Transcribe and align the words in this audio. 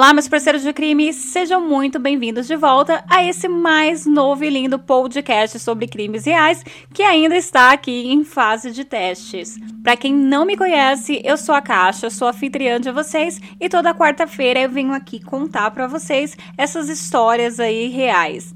Olá, 0.00 0.14
meus 0.14 0.28
parceiros 0.28 0.62
de 0.62 0.72
crime, 0.72 1.12
sejam 1.12 1.60
muito 1.60 1.98
bem-vindos 1.98 2.46
de 2.46 2.56
volta 2.56 3.04
a 3.06 3.22
esse 3.22 3.46
mais 3.46 4.06
novo 4.06 4.42
e 4.42 4.48
lindo 4.48 4.78
podcast 4.78 5.58
sobre 5.58 5.86
crimes 5.86 6.24
reais 6.24 6.64
que 6.94 7.02
ainda 7.02 7.36
está 7.36 7.70
aqui 7.70 8.10
em 8.10 8.24
fase 8.24 8.70
de 8.70 8.82
testes. 8.82 9.58
Para 9.82 9.98
quem 9.98 10.14
não 10.14 10.46
me 10.46 10.56
conhece, 10.56 11.20
eu 11.22 11.36
sou 11.36 11.54
a 11.54 11.60
Caixa, 11.60 12.08
sou 12.08 12.28
anfitriã 12.28 12.80
de 12.80 12.90
vocês 12.90 13.38
e 13.60 13.68
toda 13.68 13.92
quarta-feira 13.92 14.60
eu 14.60 14.70
venho 14.70 14.94
aqui 14.94 15.22
contar 15.22 15.70
para 15.70 15.86
vocês 15.86 16.34
essas 16.56 16.88
histórias 16.88 17.60
aí 17.60 17.88
reais. 17.88 18.54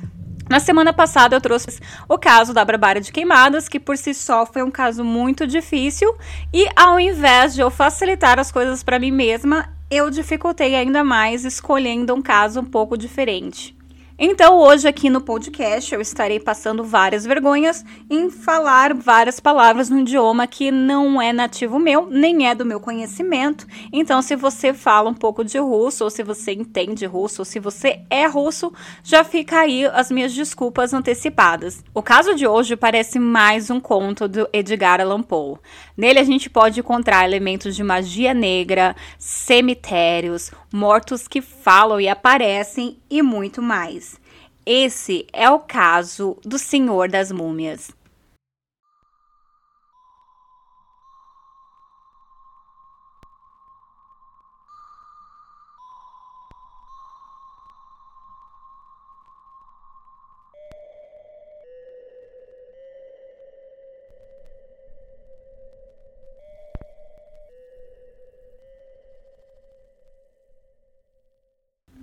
Na 0.48 0.60
semana 0.60 0.94
passada 0.94 1.36
eu 1.36 1.42
trouxe 1.42 1.78
o 2.08 2.16
caso 2.16 2.54
da 2.54 2.64
Barbárie 2.64 3.02
de 3.02 3.12
Queimadas, 3.12 3.68
que 3.68 3.78
por 3.78 3.98
si 3.98 4.14
só 4.14 4.46
foi 4.46 4.62
um 4.62 4.70
caso 4.70 5.04
muito 5.04 5.46
difícil, 5.46 6.16
e 6.54 6.66
ao 6.74 6.98
invés 6.98 7.52
de 7.52 7.60
eu 7.60 7.70
facilitar 7.70 8.38
as 8.38 8.50
coisas 8.50 8.82
para 8.82 8.98
mim 8.98 9.10
mesma, 9.10 9.74
eu 9.94 10.10
dificultei 10.10 10.74
ainda 10.74 11.04
mais 11.04 11.44
escolhendo 11.44 12.14
um 12.14 12.22
caso 12.22 12.60
um 12.60 12.64
pouco 12.64 12.96
diferente. 12.96 13.76
Então, 14.16 14.58
hoje 14.58 14.86
aqui 14.86 15.10
no 15.10 15.20
podcast, 15.20 15.92
eu 15.92 16.00
estarei 16.00 16.38
passando 16.38 16.84
várias 16.84 17.26
vergonhas 17.26 17.84
em 18.08 18.30
falar 18.30 18.94
várias 18.94 19.40
palavras 19.40 19.90
num 19.90 20.02
idioma 20.02 20.46
que 20.46 20.70
não 20.70 21.20
é 21.20 21.32
nativo 21.32 21.80
meu, 21.80 22.06
nem 22.08 22.46
é 22.46 22.54
do 22.54 22.64
meu 22.64 22.78
conhecimento. 22.78 23.66
Então, 23.92 24.22
se 24.22 24.36
você 24.36 24.72
fala 24.72 25.10
um 25.10 25.14
pouco 25.14 25.44
de 25.44 25.58
russo, 25.58 26.04
ou 26.04 26.10
se 26.10 26.22
você 26.22 26.52
entende 26.52 27.04
russo, 27.06 27.40
ou 27.40 27.44
se 27.44 27.58
você 27.58 28.02
é 28.08 28.24
russo, 28.26 28.72
já 29.02 29.24
fica 29.24 29.58
aí 29.58 29.84
as 29.86 30.12
minhas 30.12 30.32
desculpas 30.32 30.94
antecipadas. 30.94 31.82
O 31.92 32.00
caso 32.00 32.36
de 32.36 32.46
hoje 32.46 32.76
parece 32.76 33.18
mais 33.18 33.68
um 33.68 33.80
conto 33.80 34.28
do 34.28 34.48
Edgar 34.52 35.00
Allan 35.00 35.22
Poe. 35.22 35.58
Nele, 35.96 36.20
a 36.20 36.24
gente 36.24 36.48
pode 36.48 36.78
encontrar 36.78 37.24
elementos 37.24 37.74
de 37.74 37.82
magia 37.82 38.32
negra, 38.32 38.94
cemitérios, 39.18 40.52
mortos 40.74 41.28
que 41.28 41.40
falam 41.40 42.00
e 42.00 42.08
aparecem 42.08 42.98
e 43.08 43.22
muito 43.22 43.62
mais. 43.62 44.20
Esse 44.66 45.24
é 45.32 45.48
o 45.48 45.60
caso 45.60 46.36
do 46.42 46.58
Senhor 46.58 47.08
das 47.08 47.30
Múmias. 47.30 47.92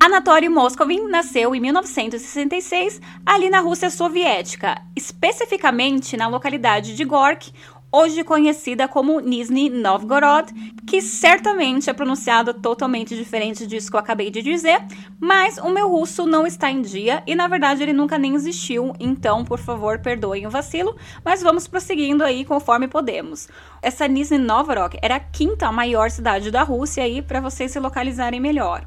Anatoly 0.03 0.49
Moscovin 0.49 1.07
nasceu 1.09 1.53
em 1.53 1.59
1966 1.59 2.99
ali 3.23 3.51
na 3.51 3.59
Rússia 3.59 3.87
Soviética, 3.87 4.81
especificamente 4.95 6.17
na 6.17 6.27
localidade 6.27 6.95
de 6.95 7.05
Gorky, 7.05 7.53
hoje 7.91 8.23
conhecida 8.23 8.87
como 8.87 9.19
Nizhny 9.19 9.69
Novgorod, 9.69 10.51
que 10.87 11.03
certamente 11.03 11.87
é 11.87 11.93
pronunciada 11.93 12.51
totalmente 12.51 13.15
diferente 13.15 13.67
disso 13.67 13.91
que 13.91 13.95
eu 13.95 13.99
acabei 13.99 14.31
de 14.31 14.41
dizer, 14.41 14.83
mas 15.19 15.59
o 15.59 15.69
meu 15.69 15.87
russo 15.87 16.25
não 16.25 16.47
está 16.47 16.71
em 16.71 16.81
dia 16.81 17.21
e 17.27 17.35
na 17.35 17.47
verdade 17.47 17.83
ele 17.83 17.93
nunca 17.93 18.17
nem 18.17 18.33
existiu, 18.33 18.93
então 18.99 19.45
por 19.45 19.59
favor 19.59 19.99
perdoem 19.99 20.47
o 20.47 20.49
vacilo, 20.49 20.95
mas 21.23 21.43
vamos 21.43 21.67
prosseguindo 21.67 22.23
aí 22.23 22.43
conforme 22.43 22.87
podemos. 22.87 23.47
Essa 23.83 24.07
Nizhny 24.07 24.39
Novgorod 24.39 24.97
era 24.99 25.17
a 25.17 25.19
quinta 25.19 25.71
maior 25.71 26.09
cidade 26.09 26.49
da 26.49 26.63
Rússia 26.63 27.03
aí 27.03 27.21
para 27.21 27.39
vocês 27.39 27.69
se 27.69 27.79
localizarem 27.79 28.39
melhor. 28.39 28.83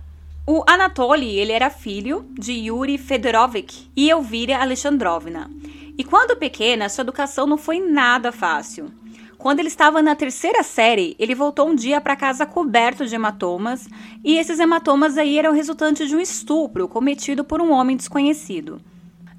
O 0.47 0.63
Anatoly, 0.67 1.39
ele 1.39 1.53
era 1.53 1.71
filho 1.71 2.27
de 2.33 2.53
Yuri 2.53 2.99
Fedorovich 2.99 3.91
e 3.97 4.11
Elvira 4.11 4.59
Alexandrovna. 4.59 5.51
E 5.97 6.05
quando 6.05 6.37
pequena, 6.37 6.91
sua 6.91 7.01
educação 7.01 7.47
não 7.47 7.57
foi 7.57 7.81
nada 7.81 8.31
fácil. 8.31 8.93
Quando 9.39 9.61
ele 9.61 9.69
estava 9.69 10.03
na 10.03 10.15
terceira 10.15 10.63
série, 10.63 11.17
ele 11.19 11.35
voltou 11.35 11.67
um 11.67 11.75
dia 11.75 11.99
para 11.99 12.15
casa 12.15 12.45
coberto 12.45 13.07
de 13.07 13.15
hematomas, 13.15 13.89
e 14.23 14.37
esses 14.37 14.59
hematomas 14.59 15.17
aí 15.17 15.39
eram 15.39 15.55
resultantes 15.55 16.11
de 16.11 16.17
um 16.17 16.21
estupro 16.21 16.87
cometido 16.89 17.43
por 17.43 17.63
um 17.63 17.73
homem 17.73 17.97
desconhecido. 17.97 18.83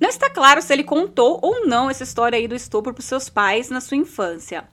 Não 0.01 0.09
está 0.09 0.27
claro 0.27 0.59
se 0.59 0.73
ele 0.73 0.83
contou 0.83 1.39
ou 1.39 1.67
não 1.67 1.87
essa 1.87 2.03
história 2.03 2.35
aí 2.35 2.47
do 2.47 2.55
estupro 2.55 2.95
para 2.95 3.03
seus 3.03 3.29
pais 3.29 3.69
na 3.69 3.79
sua 3.79 3.95
infância. 3.95 4.67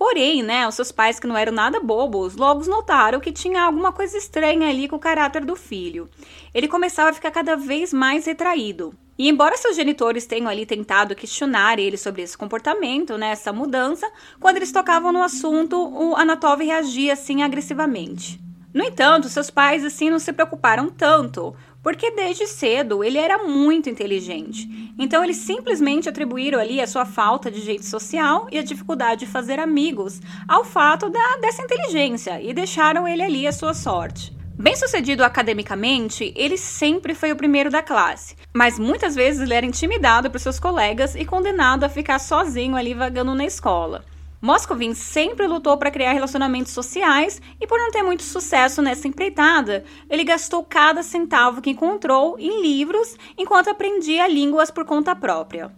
Porém, 0.00 0.42
né, 0.42 0.66
os 0.66 0.76
seus 0.76 0.90
pais, 0.90 1.20
que 1.20 1.26
não 1.26 1.36
eram 1.36 1.52
nada 1.52 1.78
bobos, 1.78 2.34
logo 2.34 2.64
notaram 2.64 3.20
que 3.20 3.30
tinha 3.30 3.62
alguma 3.62 3.92
coisa 3.92 4.16
estranha 4.16 4.66
ali 4.66 4.88
com 4.88 4.96
o 4.96 4.98
caráter 4.98 5.44
do 5.44 5.54
filho. 5.54 6.08
Ele 6.54 6.66
começava 6.66 7.10
a 7.10 7.12
ficar 7.12 7.30
cada 7.30 7.54
vez 7.54 7.92
mais 7.92 8.24
retraído. 8.24 8.94
E 9.18 9.28
embora 9.28 9.58
seus 9.58 9.76
genitores 9.76 10.24
tenham 10.24 10.48
ali 10.48 10.64
tentado 10.64 11.14
questionar 11.14 11.78
ele 11.78 11.98
sobre 11.98 12.22
esse 12.22 12.38
comportamento, 12.38 13.18
né, 13.18 13.32
essa 13.32 13.52
mudança, 13.52 14.10
quando 14.40 14.56
eles 14.56 14.72
tocavam 14.72 15.12
no 15.12 15.22
assunto, 15.22 15.76
o 15.76 16.16
Anatov 16.16 16.64
reagia 16.64 17.12
assim 17.12 17.42
agressivamente. 17.42 18.40
No 18.72 18.82
entanto, 18.82 19.28
seus 19.28 19.50
pais 19.50 19.84
assim 19.84 20.08
não 20.08 20.18
se 20.18 20.32
preocuparam 20.32 20.88
tanto, 20.88 21.54
porque 21.82 22.10
desde 22.10 22.46
cedo 22.46 23.02
ele 23.02 23.18
era 23.18 23.38
muito 23.38 23.88
inteligente. 23.88 24.92
Então 24.98 25.24
eles 25.24 25.36
simplesmente 25.36 26.08
atribuíram 26.08 26.58
ali 26.58 26.80
a 26.80 26.86
sua 26.86 27.04
falta 27.04 27.50
de 27.50 27.60
jeito 27.60 27.84
social 27.84 28.46
e 28.50 28.58
a 28.58 28.62
dificuldade 28.62 29.20
de 29.20 29.32
fazer 29.32 29.58
amigos 29.58 30.20
ao 30.46 30.64
fato 30.64 31.08
da, 31.08 31.36
dessa 31.40 31.62
inteligência 31.62 32.40
e 32.40 32.52
deixaram 32.52 33.06
ele 33.06 33.22
ali 33.22 33.46
a 33.46 33.52
sua 33.52 33.74
sorte. 33.74 34.32
Bem 34.60 34.76
sucedido 34.76 35.24
academicamente, 35.24 36.34
ele 36.36 36.58
sempre 36.58 37.14
foi 37.14 37.32
o 37.32 37.36
primeiro 37.36 37.70
da 37.70 37.82
classe, 37.82 38.36
mas 38.52 38.78
muitas 38.78 39.14
vezes 39.14 39.40
ele 39.40 39.54
era 39.54 39.64
intimidado 39.64 40.30
por 40.30 40.38
seus 40.38 40.60
colegas 40.60 41.14
e 41.14 41.24
condenado 41.24 41.84
a 41.84 41.88
ficar 41.88 42.18
sozinho 42.18 42.76
ali 42.76 42.92
vagando 42.92 43.34
na 43.34 43.46
escola. 43.46 44.04
Moscovin 44.40 44.94
sempre 44.94 45.46
lutou 45.46 45.76
para 45.76 45.90
criar 45.90 46.12
relacionamentos 46.12 46.72
sociais 46.72 47.42
e, 47.60 47.66
por 47.66 47.78
não 47.78 47.90
ter 47.90 48.02
muito 48.02 48.22
sucesso 48.22 48.80
nessa 48.80 49.06
empreitada, 49.06 49.84
ele 50.08 50.24
gastou 50.24 50.64
cada 50.64 51.02
centavo 51.02 51.60
que 51.60 51.70
encontrou 51.70 52.38
em 52.38 52.62
livros 52.62 53.16
enquanto 53.36 53.68
aprendia 53.68 54.26
línguas 54.26 54.70
por 54.70 54.86
conta 54.86 55.14
própria. 55.14 55.70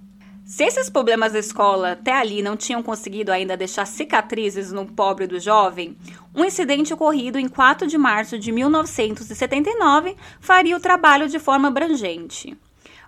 Se 0.44 0.64
esses 0.64 0.90
problemas 0.90 1.32
da 1.32 1.38
escola 1.38 1.92
até 1.92 2.12
ali 2.12 2.42
não 2.42 2.56
tinham 2.56 2.82
conseguido 2.82 3.32
ainda 3.32 3.56
deixar 3.56 3.86
cicatrizes 3.86 4.70
no 4.70 4.86
pobre 4.86 5.26
do 5.26 5.40
jovem, 5.40 5.96
um 6.34 6.44
incidente 6.44 6.92
ocorrido 6.94 7.38
em 7.38 7.48
4 7.48 7.86
de 7.86 7.98
março 7.98 8.38
de 8.38 8.52
1979 8.52 10.16
faria 10.40 10.76
o 10.76 10.80
trabalho 10.80 11.28
de 11.28 11.38
forma 11.38 11.68
abrangente. 11.68 12.56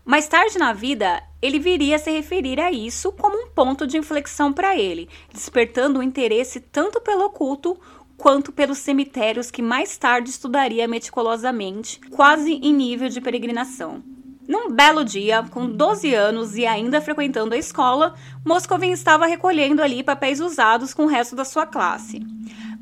Mais 0.05 0.29
tarde 0.29 0.59
na 0.59 0.75
vida, 0.75 1.23
ele 1.41 1.59
viria 1.59 1.97
a 1.97 1.99
se 1.99 2.11
referir 2.11 2.61
a 2.61 2.71
isso 2.71 3.11
como 3.13 3.37
um 3.37 3.49
ponto 3.49 3.87
de 3.87 3.97
inflexão 3.97 4.53
para 4.53 4.77
ele, 4.77 5.09
despertando 5.33 5.99
o 5.99 6.03
interesse 6.03 6.61
tanto 6.61 7.01
pelo 7.01 7.25
oculto 7.25 7.79
quanto 8.17 8.53
pelos 8.53 8.79
cemitérios 8.79 9.51
que 9.51 9.63
mais 9.63 9.97
tarde 9.97 10.29
estudaria 10.29 10.87
meticulosamente, 10.87 12.01
quase 12.11 12.53
em 12.53 12.75
nível 12.75 13.09
de 13.09 13.21
peregrinação. 13.21 14.03
Num 14.47 14.71
belo 14.71 15.07
dia, 15.07 15.43
com 15.51 15.67
12 15.67 16.15
anos 16.15 16.55
e 16.55 16.67
ainda 16.67 17.01
frequentando 17.01 17.55
a 17.55 17.59
escola, 17.59 18.15
Moscovin 18.45 18.93
estava 18.93 19.25
recolhendo 19.25 19.83
ali 19.83 20.03
papéis 20.03 20.39
usados 20.39 20.93
com 20.93 21.05
o 21.05 21.09
resto 21.09 21.35
da 21.35 21.47
sua 21.47 21.65
classe. 21.65 22.21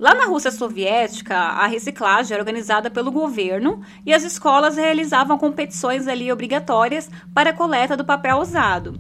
Lá 0.02 0.16
na 0.16 0.24
Rússia 0.24 0.50
Soviética, 0.50 1.36
a 1.36 1.64
reciclagem 1.68 2.34
era 2.34 2.42
organizada 2.42 2.90
pelo 2.90 3.12
governo 3.12 3.82
e 4.04 4.12
as 4.12 4.24
escolas 4.24 4.76
realizavam 4.76 5.38
competições 5.38 6.08
ali 6.08 6.32
obrigatórias 6.32 7.08
para 7.32 7.50
a 7.50 7.52
coleta 7.52 7.96
do 7.96 8.04
papel 8.04 8.38
usado. 8.38 8.98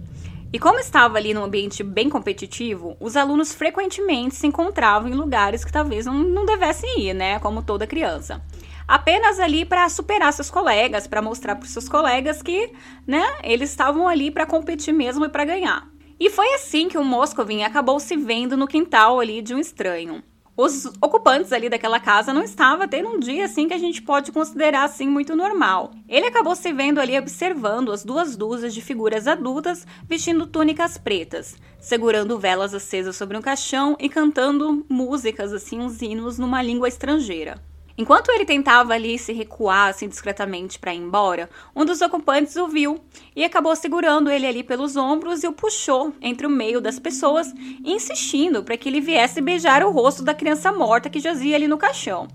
E 0.52 0.60
como 0.60 0.78
estava 0.78 1.18
ali 1.18 1.34
num 1.34 1.42
ambiente 1.42 1.82
bem 1.82 2.08
competitivo, 2.08 2.96
os 3.00 3.16
alunos 3.16 3.52
frequentemente 3.52 4.36
se 4.36 4.46
encontravam 4.46 5.10
em 5.10 5.14
lugares 5.14 5.64
que 5.64 5.72
talvez 5.72 6.06
não, 6.06 6.14
não 6.14 6.46
devessem 6.46 7.00
ir, 7.00 7.14
né? 7.14 7.40
Como 7.40 7.64
toda 7.64 7.84
criança. 7.84 8.40
Apenas 8.86 9.40
ali 9.40 9.64
para 9.64 9.88
superar 9.88 10.32
seus 10.32 10.52
colegas, 10.52 11.08
para 11.08 11.20
mostrar 11.20 11.56
para 11.56 11.66
seus 11.66 11.88
colegas 11.88 12.42
que, 12.42 12.72
né, 13.04 13.24
eles 13.42 13.70
estavam 13.70 14.06
ali 14.06 14.30
para 14.30 14.46
competir 14.46 14.94
mesmo 14.94 15.24
e 15.24 15.28
para 15.28 15.44
ganhar. 15.44 15.84
E 16.20 16.30
foi 16.30 16.54
assim 16.54 16.86
que 16.86 16.96
o 16.96 17.02
Moscovin 17.02 17.64
acabou 17.64 17.98
se 17.98 18.16
vendo 18.16 18.56
no 18.56 18.68
quintal 18.68 19.18
ali 19.18 19.42
de 19.42 19.52
um 19.52 19.58
estranho 19.58 20.22
os 20.62 20.86
ocupantes 21.00 21.52
ali 21.52 21.68
daquela 21.68 21.98
casa 21.98 22.32
não 22.32 22.44
estavam 22.44 22.86
tendo 22.86 23.08
um 23.08 23.18
dia 23.18 23.46
assim 23.46 23.66
que 23.66 23.74
a 23.74 23.78
gente 23.78 24.00
pode 24.00 24.30
considerar 24.30 24.84
assim 24.84 25.08
muito 25.08 25.34
normal. 25.34 25.90
Ele 26.08 26.26
acabou 26.26 26.54
se 26.54 26.72
vendo 26.72 27.00
ali 27.00 27.18
observando 27.18 27.90
as 27.90 28.04
duas 28.04 28.36
dúzias 28.36 28.72
de 28.72 28.80
figuras 28.80 29.26
adultas 29.26 29.84
vestindo 30.08 30.46
túnicas 30.46 30.96
pretas, 30.96 31.56
segurando 31.80 32.38
velas 32.38 32.72
acesas 32.72 33.16
sobre 33.16 33.36
um 33.36 33.42
caixão 33.42 33.96
e 33.98 34.08
cantando 34.08 34.86
músicas 34.88 35.52
assim, 35.52 35.80
uns 35.80 36.00
hinos 36.00 36.38
numa 36.38 36.62
língua 36.62 36.86
estrangeira. 36.86 37.71
Enquanto 37.96 38.30
ele 38.30 38.44
tentava 38.44 38.94
ali 38.94 39.18
se 39.18 39.32
recuar 39.32 39.90
assim 39.90 40.08
discretamente 40.08 40.78
para 40.78 40.94
ir 40.94 40.98
embora, 40.98 41.50
um 41.76 41.84
dos 41.84 42.00
ocupantes 42.00 42.56
o 42.56 42.66
viu 42.66 43.00
e 43.36 43.44
acabou 43.44 43.76
segurando 43.76 44.30
ele 44.30 44.46
ali 44.46 44.62
pelos 44.62 44.96
ombros 44.96 45.42
e 45.42 45.48
o 45.48 45.52
puxou 45.52 46.12
entre 46.20 46.46
o 46.46 46.50
meio 46.50 46.80
das 46.80 46.98
pessoas, 46.98 47.52
insistindo 47.84 48.62
para 48.62 48.76
que 48.76 48.88
ele 48.88 49.00
viesse 49.00 49.40
beijar 49.40 49.84
o 49.84 49.90
rosto 49.90 50.22
da 50.22 50.34
criança 50.34 50.72
morta 50.72 51.10
que 51.10 51.20
jazia 51.20 51.56
ali 51.56 51.68
no 51.68 51.76
caixão. 51.78 52.28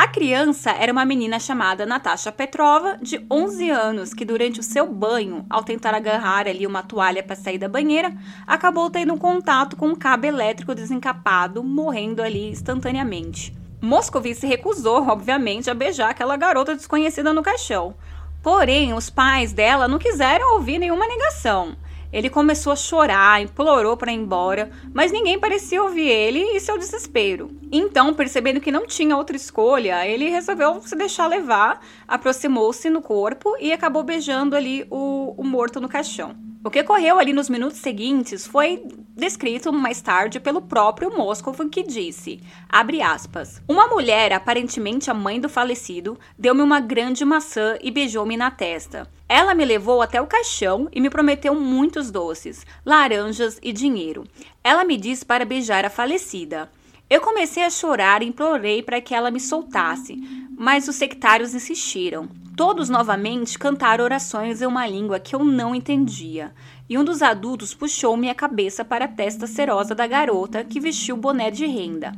A 0.00 0.06
criança 0.06 0.70
era 0.70 0.92
uma 0.92 1.04
menina 1.04 1.40
chamada 1.40 1.84
Natasha 1.84 2.30
Petrova, 2.30 2.96
de 3.02 3.20
11 3.28 3.68
anos, 3.68 4.14
que 4.14 4.24
durante 4.24 4.60
o 4.60 4.62
seu 4.62 4.86
banho, 4.86 5.44
ao 5.50 5.64
tentar 5.64 5.92
agarrar 5.92 6.46
ali 6.46 6.64
uma 6.64 6.84
toalha 6.84 7.20
para 7.20 7.34
sair 7.34 7.58
da 7.58 7.68
banheira, 7.68 8.16
acabou 8.46 8.88
tendo 8.90 9.12
um 9.12 9.18
contato 9.18 9.74
com 9.74 9.88
um 9.88 9.96
cabo 9.96 10.26
elétrico 10.26 10.72
desencapado, 10.72 11.64
morrendo 11.64 12.22
ali 12.22 12.48
instantaneamente. 12.48 13.57
Moscovi 13.80 14.34
se 14.34 14.46
recusou, 14.46 15.06
obviamente, 15.08 15.70
a 15.70 15.74
beijar 15.74 16.10
aquela 16.10 16.36
garota 16.36 16.74
desconhecida 16.74 17.32
no 17.32 17.42
caixão. 17.42 17.94
Porém, 18.42 18.92
os 18.92 19.08
pais 19.08 19.52
dela 19.52 19.86
não 19.86 19.98
quiseram 19.98 20.54
ouvir 20.54 20.78
nenhuma 20.78 21.06
negação. 21.06 21.76
Ele 22.12 22.30
começou 22.30 22.72
a 22.72 22.76
chorar, 22.76 23.42
implorou 23.42 23.96
para 23.96 24.10
ir 24.10 24.16
embora, 24.16 24.70
mas 24.94 25.12
ninguém 25.12 25.38
parecia 25.38 25.82
ouvir 25.82 26.08
ele 26.08 26.40
e 26.40 26.60
seu 26.60 26.78
desespero. 26.78 27.50
Então, 27.70 28.14
percebendo 28.14 28.60
que 28.60 28.72
não 28.72 28.86
tinha 28.86 29.16
outra 29.16 29.36
escolha, 29.36 30.06
ele 30.06 30.30
resolveu 30.30 30.80
se 30.80 30.96
deixar 30.96 31.26
levar, 31.26 31.84
aproximou-se 32.06 32.88
no 32.88 33.02
corpo 33.02 33.54
e 33.60 33.72
acabou 33.72 34.02
beijando 34.02 34.56
ali 34.56 34.86
o, 34.90 35.34
o 35.36 35.44
morto 35.44 35.80
no 35.80 35.88
caixão. 35.88 36.47
O 36.64 36.70
que 36.70 36.80
ocorreu 36.80 37.20
ali 37.20 37.32
nos 37.32 37.48
minutos 37.48 37.78
seguintes 37.78 38.44
foi 38.44 38.82
descrito 39.16 39.72
mais 39.72 40.00
tarde 40.00 40.40
pelo 40.40 40.60
próprio 40.60 41.16
Moscou, 41.16 41.54
que 41.68 41.84
disse, 41.84 42.40
aspas, 42.68 43.62
uma 43.68 43.86
mulher, 43.86 44.32
aparentemente 44.32 45.08
a 45.08 45.14
mãe 45.14 45.40
do 45.40 45.48
falecido, 45.48 46.18
deu-me 46.36 46.60
uma 46.60 46.80
grande 46.80 47.24
maçã 47.24 47.78
e 47.80 47.92
beijou-me 47.92 48.36
na 48.36 48.50
testa. 48.50 49.08
Ela 49.28 49.54
me 49.54 49.64
levou 49.64 50.02
até 50.02 50.20
o 50.20 50.26
caixão 50.26 50.88
e 50.90 51.00
me 51.00 51.08
prometeu 51.08 51.54
muitos 51.54 52.10
doces, 52.10 52.66
laranjas 52.84 53.60
e 53.62 53.72
dinheiro. 53.72 54.24
Ela 54.64 54.84
me 54.84 54.96
disse 54.96 55.24
para 55.24 55.44
beijar 55.44 55.84
a 55.84 55.90
falecida. 55.90 56.68
Eu 57.10 57.22
comecei 57.22 57.64
a 57.64 57.70
chorar 57.70 58.22
e 58.22 58.26
implorei 58.26 58.82
para 58.82 59.00
que 59.00 59.14
ela 59.14 59.30
me 59.30 59.40
soltasse, 59.40 60.14
mas 60.58 60.88
os 60.88 60.96
sectários 60.96 61.54
insistiram. 61.54 62.28
Todos 62.54 62.90
novamente 62.90 63.58
cantaram 63.58 64.04
orações 64.04 64.60
em 64.60 64.66
uma 64.66 64.86
língua 64.86 65.18
que 65.18 65.34
eu 65.34 65.42
não 65.42 65.74
entendia, 65.74 66.52
e 66.86 66.98
um 66.98 67.04
dos 67.04 67.22
adultos 67.22 67.72
puxou 67.72 68.14
minha 68.14 68.34
cabeça 68.34 68.84
para 68.84 69.06
a 69.06 69.08
testa 69.08 69.46
serosa 69.46 69.94
da 69.94 70.06
garota 70.06 70.62
que 70.62 70.80
vestiu 70.80 71.14
o 71.14 71.18
boné 71.18 71.50
de 71.50 71.64
renda. 71.64 72.12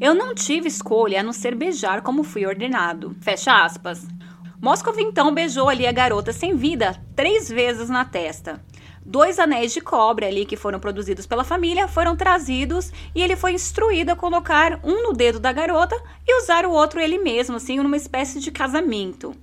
Eu 0.00 0.14
não 0.14 0.32
tive 0.34 0.68
escolha 0.68 1.18
a 1.18 1.22
não 1.24 1.32
ser 1.32 1.56
beijar 1.56 2.02
como 2.02 2.22
fui 2.22 2.46
ordenado. 2.46 3.16
Fecha 3.20 3.64
aspas. 3.64 4.06
Moscov 4.60 5.00
então 5.00 5.34
beijou 5.34 5.68
ali 5.68 5.84
a 5.84 5.92
garota 5.92 6.32
sem 6.32 6.54
vida 6.54 6.96
três 7.16 7.48
vezes 7.48 7.88
na 7.88 8.04
testa. 8.04 8.62
Dois 9.10 9.38
anéis 9.38 9.72
de 9.72 9.80
cobre 9.80 10.26
ali 10.26 10.44
que 10.44 10.54
foram 10.54 10.78
produzidos 10.78 11.26
pela 11.26 11.42
família 11.42 11.88
foram 11.88 12.14
trazidos 12.14 12.92
e 13.14 13.22
ele 13.22 13.36
foi 13.36 13.52
instruído 13.52 14.10
a 14.10 14.16
colocar 14.16 14.78
um 14.84 15.02
no 15.04 15.14
dedo 15.14 15.40
da 15.40 15.50
garota 15.50 15.96
e 16.26 16.42
usar 16.42 16.66
o 16.66 16.72
outro 16.72 17.00
ele 17.00 17.16
mesmo, 17.16 17.56
assim, 17.56 17.78
numa 17.78 17.96
espécie 17.96 18.38
de 18.38 18.50
casamento. 18.50 19.34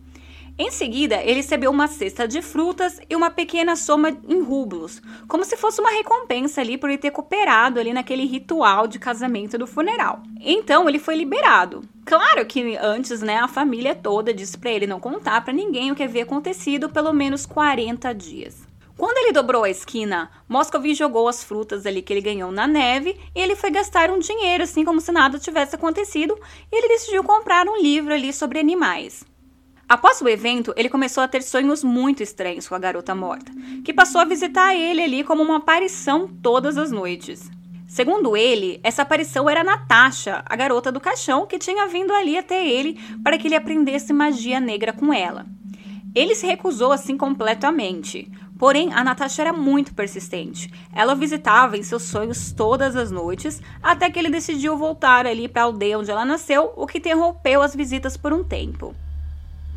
Em 0.56 0.70
seguida, 0.70 1.16
ele 1.16 1.38
recebeu 1.38 1.72
uma 1.72 1.88
cesta 1.88 2.28
de 2.28 2.44
frutas 2.44 3.00
e 3.10 3.16
uma 3.16 3.32
pequena 3.32 3.76
soma 3.76 4.16
em 4.30 4.40
rublos, 4.40 5.02
como 5.28 5.44
se 5.44 5.58
fosse 5.58 5.82
uma 5.82 5.90
recompensa 5.90 6.62
ali 6.62 6.78
por 6.78 6.88
ele 6.88 7.00
ter 7.00 7.10
cooperado 7.10 7.80
ali 7.80 7.92
naquele 7.92 8.26
ritual 8.28 8.86
de 8.86 9.00
casamento 9.00 9.58
do 9.58 9.66
funeral. 9.66 10.22
Então, 10.42 10.88
ele 10.88 11.00
foi 11.00 11.16
liberado. 11.16 11.82
Claro 12.06 12.46
que 12.46 12.78
antes, 12.78 13.24
né, 13.24 13.40
a 13.40 13.48
família 13.48 13.96
toda 13.96 14.32
disse 14.32 14.60
para 14.60 14.70
ele 14.70 14.86
não 14.86 15.00
contar 15.00 15.44
para 15.44 15.52
ninguém 15.52 15.92
o 15.92 15.96
que 15.96 16.04
havia 16.04 16.22
acontecido 16.22 16.88
pelo 16.88 17.12
menos 17.12 17.48
40 17.48 18.14
dias. 18.14 18.65
Quando 18.98 19.18
ele 19.18 19.34
dobrou 19.34 19.64
a 19.64 19.70
esquina, 19.70 20.32
Moscovy 20.48 20.94
jogou 20.94 21.28
as 21.28 21.44
frutas 21.44 21.86
ali 21.86 22.02
que 22.02 22.14
ele 22.14 22.22
ganhou 22.22 22.50
na 22.50 22.66
neve 22.66 23.20
e 23.36 23.40
ele 23.40 23.56
foi 23.56 23.70
gastar 23.70 24.10
um 24.10 24.20
dinheiro, 24.20 24.64
assim 24.64 24.86
como 24.86 25.02
se 25.02 25.12
nada 25.12 25.38
tivesse 25.38 25.76
acontecido, 25.76 26.38
e 26.72 26.78
ele 26.78 26.88
decidiu 26.88 27.22
comprar 27.22 27.68
um 27.68 27.78
livro 27.78 28.14
ali 28.14 28.32
sobre 28.32 28.58
animais. 28.58 29.26
Após 29.88 30.22
o 30.22 30.30
evento, 30.30 30.74
ele 30.78 30.90
começou 30.90 31.22
a 31.22 31.28
ter 31.28 31.44
sonhos 31.44 31.84
muito 31.84 32.24
estranhos 32.24 32.68
com 32.68 32.74
a 32.74 32.80
garota 32.80 33.14
morta, 33.14 33.52
que 33.84 33.94
passou 33.94 34.22
a 34.22 34.26
visitar 34.26 34.74
ele 34.74 35.04
ali 35.04 35.24
como 35.24 35.44
uma 35.44 35.58
aparição 35.58 36.28
todas 36.42 36.78
as 36.78 36.90
noites. 36.90 37.52
Segundo 37.88 38.36
ele, 38.36 38.80
essa 38.82 39.04
aparição 39.04 39.50
era 39.50 39.64
Natasha, 39.64 40.44
a 40.46 40.56
garota 40.56 40.92
do 40.92 41.00
caixão, 41.00 41.46
que 41.46 41.60
tinha 41.60 41.86
vindo 41.88 42.14
ali 42.14 42.38
até 42.38 42.68
ele 42.68 43.00
para 43.24 43.38
que 43.38 43.48
ele 43.48 43.56
aprendesse 43.56 44.12
magia 44.12 44.60
negra 44.60 44.92
com 44.92 45.14
ela. 45.14 45.46
Ele 46.16 46.34
se 46.34 46.48
recusou 46.48 46.94
assim 46.94 47.18
completamente, 47.18 48.32
Porém, 48.58 48.94
a 48.94 49.04
Natasha 49.04 49.42
era 49.42 49.54
muito 49.54 49.94
persistente. 49.94 50.72
Ela 50.94 51.14
o 51.14 51.18
visitava 51.18 51.78
em 51.78 51.84
seus 51.84 52.04
sonhos 52.04 52.52
todas 52.52 52.96
as 52.96 53.12
noites, 53.12 53.62
até 53.84 54.10
que 54.10 54.18
ele 54.18 54.30
decidiu 54.30 54.78
voltar 54.78 55.26
ali 55.26 55.48
para 55.48 55.64
a 55.64 55.66
aldeia 55.66 56.00
onde 56.00 56.10
ela 56.10 56.24
nasceu, 56.24 56.72
o 56.76 56.88
que 56.88 57.00
interrompeu 57.00 57.62
as 57.62 57.76
visitas 57.76 58.16
por 58.16 58.32
um 58.32 58.44
tempo. 58.44 58.96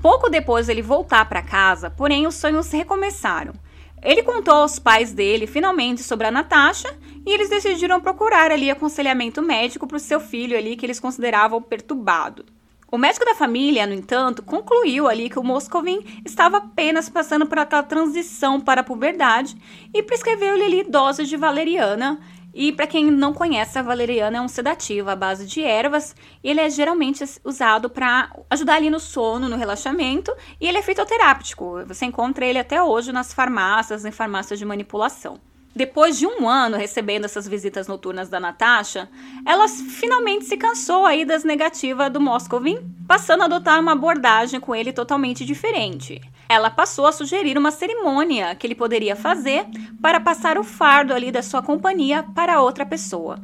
Pouco 0.00 0.30
depois 0.30 0.69
ele 0.69 0.80
voltar 0.80 1.28
para 1.28 1.42
casa, 1.42 1.90
porém 1.90 2.26
os 2.26 2.36
sonhos 2.36 2.70
recomeçaram. 2.70 3.52
Ele 4.00 4.22
contou 4.22 4.54
aos 4.54 4.78
pais 4.78 5.12
dele 5.12 5.46
finalmente 5.46 6.04
sobre 6.04 6.28
a 6.28 6.30
Natasha 6.30 6.96
e 7.26 7.32
eles 7.32 7.50
decidiram 7.50 8.00
procurar 8.00 8.52
ali 8.52 8.70
aconselhamento 8.70 9.42
médico 9.42 9.88
para 9.88 9.96
o 9.96 10.00
seu 10.00 10.20
filho 10.20 10.56
ali 10.56 10.76
que 10.76 10.86
eles 10.86 11.00
consideravam 11.00 11.60
perturbado. 11.60 12.44
O 12.90 12.96
médico 12.96 13.23
da 13.23 13.35
família, 13.35 13.87
no 13.87 13.93
entanto, 13.93 14.43
concluiu 14.43 15.06
ali 15.06 15.29
que 15.29 15.38
o 15.38 15.44
Moscovin 15.44 16.02
estava 16.25 16.56
apenas 16.56 17.06
passando 17.11 17.44
por 17.44 17.58
aquela 17.58 17.82
transição 17.82 18.58
para 18.58 18.81
a 18.81 18.85
puberdade 18.85 19.55
e 19.93 20.02
prescreveu-lhe 20.02 20.64
ali 20.64 20.85
doses 20.85 21.29
de 21.29 21.37
valeriana. 21.37 22.19
E 22.55 22.73
para 22.73 22.87
quem 22.87 23.11
não 23.11 23.35
conhece, 23.35 23.79
a 23.79 23.82
valeriana 23.82 24.38
é 24.38 24.40
um 24.40 24.49
sedativo 24.49 25.11
à 25.11 25.14
base 25.14 25.44
de 25.44 25.62
ervas 25.62 26.17
e 26.43 26.49
ele 26.49 26.61
é 26.61 26.70
geralmente 26.70 27.23
usado 27.44 27.90
para 27.90 28.35
ajudar 28.49 28.76
ali 28.76 28.88
no 28.88 28.99
sono, 28.99 29.50
no 29.50 29.56
relaxamento 29.56 30.35
e 30.58 30.67
ele 30.67 30.79
é 30.79 30.82
fitoterápico. 30.82 31.85
Você 31.87 32.06
encontra 32.06 32.46
ele 32.46 32.58
até 32.58 32.82
hoje 32.82 33.12
nas 33.12 33.35
farmácias, 33.35 34.06
em 34.06 34.11
farmácias 34.11 34.58
de 34.58 34.64
manipulação. 34.64 35.38
Depois 35.78 36.19
de 36.19 36.26
um 36.26 36.48
ano 36.48 36.76
recebendo 36.76 37.25
essas 37.25 37.46
visitas 37.46 37.86
noturnas 37.86 38.28
da 38.28 38.40
Natasha, 38.40 39.08
ela 39.46 39.69
finalmente 39.69 40.44
se 40.44 40.56
cansou 40.56 41.06
aí 41.06 41.25
das 41.25 41.44
negativas 41.44 42.10
do 42.10 42.20
Moscovin, 42.20 42.80
passando 43.06 43.42
a 43.42 43.44
adotar 43.44 43.78
uma 43.78 43.92
abordagem 43.92 44.58
com 44.58 44.75
ele 44.75 44.92
totalmente 44.92 45.44
diferente. 45.44 46.20
Ela 46.48 46.69
passou 46.69 47.06
a 47.06 47.12
sugerir 47.12 47.56
uma 47.56 47.70
cerimônia 47.70 48.56
que 48.56 48.66
ele 48.66 48.75
poderia 48.75 49.14
fazer 49.14 49.66
para 50.02 50.19
passar 50.19 50.58
o 50.58 50.64
fardo 50.64 51.14
ali 51.14 51.30
da 51.30 51.42
sua 51.42 51.62
companhia 51.62 52.25
para 52.25 52.60
outra 52.60 52.84
pessoa. 52.84 53.38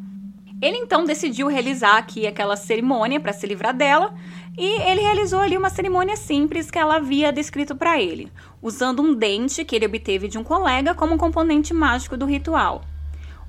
Ele 0.64 0.78
então 0.78 1.04
decidiu 1.04 1.46
realizar 1.46 1.98
aqui 1.98 2.26
aquela 2.26 2.56
cerimônia 2.56 3.20
para 3.20 3.34
se 3.34 3.46
livrar 3.46 3.76
dela, 3.76 4.14
e 4.56 4.80
ele 4.88 5.02
realizou 5.02 5.40
ali 5.40 5.58
uma 5.58 5.68
cerimônia 5.68 6.16
simples 6.16 6.70
que 6.70 6.78
ela 6.78 6.96
havia 6.96 7.30
descrito 7.30 7.76
para 7.76 8.00
ele, 8.00 8.32
usando 8.62 9.02
um 9.02 9.14
dente 9.14 9.62
que 9.62 9.76
ele 9.76 9.84
obteve 9.84 10.26
de 10.26 10.38
um 10.38 10.42
colega 10.42 10.94
como 10.94 11.18
componente 11.18 11.74
mágico 11.74 12.16
do 12.16 12.24
ritual. 12.24 12.80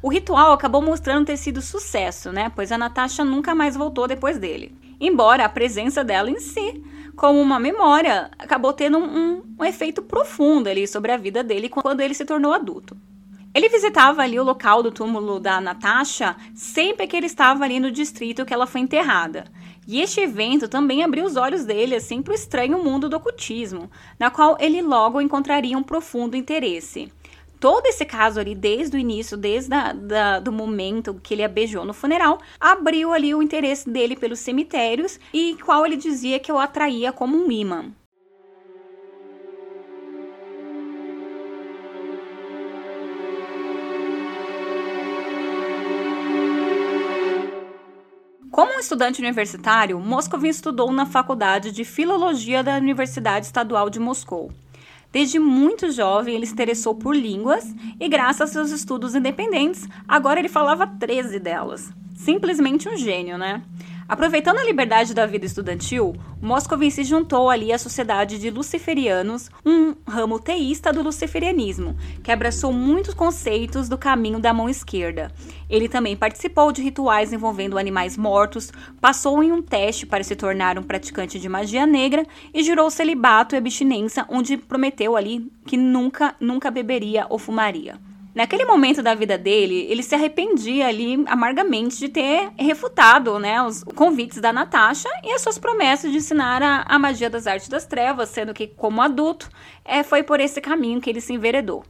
O 0.02 0.10
ritual 0.10 0.52
acabou 0.52 0.82
mostrando 0.82 1.28
ter 1.28 1.38
sido 1.38 1.62
sucesso, 1.62 2.34
né? 2.34 2.52
Pois 2.54 2.70
a 2.70 2.78
Natasha 2.78 3.24
nunca 3.24 3.56
mais 3.56 3.78
voltou 3.78 4.10
depois 4.10 4.38
dele. 4.38 4.78
Embora 5.00 5.46
a 5.46 5.50
presença 5.50 6.04
dela 6.04 6.30
em 6.30 6.42
si, 6.42 6.84
como 7.16 7.40
uma 7.40 7.58
memória, 7.58 8.30
acabou 8.38 8.74
tendo 8.74 8.98
um, 8.98 9.42
um 9.58 9.64
efeito 9.64 10.02
profundo 10.02 10.68
ali 10.68 10.86
sobre 10.86 11.14
a 11.14 11.18
vida 11.18 11.42
dele 11.42 11.70
quando 11.70 12.02
ele 12.02 12.14
se 12.14 12.26
tornou 12.26 12.52
adulto. 12.52 12.98
Ele 13.56 13.70
visitava 13.70 14.22
ali 14.22 14.38
o 14.38 14.44
local 14.44 14.84
do 14.84 14.92
túmulo 14.92 15.40
da 15.40 15.62
Natasha 15.62 16.36
sempre 16.54 17.08
que 17.08 17.16
ele 17.16 17.28
estava 17.28 17.64
ali 17.64 17.80
no 17.80 17.90
distrito 17.90 18.44
que 18.44 18.54
ela 18.54 18.68
foi 18.68 18.82
enterrada. 18.82 19.46
E 19.88 20.02
este 20.02 20.20
evento 20.20 20.68
também 20.68 21.06
abriu 21.06 21.24
os 21.24 21.38
olhos 21.38 21.64
dele 21.64 21.96
assim 21.96 22.22
para 22.22 22.34
o 22.34 22.36
estranho 22.36 22.84
mundo 22.84 23.08
do 23.08 23.16
ocultismo, 23.16 23.90
na 24.20 24.30
qual 24.30 24.58
ele 24.60 24.82
logo 24.82 25.22
encontraria 25.22 25.78
um 25.78 25.84
profundo 25.84 26.36
interesse. 26.36 27.10
Todo 27.58 27.86
esse 27.86 28.04
caso 28.04 28.42
ali, 28.42 28.54
desde 28.54 28.98
o 28.98 29.00
início, 29.00 29.38
desde 29.38 29.70
da, 29.70 30.40
do 30.40 30.52
momento 30.52 31.18
que 31.24 31.34
ele 31.34 31.44
a 31.44 31.48
beijou 31.48 31.86
no 31.86 31.94
funeral, 31.94 32.40
abriu 32.60 33.14
ali 33.14 33.34
o 33.34 33.42
interesse 33.42 33.90
dele 33.90 34.18
pelos 34.18 34.40
cemitérios 34.40 35.18
e 35.34 35.56
qual 35.64 35.86
ele 35.86 35.96
dizia 35.96 36.40
que 36.40 36.52
o 36.52 36.60
atraía 36.60 37.14
como 37.14 37.38
um 37.38 37.50
imã. 37.50 37.86
Estudante 48.86 49.20
universitário, 49.20 50.00
Moscovin 50.00 50.50
estudou 50.50 50.92
na 50.92 51.08
Faculdade 51.08 51.72
de 51.72 51.84
Filologia 51.84 52.64
da 52.64 52.78
Universidade 52.78 53.48
Estadual 53.48 53.90
de 53.90 54.00
Moscou. 54.00 54.52
Desde 55.12 55.40
muito 55.40 55.92
jovem, 55.92 56.36
ele 56.36 56.46
se 56.46 56.54
interessou 56.54 56.94
por 56.94 57.16
línguas 57.16 57.66
e, 58.00 58.08
graças 58.08 58.42
aos 58.42 58.50
seus 58.52 58.70
estudos 58.70 59.16
independentes, 59.16 59.88
agora 60.08 60.40
ele 60.40 60.50
falava 60.50 60.86
13 60.86 61.40
delas. 61.40 61.92
Simplesmente 62.16 62.88
um 62.88 62.96
gênio, 62.96 63.40
né? 63.40 63.64
Aproveitando 64.08 64.60
a 64.60 64.64
liberdade 64.64 65.16
da 65.16 65.26
vida 65.26 65.48
estudantil, 65.48 66.16
Moscovin 66.40 66.92
se 66.92 67.04
juntou 67.04 67.50
ali 67.50 67.74
à 67.74 67.78
Sociedade 67.80 68.38
de 68.38 68.52
Luciferianos, 68.52 69.50
um 69.66 69.96
ramo 70.08 70.40
teísta 70.40 70.94
do 70.94 71.02
luciferianismo, 71.02 71.98
que 72.24 72.32
abraçou 72.32 72.72
muitos 72.72 73.16
conceitos 73.16 73.90
do 73.90 73.98
caminho 73.98 74.40
da 74.40 74.54
mão 74.54 74.70
esquerda. 74.70 75.32
Ele 75.68 75.90
também 75.90 76.16
participou 76.16 76.72
de 76.72 76.84
rituais 76.84 77.34
envolvendo 77.34 77.80
animais 77.80 78.16
mortos, 78.16 78.72
passou 79.02 79.42
em 79.42 79.52
um 79.52 79.64
teste 79.64 80.06
para 80.06 80.24
se 80.24 80.36
tornar 80.36 80.78
um 80.78 80.84
praticante 80.84 81.40
de 81.40 81.50
magia 81.50 81.88
negra 81.88 82.28
e 82.54 82.64
jurou 82.64 82.92
celibato 82.92 83.56
e 83.56 83.58
abstinência, 83.58 84.24
onde 84.30 84.56
prometeu 84.56 85.18
ali 85.18 85.52
que 85.66 85.78
nunca, 85.78 86.36
nunca 86.40 86.70
beberia 86.70 87.26
ou 87.28 87.40
fumaria. 87.40 88.00
Naquele 88.36 88.66
momento 88.66 89.02
da 89.02 89.16
vida 89.16 89.38
dele, 89.38 89.88
ele 89.90 90.04
se 90.04 90.14
arrependia 90.14 90.88
ali 90.88 91.24
amargamente 91.26 91.98
de 91.98 92.10
ter 92.10 92.52
refutado 92.58 93.40
né, 93.40 93.64
os 93.64 93.82
convites 93.96 94.42
da 94.42 94.52
Natasha 94.52 95.08
e 95.24 95.32
as 95.32 95.42
suas 95.42 95.58
promessas 95.58 96.12
de 96.12 96.18
ensinar 96.18 96.62
a, 96.62 96.82
a 96.82 97.00
magia 97.00 97.30
das 97.30 97.48
artes 97.48 97.70
das 97.70 97.86
trevas, 97.86 98.28
sendo 98.28 98.54
que, 98.54 98.68
como 98.68 99.02
adulto, 99.02 99.50
é, 99.86 100.04
foi 100.04 100.22
por 100.22 100.42
esse 100.42 100.60
caminho 100.60 101.00
que 101.00 101.10
ele 101.10 101.22
se 101.22 101.32
enveredou. 101.32 101.86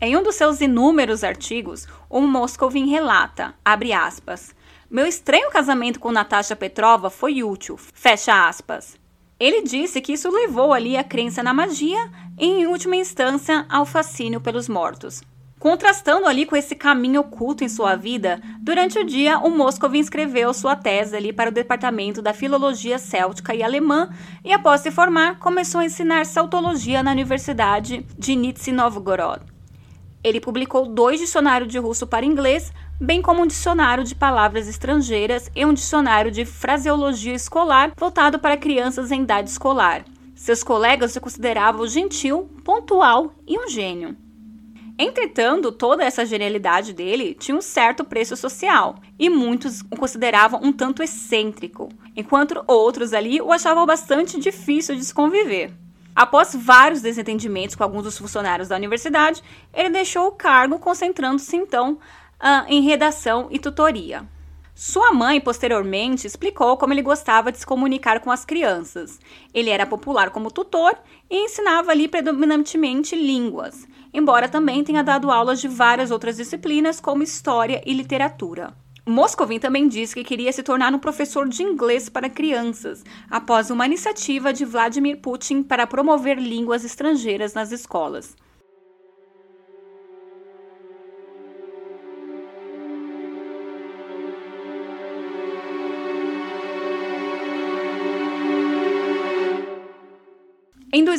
Em 0.00 0.16
um 0.16 0.22
dos 0.22 0.36
seus 0.36 0.60
inúmeros 0.60 1.24
artigos, 1.24 1.88
o 2.08 2.20
Moscovin 2.20 2.86
relata, 2.86 3.52
abre 3.64 3.92
aspas, 3.92 4.54
meu 4.88 5.06
estranho 5.06 5.50
casamento 5.50 5.98
com 5.98 6.12
Natasha 6.12 6.54
Petrova 6.54 7.10
foi 7.10 7.42
útil, 7.42 7.76
fecha 7.76 8.46
aspas. 8.46 8.96
Ele 9.40 9.62
disse 9.62 10.00
que 10.00 10.12
isso 10.12 10.30
levou 10.30 10.72
ali 10.72 10.96
a 10.96 11.02
crença 11.02 11.42
na 11.42 11.52
magia 11.52 12.08
e, 12.38 12.46
em 12.46 12.66
última 12.68 12.94
instância, 12.94 13.66
ao 13.68 13.84
fascínio 13.84 14.40
pelos 14.40 14.68
mortos. 14.68 15.20
Contrastando 15.64 16.26
ali 16.26 16.44
com 16.44 16.54
esse 16.54 16.74
caminho 16.74 17.22
oculto 17.22 17.64
em 17.64 17.70
sua 17.70 17.96
vida, 17.96 18.38
durante 18.60 18.98
o 18.98 19.04
dia 19.06 19.38
o 19.38 19.48
Moscovin 19.48 20.00
escreveu 20.00 20.52
sua 20.52 20.76
tese 20.76 21.16
ali 21.16 21.32
para 21.32 21.48
o 21.48 21.52
departamento 21.54 22.20
da 22.20 22.34
filologia 22.34 22.98
céltica 22.98 23.54
e 23.54 23.62
alemã 23.62 24.10
e 24.44 24.52
após 24.52 24.82
se 24.82 24.90
formar 24.90 25.38
começou 25.38 25.80
a 25.80 25.86
ensinar 25.86 26.26
celtologia 26.26 27.02
na 27.02 27.12
Universidade 27.12 28.06
de 28.18 28.36
Nizhny 28.36 28.76
Novgorod. 28.76 29.40
Ele 30.22 30.38
publicou 30.38 30.84
dois 30.84 31.18
dicionários 31.18 31.72
de 31.72 31.78
russo 31.78 32.06
para 32.06 32.26
inglês, 32.26 32.70
bem 33.00 33.22
como 33.22 33.40
um 33.40 33.46
dicionário 33.46 34.04
de 34.04 34.14
palavras 34.14 34.68
estrangeiras 34.68 35.50
e 35.56 35.64
um 35.64 35.72
dicionário 35.72 36.30
de 36.30 36.44
fraseologia 36.44 37.32
escolar 37.32 37.90
voltado 37.96 38.38
para 38.38 38.58
crianças 38.58 39.10
em 39.10 39.22
idade 39.22 39.48
escolar. 39.48 40.04
Seus 40.34 40.62
colegas 40.62 41.16
o 41.16 41.20
consideravam 41.22 41.86
gentil, 41.86 42.50
pontual 42.62 43.32
e 43.46 43.58
um 43.58 43.66
gênio. 43.66 44.23
Entretanto, 44.96 45.72
toda 45.72 46.04
essa 46.04 46.24
genialidade 46.24 46.92
dele 46.92 47.34
tinha 47.34 47.56
um 47.56 47.60
certo 47.60 48.04
preço 48.04 48.36
social, 48.36 48.96
e 49.18 49.28
muitos 49.28 49.80
o 49.90 49.96
consideravam 49.96 50.60
um 50.62 50.72
tanto 50.72 51.02
excêntrico, 51.02 51.88
enquanto 52.14 52.62
outros 52.66 53.12
ali 53.12 53.40
o 53.40 53.52
achavam 53.52 53.84
bastante 53.84 54.38
difícil 54.38 54.94
de 54.94 55.04
se 55.04 55.12
conviver. 55.12 55.72
Após 56.14 56.54
vários 56.54 57.02
desentendimentos 57.02 57.74
com 57.74 57.82
alguns 57.82 58.04
dos 58.04 58.16
funcionários 58.16 58.68
da 58.68 58.76
universidade, 58.76 59.42
ele 59.72 59.90
deixou 59.90 60.28
o 60.28 60.32
cargo, 60.32 60.78
concentrando-se 60.78 61.56
então 61.56 61.94
uh, 61.94 62.64
em 62.68 62.82
redação 62.82 63.48
e 63.50 63.58
tutoria. 63.58 64.24
Sua 64.74 65.12
mãe, 65.12 65.40
posteriormente, 65.40 66.26
explicou 66.26 66.76
como 66.76 66.92
ele 66.92 67.00
gostava 67.00 67.52
de 67.52 67.58
se 67.58 67.66
comunicar 67.66 68.18
com 68.18 68.32
as 68.32 68.44
crianças. 68.44 69.20
Ele 69.54 69.70
era 69.70 69.86
popular 69.86 70.30
como 70.30 70.50
tutor 70.50 70.98
e 71.30 71.44
ensinava 71.44 71.92
ali 71.92 72.08
predominantemente 72.08 73.14
línguas, 73.14 73.86
embora 74.12 74.48
também 74.48 74.82
tenha 74.82 75.04
dado 75.04 75.30
aulas 75.30 75.60
de 75.60 75.68
várias 75.68 76.10
outras 76.10 76.38
disciplinas, 76.38 76.98
como 76.98 77.22
história 77.22 77.80
e 77.86 77.94
literatura. 77.94 78.74
Moscovin 79.06 79.60
também 79.60 79.86
disse 79.86 80.12
que 80.12 80.24
queria 80.24 80.52
se 80.52 80.62
tornar 80.64 80.92
um 80.92 80.98
professor 80.98 81.48
de 81.48 81.62
inglês 81.62 82.08
para 82.08 82.28
crianças, 82.28 83.04
após 83.30 83.70
uma 83.70 83.86
iniciativa 83.86 84.52
de 84.52 84.64
Vladimir 84.64 85.18
Putin 85.20 85.62
para 85.62 85.86
promover 85.86 86.36
línguas 86.36 86.84
estrangeiras 86.84 87.54
nas 87.54 87.70
escolas. 87.70 88.34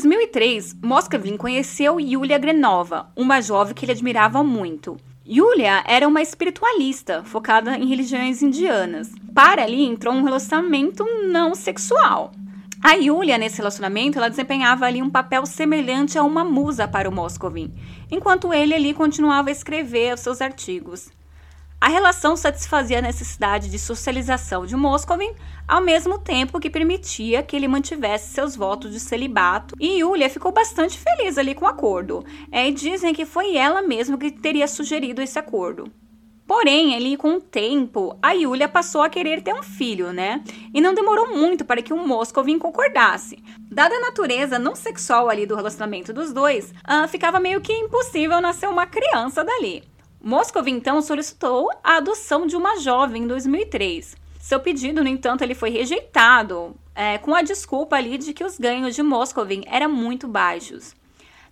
2003, 0.05 0.75
Moscovin 0.83 1.35
conheceu 1.35 1.99
Yulia 1.99 2.37
Grenova, 2.37 3.07
uma 3.15 3.41
jovem 3.41 3.73
que 3.73 3.85
ele 3.85 3.91
admirava 3.91 4.43
muito. 4.43 4.97
Yulia 5.27 5.83
era 5.87 6.07
uma 6.07 6.21
espiritualista 6.21 7.23
focada 7.23 7.75
em 7.75 7.87
religiões 7.87 8.43
indianas. 8.43 9.09
Para 9.33 9.63
ali 9.63 9.83
entrou 9.83 10.13
um 10.13 10.23
relacionamento 10.23 11.03
não 11.23 11.55
sexual. 11.55 12.31
A 12.83 12.93
Yulia, 12.93 13.39
nesse 13.39 13.57
relacionamento, 13.57 14.19
ela 14.19 14.29
desempenhava 14.29 14.85
ali 14.85 15.01
um 15.01 15.09
papel 15.09 15.43
semelhante 15.47 16.19
a 16.19 16.23
uma 16.23 16.43
musa 16.43 16.87
para 16.87 17.09
o 17.09 17.11
Moscovin, 17.11 17.73
enquanto 18.11 18.53
ele 18.53 18.75
ali 18.75 18.93
continuava 18.93 19.49
a 19.49 19.51
escrever 19.51 20.13
os 20.13 20.19
seus 20.19 20.39
artigos. 20.39 21.09
A 21.85 21.87
relação 21.87 22.35
satisfazia 22.35 22.97
a 22.97 23.01
necessidade 23.03 23.69
de 23.69 23.77
socialização 23.77 24.65
de 24.65 24.75
Moscovin, 24.75 25.35
ao 25.67 25.79
mesmo 25.79 26.17
tempo 26.17 26.59
que 26.59 26.67
permitia 26.67 27.43
que 27.43 27.55
ele 27.55 27.67
mantivesse 27.67 28.33
seus 28.33 28.55
votos 28.55 28.91
de 28.91 28.99
celibato, 28.99 29.75
e 29.79 29.99
Yulia 29.99 30.27
ficou 30.27 30.51
bastante 30.51 30.97
feliz 30.97 31.37
ali 31.37 31.53
com 31.53 31.63
o 31.63 31.67
acordo. 31.67 32.25
É, 32.51 32.67
e 32.67 32.71
dizem 32.71 33.13
que 33.13 33.23
foi 33.23 33.55
ela 33.55 33.83
mesma 33.83 34.17
que 34.17 34.31
teria 34.31 34.67
sugerido 34.67 35.21
esse 35.21 35.37
acordo. 35.37 35.83
Porém, 36.47 36.95
ali 36.95 37.15
com 37.15 37.35
o 37.35 37.41
tempo, 37.41 38.17
a 38.19 38.31
Yulia 38.31 38.67
passou 38.67 39.03
a 39.03 39.09
querer 39.09 39.43
ter 39.43 39.53
um 39.53 39.61
filho, 39.61 40.11
né? 40.11 40.43
E 40.73 40.81
não 40.81 40.95
demorou 40.95 41.37
muito 41.37 41.63
para 41.63 41.83
que 41.83 41.93
o 41.93 42.07
Moscovin 42.07 42.57
concordasse. 42.57 43.37
Dada 43.59 43.93
a 43.93 44.01
natureza 44.01 44.57
não 44.57 44.75
sexual 44.75 45.29
ali 45.29 45.45
do 45.45 45.55
relacionamento 45.55 46.11
dos 46.11 46.33
dois, 46.33 46.71
uh, 46.71 47.07
ficava 47.07 47.39
meio 47.39 47.61
que 47.61 47.71
impossível 47.71 48.41
nascer 48.41 48.67
uma 48.67 48.87
criança 48.87 49.43
dali. 49.43 49.83
Moscov 50.27 50.67
então 50.67 51.03
solicitou 51.03 51.69
a 51.83 51.97
adoção 51.97 52.47
de 52.47 52.55
uma 52.57 52.79
jovem 52.79 53.21
em 53.21 53.27
2003. 53.27 54.15
Seu 54.39 54.59
pedido, 54.59 55.03
no 55.03 55.07
entanto, 55.07 55.43
ele 55.43 55.53
foi 55.53 55.69
rejeitado, 55.69 56.75
é, 56.95 57.19
com 57.19 57.35
a 57.35 57.43
desculpa 57.43 57.95
ali 57.95 58.17
de 58.17 58.33
que 58.33 58.43
os 58.43 58.57
ganhos 58.57 58.95
de 58.95 59.03
Moscovin 59.03 59.61
eram 59.67 59.87
muito 59.87 60.27
baixos. 60.27 60.95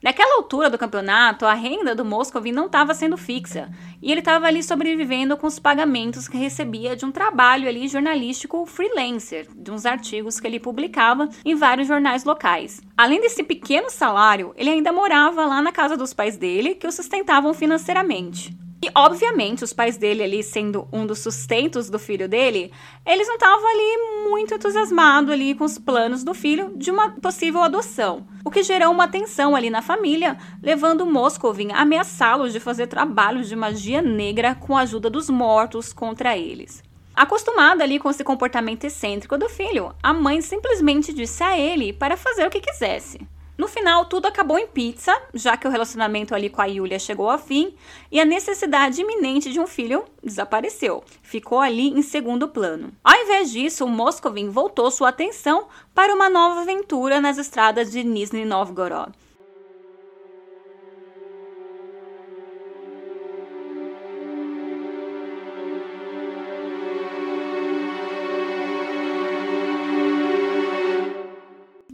Naquela 0.02 0.38
altura 0.38 0.72
do 0.72 0.78
campeonato, 0.78 1.46
a 1.46 1.54
renda 1.54 1.94
do 1.94 2.04
Moscovin 2.04 2.52
não 2.52 2.66
estava 2.66 2.96
sendo 2.96 3.16
fixa 3.16 3.70
e 4.02 4.12
ele 4.12 4.22
estava 4.22 4.48
ali 4.48 4.64
sobrevivendo 4.64 5.38
com 5.38 5.46
os 5.46 5.60
pagamentos 5.60 6.28
que 6.28 6.36
recebia 6.36 6.96
de 6.96 7.06
um 7.06 7.12
trabalho 7.12 7.70
ali 7.70 7.88
jornalístico 7.88 8.66
freelancer, 8.66 9.48
de 9.56 9.70
uns 9.70 9.86
artigos 9.86 10.40
que 10.40 10.48
ele 10.48 10.60
publicava 10.60 11.30
em 11.46 11.54
vários 11.54 11.88
jornais 11.88 12.24
locais. 12.24 12.82
Além 12.98 13.22
desse 13.22 13.44
pequeno 13.44 13.92
salário, 13.92 14.52
ele 14.58 14.72
ainda 14.72 14.92
morava 14.92 15.46
lá 15.46 15.62
na 15.62 15.72
casa 15.72 15.96
dos 15.96 16.12
pais 16.12 16.38
dele, 16.38 16.74
que 16.74 16.88
o 16.88 16.92
sustentavam 16.92 17.54
financeiramente. 17.54 18.63
E, 18.84 18.90
obviamente, 18.94 19.64
os 19.64 19.72
pais 19.72 19.96
dele 19.96 20.22
ali, 20.22 20.44
sendo 20.44 20.90
um 20.92 21.06
dos 21.06 21.20
sustentos 21.20 21.90
do 21.90 21.98
filho 21.98 22.28
dele, 22.28 22.70
eles 23.06 23.26
não 23.30 23.36
estavam 23.36 23.66
ali 23.66 24.28
muito 24.30 24.54
entusiasmados 24.54 25.32
ali 25.32 25.56
com 25.56 25.64
os 25.64 25.80
planos 25.80 26.22
do 26.22 26.34
filho 26.34 26.74
de 26.76 26.92
uma 26.92 27.12
possível 27.12 27.64
adoção. 27.64 28.28
O 28.44 28.52
que 28.52 28.62
gerou 28.62 28.92
uma 28.92 29.08
tensão 29.08 29.56
ali 29.56 29.70
na 29.70 29.82
família, 29.82 30.38
levando 30.62 31.06
Moscovin 31.06 31.72
a 31.72 31.80
ameaçá-los 31.80 32.52
de 32.52 32.60
fazer 32.60 32.88
trabalhos 32.88 33.48
de 33.48 33.56
magia 33.56 34.02
negra 34.02 34.54
com 34.54 34.76
a 34.76 34.82
ajuda 34.82 35.10
dos 35.10 35.30
mortos 35.30 35.94
contra 35.94 36.38
eles. 36.38 36.84
Acostumada 37.16 37.86
ali 37.86 38.00
com 38.00 38.10
esse 38.10 38.26
comportamento 38.26 38.84
excêntrico 38.84 39.38
do 39.38 39.48
filho, 39.48 39.96
a 40.04 40.14
mãe 40.14 40.42
simplesmente 40.42 41.14
disse 41.14 41.42
a 41.42 41.58
ele 41.58 41.94
para 41.94 42.18
fazer 42.18 42.46
o 42.46 42.50
que 42.50 42.60
quisesse. 42.60 43.26
No 43.56 43.68
final, 43.68 44.06
tudo 44.06 44.26
acabou 44.26 44.58
em 44.58 44.66
pizza, 44.66 45.16
já 45.32 45.56
que 45.56 45.68
o 45.68 45.70
relacionamento 45.70 46.34
ali 46.34 46.50
com 46.50 46.60
a 46.60 46.66
Yulia 46.66 46.98
chegou 46.98 47.30
ao 47.30 47.38
fim 47.38 47.76
e 48.12 48.20
a 48.20 48.26
necessidade 48.26 49.00
iminente 49.00 49.52
de 49.52 49.60
um 49.60 49.68
filho 49.68 50.06
desapareceu. 50.24 51.04
Ficou 51.22 51.60
ali 51.60 51.90
em 51.90 52.02
segundo 52.02 52.48
plano. 52.48 52.92
Ao 53.04 53.16
invés 53.16 53.52
disso, 53.52 53.88
Moscovin 53.88 54.50
voltou 54.50 54.90
sua 54.90 55.10
atenção 55.10 55.68
para 55.94 56.16
uma 56.16 56.30
nova 56.30 56.62
aventura 56.62 57.22
nas 57.22 57.38
estradas 57.38 57.92
de 57.92 58.04
Nizhny 58.04 58.44
Novgorod. 58.44 59.12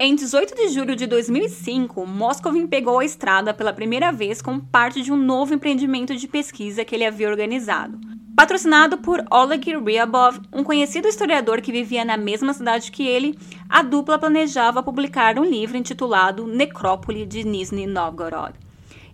Em 0.10 0.16
18 0.16 0.56
de 0.56 0.70
julho 0.70 0.96
de 0.96 1.06
2005, 1.06 2.04
Moscovin 2.04 2.66
pegou 2.66 2.98
a 2.98 3.06
estrada 3.06 3.54
pela 3.54 3.72
primeira 3.72 4.12
vez 4.12 4.42
como 4.42 4.60
parte 4.60 5.04
de 5.04 5.12
um 5.12 5.16
novo 5.16 5.54
empreendimento 5.54 6.16
de 6.16 6.28
pesquisa 6.28 6.84
que 6.84 6.96
ele 6.96 7.06
havia 7.06 7.30
organizado. 7.30 8.00
Patrocinado 8.36 8.98
por 8.98 9.24
Oleg 9.30 9.78
Ryabov, 9.78 10.39
um 10.51 10.63
conhecido 10.63 11.08
historiador 11.08 11.62
que 11.62 11.72
vivia 11.72 12.04
na 12.04 12.18
mesma 12.18 12.56
cidade 12.56 12.92
que 12.92 13.06
ele, 13.06 13.38
a 13.70 13.84
dupla 13.84 14.18
planejava 14.18 14.82
publicar 14.82 15.38
um 15.38 15.46
livro 15.46 15.78
intitulado 15.78 16.48
Necrópole 16.48 17.24
de 17.24 17.44
Nizhny 17.44 17.86
Novgorod. 17.86 18.56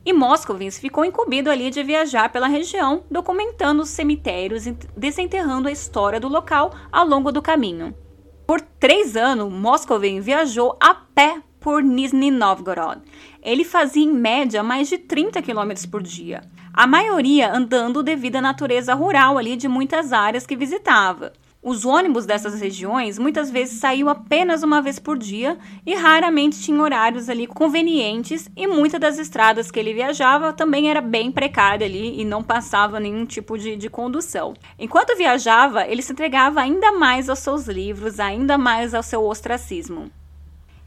E 0.05 0.13
Moscovitz 0.13 0.79
ficou 0.79 1.03
incumbido 1.03 1.49
ali 1.49 1.71
de 1.71 1.83
viajar 1.83 2.31
pela 2.31 2.47
região, 2.47 3.03
documentando 3.11 3.83
os 3.83 3.89
cemitérios 3.89 4.65
e 4.65 4.77
desenterrando 4.95 5.67
a 5.67 5.73
história 5.73 6.21
do 6.21 6.29
local 6.29 6.73
ao 6.89 7.05
longo 7.05 7.33
do 7.33 7.41
caminho. 7.41 7.93
Por 8.45 8.61
três 8.61 9.17
anos, 9.17 9.51
Moscovitz 9.51 10.23
viajou 10.23 10.77
a 10.79 10.93
pé 10.93 11.41
por 11.59 11.81
Nizhny 11.81 12.29
Novgorod. 12.29 13.01
Ele 13.41 13.63
fazia 13.63 14.03
em 14.03 14.13
média 14.13 14.61
mais 14.61 14.87
de 14.87 14.99
30 14.99 15.41
km 15.41 15.71
por 15.89 16.03
dia, 16.03 16.41
a 16.71 16.85
maioria 16.85 17.51
andando 17.51 18.03
devido 18.03 18.35
à 18.35 18.41
natureza 18.41 18.93
rural 18.93 19.39
ali 19.39 19.55
de 19.55 19.67
muitas 19.67 20.13
áreas 20.13 20.45
que 20.45 20.55
visitava. 20.55 21.33
Os 21.67 21.83
ônibus 21.83 22.27
dessas 22.27 22.61
regiões 22.61 23.17
muitas 23.17 23.49
vezes 23.49 23.79
saíam 23.79 24.07
apenas 24.07 24.61
uma 24.61 24.83
vez 24.83 24.99
por 24.99 25.17
dia 25.17 25.57
e 25.83 25.95
raramente 25.95 26.61
tinham 26.61 26.83
horários 26.83 27.27
ali 27.27 27.47
convenientes 27.47 28.47
e 28.55 28.67
muitas 28.67 28.99
das 28.99 29.17
estradas 29.17 29.71
que 29.71 29.79
ele 29.79 29.91
viajava 29.91 30.53
também 30.53 30.91
era 30.91 31.01
bem 31.01 31.31
precária 31.31 31.87
ali 31.87 32.21
e 32.21 32.23
não 32.23 32.43
passava 32.43 32.99
nenhum 32.99 33.25
tipo 33.25 33.57
de, 33.57 33.75
de 33.75 33.89
condução. 33.89 34.53
Enquanto 34.77 35.17
viajava, 35.17 35.87
ele 35.87 36.03
se 36.03 36.11
entregava 36.11 36.61
ainda 36.61 36.91
mais 36.91 37.31
aos 37.31 37.39
seus 37.39 37.65
livros, 37.65 38.19
ainda 38.19 38.59
mais 38.59 38.93
ao 38.93 39.01
seu 39.01 39.25
ostracismo. 39.25 40.11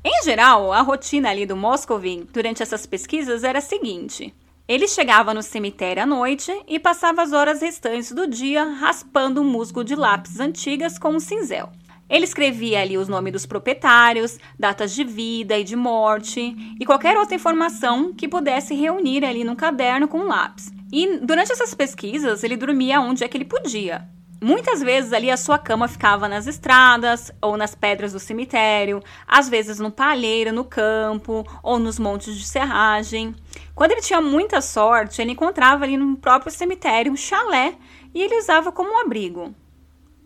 Em 0.05 0.23
geral, 0.23 0.73
a 0.73 0.81
rotina 0.81 1.29
ali 1.29 1.45
do 1.45 1.57
Moscovin 1.57 2.25
durante 2.33 2.63
essas 2.63 2.87
pesquisas 2.87 3.43
era 3.43 3.59
a 3.59 3.63
seguinte: 3.63 4.33
ele 4.69 4.87
chegava 4.87 5.33
no 5.33 5.43
cemitério 5.43 6.03
à 6.03 6.07
noite 6.07 6.53
e 6.69 6.79
passava 6.79 7.23
as 7.23 7.33
horas 7.33 7.63
restantes 7.63 8.13
do 8.13 8.27
dia 8.27 8.65
raspando 8.65 9.41
um 9.41 9.45
musgo 9.45 9.83
de 9.83 9.95
lápis 9.95 10.39
antigas 10.39 10.99
com 10.99 11.09
um 11.09 11.21
cinzel. 11.21 11.71
Ele 12.09 12.25
escrevia 12.25 12.83
ali 12.83 12.99
os 12.99 13.09
nomes 13.09 13.33
dos 13.33 13.47
proprietários, 13.47 14.39
datas 14.59 14.95
de 14.95 15.05
vida 15.05 15.59
e 15.59 15.65
de 15.65 15.75
morte 15.75 16.55
e 16.79 16.85
qualquer 16.85 17.17
outra 17.17 17.35
informação 17.35 18.13
que 18.13 18.29
pudesse 18.29 18.75
reunir 18.75 19.25
ali 19.25 19.43
num 19.43 19.57
caderno 19.57 20.07
com 20.07 20.19
um 20.19 20.29
lápis. 20.29 20.71
E 20.93 21.19
durante 21.19 21.53
essas 21.53 21.75
pesquisas, 21.75 22.45
ele 22.45 22.57
dormia 22.57 23.01
onde 23.01 23.25
é 23.25 23.29
que 23.29 23.37
ele 23.37 23.45
podia. 23.47 24.07
Muitas 24.40 24.80
vezes 24.80 25.12
ali 25.12 25.33
a 25.33 25.37
sua 25.37 25.59
cama 25.59 25.88
ficava 25.88 26.28
nas 26.28 26.47
estradas 26.47 27.33
ou 27.42 27.57
nas 27.57 27.75
pedras 27.75 28.12
do 28.12 28.21
cemitério, 28.21 29.02
às 29.26 29.49
vezes 29.49 29.80
no 29.80 29.90
palheiro, 29.90 30.52
no 30.52 30.64
campo 30.64 31.45
ou 31.61 31.76
nos 31.76 31.99
montes 31.99 32.37
de 32.37 32.47
serragem. 32.47 33.35
Quando 33.75 33.92
ele 33.92 34.00
tinha 34.00 34.21
muita 34.21 34.61
sorte, 34.61 35.21
ele 35.21 35.33
encontrava 35.33 35.83
ali 35.83 35.97
no 35.97 36.16
próprio 36.16 36.52
cemitério 36.52 37.11
um 37.11 37.16
chalé 37.16 37.75
e 38.14 38.23
ele 38.23 38.38
usava 38.38 38.71
como 38.71 38.92
um 38.92 39.00
abrigo. 39.00 39.52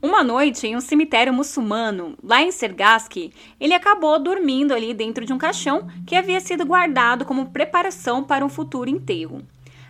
Uma 0.02 0.22
noite, 0.22 0.66
em 0.66 0.76
um 0.76 0.80
cemitério 0.80 1.32
muçulmano, 1.32 2.14
lá 2.22 2.42
em 2.42 2.52
Sergaski, 2.52 3.32
ele 3.58 3.72
acabou 3.72 4.18
dormindo 4.18 4.74
ali 4.74 4.92
dentro 4.92 5.24
de 5.24 5.32
um 5.32 5.38
caixão 5.38 5.88
que 6.06 6.16
havia 6.16 6.40
sido 6.40 6.66
guardado 6.66 7.24
como 7.24 7.50
preparação 7.50 8.22
para 8.22 8.44
um 8.44 8.48
futuro 8.50 8.90
enterro. 8.90 9.42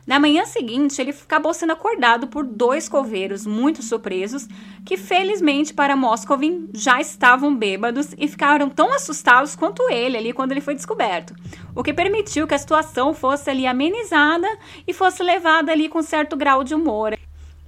Na 0.04 0.18
manhã 0.18 0.44
seguinte, 0.44 1.00
ele 1.00 1.10
acabou 1.10 1.54
sendo 1.54 1.72
acordado 1.72 2.26
por 2.26 2.44
dois 2.44 2.88
coveiros 2.88 3.46
muito 3.46 3.82
surpresos, 3.82 4.48
que 4.84 4.96
felizmente 4.96 5.72
para 5.72 5.94
Moscovin 5.94 6.68
já 6.74 7.00
estavam 7.00 7.54
bêbados 7.54 8.12
e 8.18 8.26
ficaram 8.26 8.68
tão 8.68 8.92
assustados 8.92 9.54
quanto 9.54 9.88
ele 9.90 10.16
ali 10.16 10.32
quando 10.32 10.50
ele 10.50 10.60
foi 10.60 10.74
descoberto, 10.74 11.34
o 11.74 11.84
que 11.84 11.94
permitiu 11.94 12.48
que 12.48 12.54
a 12.54 12.58
situação 12.58 13.14
fosse 13.14 13.48
ali 13.48 13.64
amenizada 13.64 14.48
e 14.86 14.92
fosse 14.92 15.22
levada 15.22 15.70
ali 15.70 15.88
com 15.88 16.02
certo 16.02 16.36
grau 16.36 16.64
de 16.64 16.74
humor. 16.74 17.16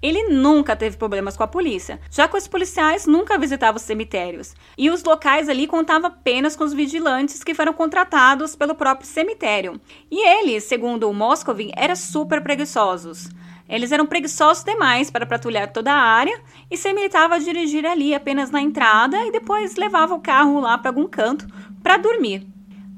Ele 0.04 0.24
nunca 0.24 0.76
teve 0.76 0.98
problemas 0.98 1.34
com 1.34 1.42
a 1.44 1.48
polícia, 1.48 1.98
já 2.10 2.28
que 2.28 2.36
os 2.36 2.46
policiais 2.46 3.06
nunca 3.06 3.38
visitavam 3.38 3.76
os 3.76 3.82
cemitérios. 3.82 4.54
E 4.76 4.90
os 4.90 5.02
locais 5.02 5.48
ali 5.48 5.66
contavam 5.66 6.08
apenas 6.08 6.54
com 6.54 6.62
os 6.62 6.74
vigilantes 6.74 7.42
que 7.42 7.54
foram 7.54 7.72
contratados 7.72 8.54
pelo 8.54 8.74
próprio 8.74 9.08
cemitério. 9.08 9.80
E 10.10 10.28
eles, 10.28 10.64
segundo 10.64 11.08
o 11.08 11.14
Moscovin, 11.14 11.72
eram 11.74 11.96
super 11.96 12.42
preguiçosos. 12.42 13.30
Eles 13.66 13.92
eram 13.92 14.04
preguiçosos 14.04 14.62
demais 14.62 15.10
para 15.10 15.24
patrulhar 15.24 15.72
toda 15.72 15.90
a 15.90 15.96
área 15.98 16.38
e 16.70 16.76
se 16.76 16.86
limitava 16.92 17.36
a 17.36 17.38
dirigir 17.38 17.86
ali 17.86 18.14
apenas 18.14 18.50
na 18.50 18.60
entrada 18.60 19.16
e 19.24 19.32
depois 19.32 19.76
levava 19.76 20.14
o 20.14 20.20
carro 20.20 20.60
lá 20.60 20.76
para 20.76 20.90
algum 20.90 21.08
canto 21.08 21.46
para 21.82 21.96
dormir. 21.96 22.53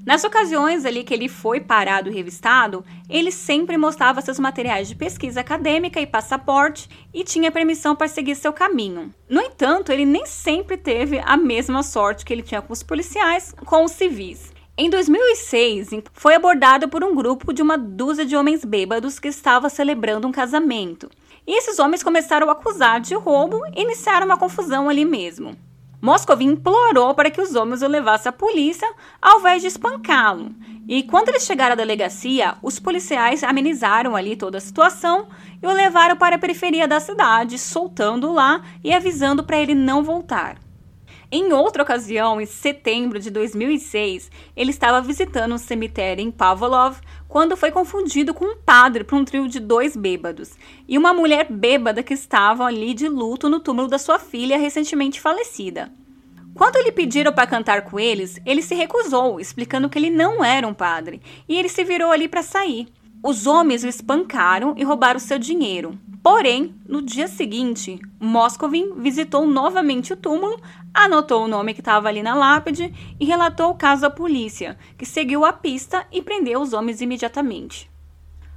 Nas 0.07 0.23
ocasiões 0.23 0.85
ali 0.85 1.03
que 1.03 1.13
ele 1.13 1.29
foi 1.29 1.59
parado 1.59 2.09
e 2.09 2.15
revistado, 2.15 2.85
ele 3.11 3.33
sempre 3.33 3.77
mostrava 3.77 4.21
seus 4.21 4.39
materiais 4.39 4.87
de 4.87 4.95
pesquisa 4.95 5.41
acadêmica 5.41 6.01
e 6.01 6.07
passaporte 6.07 6.89
e 7.13 7.25
tinha 7.25 7.51
permissão 7.51 7.97
para 7.97 8.07
seguir 8.07 8.37
seu 8.37 8.53
caminho. 8.53 9.13
No 9.29 9.41
entanto, 9.41 9.91
ele 9.91 10.05
nem 10.05 10.25
sempre 10.25 10.77
teve 10.77 11.19
a 11.19 11.37
mesma 11.37 11.83
sorte 11.83 12.25
que 12.25 12.33
ele 12.33 12.43
tinha 12.43 12.63
com 12.63 12.73
os 12.73 12.85
policiais, 12.85 13.53
com 13.65 13.85
os 13.85 13.91
civis. 13.91 14.53
Em 14.79 14.89
2006, 14.89 15.89
foi 16.13 16.37
abordado 16.37 16.89
por 16.89 17.03
um 17.03 17.13
grupo 17.13 17.53
de 17.53 17.61
uma 17.61 17.77
dúzia 17.77 18.25
de 18.25 18.37
homens 18.37 18.65
bêbados 18.65 19.19
que 19.19 19.27
estava 19.27 19.69
celebrando 19.69 20.29
um 20.29 20.33
casamento. 20.33 21.11
E 21.45 21.59
esses 21.59 21.81
homens 21.81 22.05
começaram 22.05 22.49
a 22.49 22.53
acusar 22.53 23.01
de 23.01 23.17
roubo 23.17 23.61
e 23.75 23.83
iniciaram 23.83 24.27
uma 24.27 24.39
confusão 24.39 24.89
ali 24.89 25.05
mesmo. 25.05 25.57
Moscov 26.01 26.43
implorou 26.43 27.15
para 27.15 27.31
que 27.31 27.41
os 27.41 27.55
homens 27.55 27.83
o 27.83 27.89
levassem 27.89 28.31
à 28.31 28.33
polícia 28.33 28.89
ao 29.21 29.41
invés 29.41 29.63
de 29.63 29.69
espancá-lo. 29.69 30.55
E 30.89 31.03
quando 31.03 31.31
eles 31.31 31.45
chegaram 31.45 31.73
à 31.73 31.77
delegacia, 31.77 32.55
os 32.63 32.79
policiais 32.79 33.43
amenizaram 33.43 34.15
ali 34.15 34.37
toda 34.37 34.59
a 34.59 34.61
situação 34.61 35.29
e 35.61 35.67
o 35.67 35.73
levaram 35.73 36.17
para 36.17 36.37
a 36.37 36.39
periferia 36.39 36.87
da 36.87 37.01
cidade, 37.01 37.59
soltando-o 37.59 38.33
lá 38.33 38.63
e 38.85 38.93
avisando 38.93 39.43
para 39.43 39.59
ele 39.59 39.75
não 39.75 40.05
voltar. 40.05 40.59
Em 41.31 41.53
outra 41.53 41.83
ocasião, 41.83 42.41
em 42.41 42.47
setembro 42.47 43.19
de 43.19 43.31
2006, 43.31 44.31
ele 44.57 44.71
estava 44.71 45.01
visitando 45.01 45.57
um 45.57 45.59
cemitério 45.59 46.23
em 46.23 46.31
Pavlov 46.31 47.01
quando 47.29 47.57
foi 47.57 47.71
confundido 47.71 48.33
com 48.33 48.45
um 48.45 48.57
padre 48.57 49.05
para 49.05 49.17
um 49.17 49.25
trio 49.25 49.49
de 49.49 49.61
dois 49.61 49.97
bêbados 49.97 50.53
e 50.89 50.97
uma 50.97 51.13
mulher 51.13 51.51
bêbada 51.51 52.03
que 52.03 52.15
estavam 52.15 52.67
ali 52.67 52.95
de 52.95 53.09
luto 53.09 53.49
no 53.49 53.61
túmulo 53.61 53.89
da 53.89 53.99
sua 53.99 54.19
filha 54.19 54.59
recentemente 54.59 55.21
falecida. 55.21 55.91
Quando 56.55 56.83
lhe 56.83 56.91
pediram 56.91 57.33
para 57.33 57.47
cantar 57.47 57.83
com 57.83 58.01
eles, 58.01 58.41
ele 58.47 58.63
se 58.63 58.75
recusou, 58.75 59.39
explicando 59.39 59.91
que 59.91 59.99
ele 59.99 60.09
não 60.09 60.43
era 60.43 60.67
um 60.67 60.73
padre, 60.73 61.21
e 61.47 61.59
ele 61.59 61.69
se 61.69 61.85
virou 61.85 62.11
ali 62.11 62.29
para 62.29 62.43
sair. 62.43 62.89
Os 63.27 63.45
homens 63.45 63.83
o 63.83 63.89
espancaram 63.89 64.73
e 64.77 64.85
roubaram 64.85 65.19
seu 65.19 65.37
dinheiro. 65.37 65.99
Porém, 66.23 66.77
no 66.87 67.03
dia 67.03 67.27
seguinte, 67.27 67.99
Moscovin 68.21 69.01
visitou 69.01 69.45
novamente 69.45 70.13
o 70.13 70.17
túmulo, 70.17 70.63
anotou 70.95 71.45
o 71.45 71.49
nome 71.49 71.75
que 71.75 71.81
estava 71.81 72.07
ali 72.07 72.23
na 72.23 72.37
lápide 72.37 72.95
e 73.19 73.25
relatou 73.25 73.71
o 73.71 73.75
caso 73.75 74.07
à 74.07 74.11
polícia, 74.11 74.79
que 74.97 75.05
seguiu 75.05 75.45
a 75.45 75.53
pista 75.53 76.07
e 76.13 76.23
prendeu 76.23 76.61
os 76.61 76.73
homens 76.73 77.01
imediatamente. 77.01 77.91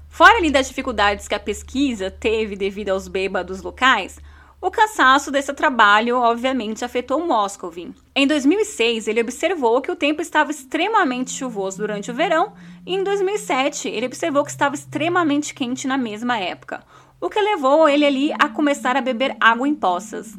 Fora 0.07 0.37
ali 0.37 0.51
das 0.51 0.67
dificuldades 0.67 1.27
que 1.27 1.33
a 1.33 1.39
pesquisa 1.39 2.11
teve 2.11 2.55
devido 2.55 2.89
aos 2.89 3.07
bêbados 3.07 3.63
locais, 3.63 4.19
o 4.61 4.69
cansaço 4.69 5.31
desse 5.31 5.53
trabalho 5.53 6.17
obviamente 6.17 6.83
afetou 6.83 7.25
Moscovin. 7.25 7.93
Em 8.13 8.27
2006, 8.27 9.07
ele 9.07 9.21
observou 9.21 9.81
que 9.81 9.91
o 9.91 9.95
tempo 9.95 10.21
estava 10.21 10.51
extremamente 10.51 11.31
chuvoso 11.31 11.77
durante 11.77 12.11
o 12.11 12.13
verão, 12.13 12.51
e 12.85 12.93
em 12.93 13.03
2007, 13.03 13.87
ele 13.87 14.05
observou 14.05 14.43
que 14.43 14.51
estava 14.51 14.75
extremamente 14.75 15.53
quente 15.53 15.87
na 15.87 15.97
mesma 15.97 16.37
época, 16.37 16.83
o 17.21 17.29
que 17.29 17.39
levou 17.39 17.87
ele 17.87 18.05
ali 18.05 18.33
a 18.37 18.49
começar 18.49 18.97
a 18.97 19.01
beber 19.01 19.37
água 19.39 19.67
em 19.67 19.73
poças. 19.73 20.35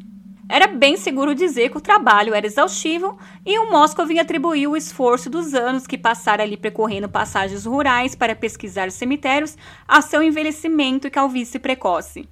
Era 0.47 0.67
bem 0.67 0.97
seguro 0.97 1.33
dizer 1.33 1.69
que 1.69 1.77
o 1.77 1.81
trabalho 1.81 2.35
era 2.35 2.45
exaustivo 2.45 3.17
e 3.45 3.57
o 3.57 3.71
Moscovin 3.71 4.19
atribuiu 4.19 4.71
o 4.71 4.77
esforço 4.77 5.29
dos 5.29 5.53
anos 5.53 5.87
que 5.87 5.97
passara 5.97 6.43
ali 6.43 6.57
percorrendo 6.57 7.07
passagens 7.07 7.65
rurais 7.65 8.15
para 8.15 8.35
pesquisar 8.35 8.91
cemitérios 8.91 9.57
a 9.87 10.01
seu 10.01 10.21
envelhecimento 10.21 11.07
e 11.07 11.11
calvície 11.11 11.57
precoce. 11.57 12.27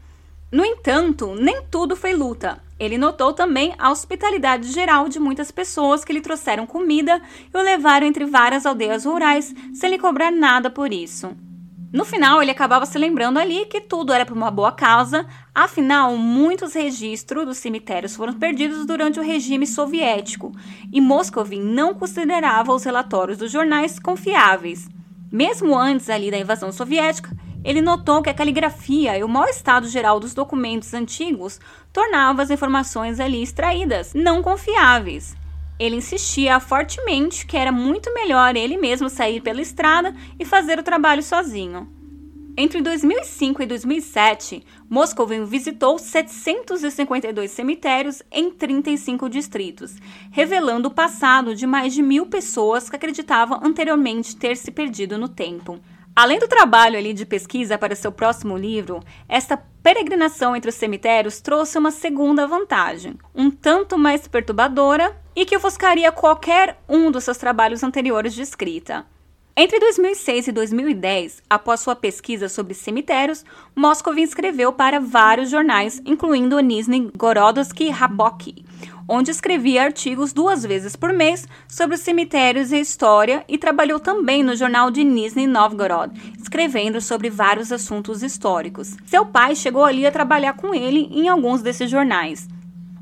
No 0.52 0.66
entanto, 0.66 1.36
nem 1.36 1.62
tudo 1.70 1.96
foi 1.96 2.14
luta. 2.14 2.60
Ele 2.80 2.98
notou 2.98 3.34
também 3.34 3.76
a 3.78 3.92
hospitalidade 3.92 4.72
geral 4.72 5.08
de 5.08 5.20
muitas 5.20 5.52
pessoas 5.52 6.04
que 6.04 6.14
lhe 6.14 6.22
trouxeram 6.22 6.66
comida 6.66 7.22
e 7.54 7.58
o 7.58 7.62
levaram 7.62 8.08
entre 8.08 8.26
várias 8.26 8.66
aldeias 8.66 9.06
rurais 9.06 9.54
sem 9.74 9.92
lhe 9.92 10.00
cobrar 10.00 10.32
nada 10.32 10.70
por 10.70 10.92
isso. 10.92 11.36
No 11.92 12.06
final, 12.06 12.42
ele 12.42 12.52
acabava 12.52 12.86
se 12.86 12.98
lembrando 12.98 13.38
ali 13.38 13.66
que 13.66 13.82
tudo 13.82 14.14
era 14.14 14.26
por 14.26 14.38
uma 14.38 14.52
boa 14.52 14.72
causa, 14.72 15.26
afinal, 15.54 16.16
muitos 16.16 16.74
registros 16.74 17.46
dos 17.46 17.58
cemitérios 17.58 18.16
foram 18.16 18.34
perdidos 18.34 18.86
durante 18.86 19.20
o 19.20 19.24
regime 19.24 19.66
soviético 19.66 20.52
e 20.92 21.02
Moscovin 21.02 21.62
não 21.62 21.96
considerava 21.96 22.74
os 22.74 22.84
relatórios 22.84 23.40
dos 23.40 23.52
jornais 23.52 24.00
confiáveis. 24.00 24.88
Mesmo 25.32 25.76
antes 25.76 26.10
ali 26.10 26.30
da 26.32 26.38
invasão 26.38 26.72
soviética, 26.72 27.36
ele 27.64 27.82
notou 27.82 28.22
que 28.22 28.30
a 28.30 28.34
caligrafia 28.34 29.18
e 29.18 29.24
o 29.24 29.28
mau 29.28 29.46
estado 29.46 29.88
geral 29.88 30.20
dos 30.20 30.34
documentos 30.34 30.94
antigos 30.94 31.60
tornavam 31.92 32.42
as 32.42 32.50
informações 32.50 33.20
ali 33.20 33.42
extraídas 33.42 34.14
não 34.14 34.42
confiáveis. 34.42 35.36
Ele 35.78 35.96
insistia 35.96 36.60
fortemente 36.60 37.46
que 37.46 37.58
era 37.58 37.72
muito 37.72 38.14
melhor 38.14 38.56
ele 38.56 38.78
mesmo 38.78 39.10
sair 39.10 39.42
pela 39.42 39.62
estrada 39.62 40.14
e 40.38 40.46
fazer 40.46 40.78
o 40.80 40.84
trabalho 40.84 41.24
sozinho. 41.24 41.88
Entre 42.58 42.82
2005 42.82 43.64
e 43.64 43.66
2007, 43.66 44.66
Moscovin 44.90 45.46
visitou 45.46 45.98
752 45.98 47.52
cemitérios 47.52 48.22
em 48.30 48.52
35 48.52 49.30
distritos, 49.30 49.96
revelando 50.30 50.90
o 50.90 50.94
passado 50.94 51.56
de 51.56 51.66
mais 51.66 51.94
de 51.94 52.02
mil 52.02 52.26
pessoas 52.26 52.90
que 52.90 52.98
acreditavam 52.98 53.62
anteriormente 53.64 54.36
ter 54.36 54.58
se 54.58 54.72
perdido 54.72 55.18
no 55.18 55.30
tempo. 55.30 55.80
Além 56.16 56.40
do 56.40 56.48
trabalho 56.48 56.98
ali 56.98 57.14
de 57.14 57.26
pesquisa 57.26 57.78
para 57.78 57.96
seu 57.96 58.12
próximo 58.12 58.58
livro, 58.58 59.02
esta 59.28 59.58
peregrinação 59.82 60.56
entre 60.56 60.70
os 60.70 60.76
cemitérios 60.76 61.40
trouxe 61.40 61.78
uma 61.78 61.92
segunda 61.92 62.46
vantagem, 62.46 63.18
um 63.34 63.50
tanto 63.50 63.98
mais 63.98 64.28
perturbadora 64.28 65.16
e 65.36 65.46
que 65.46 65.56
ofuscaria 65.56 66.12
qualquer 66.12 66.78
um 66.88 67.10
dos 67.10 67.24
seus 67.24 67.38
trabalhos 67.38 67.84
anteriores 67.84 68.34
de 68.34 68.42
escrita. 68.42 69.06
Entre 69.56 69.78
2006 69.80 70.48
e 70.48 70.52
2010, 70.52 71.44
após 71.50 71.82
sua 71.82 71.96
pesquisa 71.96 72.48
sobre 72.48 72.74
cemitérios, 72.74 73.44
Moscovy 73.76 74.22
escreveu 74.22 74.72
para 74.72 75.00
vários 75.00 75.50
jornais, 75.50 76.02
incluindo 76.06 76.56
o 76.56 76.60
Nizhny 76.62 77.12
Gorodovsky 77.18 77.90
Raboky, 77.90 78.64
onde 79.08 79.32
escrevia 79.32 79.84
artigos 79.84 80.32
duas 80.32 80.64
vezes 80.64 80.96
por 80.96 81.12
mês 81.12 81.46
sobre 81.68 81.96
os 81.96 82.02
cemitérios 82.02 82.72
e 82.72 82.80
história 82.80 83.44
e 83.50 83.58
trabalhou 83.58 84.00
também 84.00 84.44
no 84.44 84.56
jornal 84.56 84.90
de 84.90 85.04
Nizhny 85.04 85.46
Novgorod, 85.46 86.14
escrevendo 86.40 87.02
sobre 87.02 87.30
vários 87.30 87.72
assuntos 87.72 88.24
históricos. 88.24 88.96
Seu 89.06 89.26
pai 89.26 89.56
chegou 89.56 89.84
ali 89.84 90.06
a 90.06 90.12
trabalhar 90.12 90.54
com 90.54 90.74
ele 90.74 91.10
em 91.12 91.28
alguns 91.28 91.62
desses 91.62 91.90
jornais. 91.90 92.48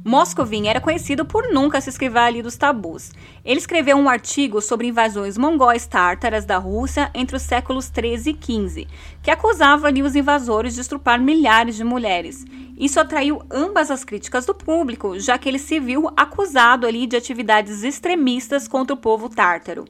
Moscovin 0.07 0.69
era 0.69 0.79
conhecido 0.79 1.25
por 1.25 1.51
nunca 1.51 1.81
se 1.81 1.89
esquivar 1.89 2.27
ali 2.27 2.41
dos 2.41 2.55
tabus. 2.55 3.11
Ele 3.43 3.59
escreveu 3.59 3.97
um 3.97 4.07
artigo 4.07 4.61
sobre 4.61 4.87
invasões 4.87 5.37
mongóis 5.37 5.85
tártaras 5.85 6.45
da 6.45 6.57
Rússia 6.57 7.11
entre 7.13 7.35
os 7.35 7.41
séculos 7.41 7.89
13 7.89 8.29
e 8.29 8.33
15, 8.33 8.87
que 9.21 9.29
acusava 9.29 9.87
ali 9.87 10.01
os 10.01 10.15
invasores 10.15 10.75
de 10.75 10.79
estrupar 10.79 11.19
milhares 11.19 11.75
de 11.75 11.83
mulheres. 11.83 12.45
Isso 12.77 13.01
atraiu 13.01 13.41
ambas 13.51 13.91
as 13.91 14.05
críticas 14.05 14.45
do 14.45 14.55
público, 14.55 15.19
já 15.19 15.37
que 15.37 15.49
ele 15.49 15.59
se 15.59 15.77
viu 15.77 16.09
acusado 16.15 16.87
ali 16.87 17.05
de 17.05 17.17
atividades 17.17 17.83
extremistas 17.83 18.65
contra 18.65 18.93
o 18.93 18.97
povo 18.97 19.27
tártaro 19.27 19.83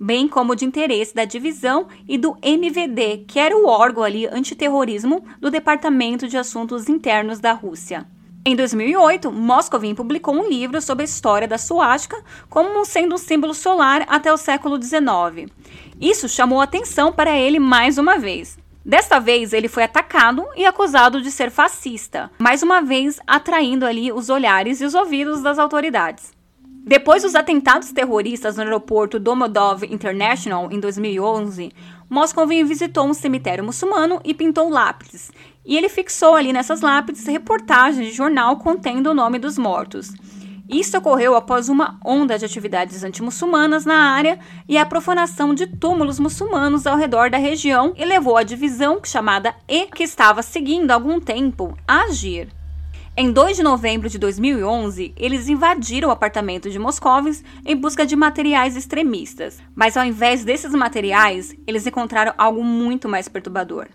bem 0.00 0.28
como 0.28 0.54
de 0.54 0.64
interesse 0.64 1.12
da 1.12 1.24
divisão 1.24 1.88
e 2.06 2.16
do 2.16 2.36
MVD, 2.40 3.24
que 3.26 3.40
era 3.40 3.56
o 3.56 3.66
órgão 3.66 4.04
ali 4.04 4.28
antiterrorismo 4.28 5.24
do 5.40 5.50
Departamento 5.50 6.28
de 6.28 6.36
Assuntos 6.36 6.88
Internos 6.88 7.40
da 7.40 7.52
Rússia. 7.52 8.06
Em 8.44 8.56
2008, 8.56 9.30
Moscovin 9.30 9.94
publicou 9.94 10.34
um 10.34 10.48
livro 10.48 10.80
sobre 10.80 11.02
a 11.02 11.04
história 11.04 11.46
da 11.46 11.58
suástica 11.58 12.16
como 12.48 12.84
sendo 12.84 13.14
um 13.14 13.18
símbolo 13.18 13.52
solar 13.52 14.06
até 14.08 14.32
o 14.32 14.36
século 14.36 14.80
XIX. 14.82 15.52
Isso 16.00 16.28
chamou 16.28 16.60
atenção 16.60 17.12
para 17.12 17.36
ele 17.36 17.58
mais 17.58 17.98
uma 17.98 18.18
vez. 18.18 18.58
Desta 18.84 19.18
vez, 19.18 19.52
ele 19.52 19.68
foi 19.68 19.82
atacado 19.82 20.46
e 20.56 20.64
acusado 20.64 21.20
de 21.20 21.30
ser 21.30 21.50
fascista, 21.50 22.30
mais 22.38 22.62
uma 22.62 22.80
vez 22.80 23.20
atraindo 23.26 23.84
ali 23.84 24.10
os 24.10 24.30
olhares 24.30 24.80
e 24.80 24.84
os 24.84 24.94
ouvidos 24.94 25.42
das 25.42 25.58
autoridades. 25.58 26.32
Depois 26.88 27.22
dos 27.22 27.34
atentados 27.34 27.92
terroristas 27.92 28.56
no 28.56 28.62
aeroporto 28.62 29.20
Domodov 29.20 29.84
International 29.84 30.70
em 30.72 30.80
2011, 30.80 31.70
Moscovin 32.08 32.64
visitou 32.64 33.06
um 33.06 33.12
cemitério 33.12 33.62
muçulmano 33.62 34.22
e 34.24 34.32
pintou 34.32 34.70
lápides, 34.70 35.30
e 35.68 35.76
ele 35.76 35.90
fixou 35.90 36.34
ali 36.34 36.50
nessas 36.50 36.80
lápides 36.80 37.26
reportagens 37.26 38.08
de 38.08 38.12
jornal 38.12 38.56
contendo 38.56 39.10
o 39.10 39.14
nome 39.14 39.38
dos 39.38 39.58
mortos. 39.58 40.14
Isso 40.66 40.96
ocorreu 40.96 41.36
após 41.36 41.68
uma 41.68 41.98
onda 42.04 42.38
de 42.38 42.44
atividades 42.44 43.04
antimuçulmanas 43.04 43.84
na 43.84 44.12
área 44.12 44.38
e 44.66 44.78
a 44.78 44.86
profanação 44.86 45.54
de 45.54 45.66
túmulos 45.66 46.18
muçulmanos 46.18 46.86
ao 46.86 46.96
redor 46.96 47.30
da 47.30 47.38
região 47.38 47.92
e 47.96 48.04
levou 48.04 48.36
a 48.36 48.42
divisão 48.42 49.00
chamada 49.04 49.54
E, 49.68 49.86
que 49.86 50.02
estava 50.02 50.42
seguindo 50.42 50.90
algum 50.90 51.20
tempo, 51.20 51.76
a 51.86 52.04
agir. 52.04 52.48
Em 53.16 53.32
2 53.32 53.56
de 53.56 53.62
novembro 53.62 54.08
de 54.08 54.18
2011, 54.18 55.12
eles 55.16 55.48
invadiram 55.48 56.08
o 56.08 56.12
apartamento 56.12 56.70
de 56.70 56.78
Moscovitz 56.78 57.42
em 57.66 57.76
busca 57.76 58.06
de 58.06 58.14
materiais 58.14 58.76
extremistas. 58.76 59.58
Mas 59.74 59.96
ao 59.96 60.04
invés 60.04 60.44
desses 60.44 60.72
materiais, 60.72 61.54
eles 61.66 61.86
encontraram 61.86 62.32
algo 62.38 62.62
muito 62.62 63.08
mais 63.08 63.28
perturbador. 63.28 63.88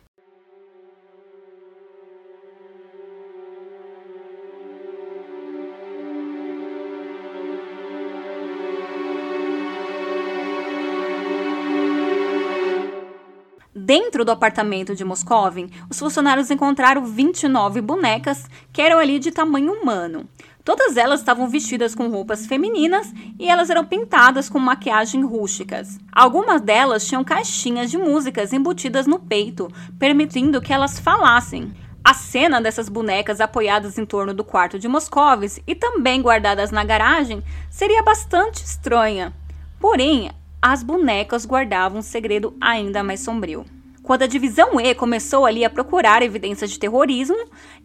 Dentro 13.85 14.23
do 14.23 14.31
apartamento 14.31 14.95
de 14.95 15.03
Moscovin, 15.03 15.69
os 15.89 15.99
funcionários 15.99 16.49
encontraram 16.49 17.05
29 17.05 17.81
bonecas 17.81 18.45
que 18.71 18.81
eram 18.81 18.97
ali 18.97 19.19
de 19.19 19.29
tamanho 19.29 19.73
humano. 19.73 20.25
Todas 20.63 20.95
elas 20.95 21.19
estavam 21.19 21.49
vestidas 21.49 21.93
com 21.93 22.07
roupas 22.07 22.45
femininas 22.45 23.13
e 23.37 23.49
elas 23.49 23.69
eram 23.69 23.83
pintadas 23.83 24.47
com 24.47 24.57
maquiagem 24.57 25.25
rústicas. 25.25 25.99
Algumas 26.13 26.61
delas 26.61 27.05
tinham 27.05 27.25
caixinhas 27.25 27.91
de 27.91 27.97
músicas 27.97 28.53
embutidas 28.53 29.05
no 29.05 29.19
peito, 29.19 29.69
permitindo 29.99 30.61
que 30.61 30.71
elas 30.71 30.97
falassem. 30.97 31.73
A 32.01 32.13
cena 32.13 32.61
dessas 32.61 32.87
bonecas 32.87 33.41
apoiadas 33.41 33.97
em 33.97 34.05
torno 34.05 34.33
do 34.33 34.45
quarto 34.45 34.79
de 34.79 34.87
Moscovitz 34.87 35.59
e 35.67 35.75
também 35.75 36.21
guardadas 36.21 36.71
na 36.71 36.85
garagem 36.85 37.43
seria 37.69 38.01
bastante 38.01 38.63
estranha. 38.63 39.33
Porém, 39.77 40.31
as 40.63 40.81
bonecas 40.81 41.45
guardavam 41.45 41.99
um 41.99 42.01
segredo 42.01 42.55
ainda 42.61 43.03
mais 43.03 43.19
sombrio. 43.19 43.65
Quando 44.01 44.23
a 44.23 44.27
divisão 44.27 44.79
E 44.79 44.95
começou 44.95 45.45
ali 45.45 45.65
a 45.65 45.69
procurar 45.69 46.21
evidências 46.21 46.71
de 46.71 46.79
terrorismo 46.79 47.35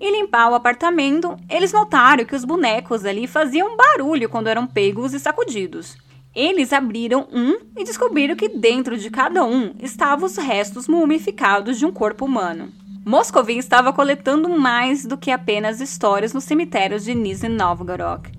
e 0.01 0.09
limpar 0.12 0.49
o 0.49 0.55
apartamento, 0.55 1.37
eles 1.51 1.73
notaram 1.73 2.25
que 2.25 2.37
os 2.37 2.45
bonecos 2.45 3.05
ali 3.05 3.27
faziam 3.27 3.77
barulho 3.77 4.29
quando 4.29 4.47
eram 4.47 4.64
pegos 4.64 5.12
e 5.12 5.19
sacudidos. 5.19 5.97
Eles 6.33 6.73
abriram 6.73 7.27
um 7.33 7.59
e 7.77 7.83
descobriram 7.83 8.37
que 8.37 8.49
dentro 8.49 8.97
de 8.97 9.11
cada 9.11 9.45
um 9.45 9.75
estavam 9.83 10.27
os 10.27 10.37
restos 10.37 10.87
mumificados 10.87 11.81
de 11.81 11.85
um 11.85 11.91
corpo 11.91 12.27
humano. 12.27 12.73
Moscovin 13.05 13.59
estava 13.59 13.93
coletando 13.93 14.49
mais 14.49 15.05
do 15.05 15.19
que 15.19 15.33
apenas 15.33 15.81
histórias 15.81 16.33
nos 16.33 16.45
cemitérios 16.45 17.03
de 17.03 17.12
Nizhny 17.12 17.49
Novgorod 17.49 18.38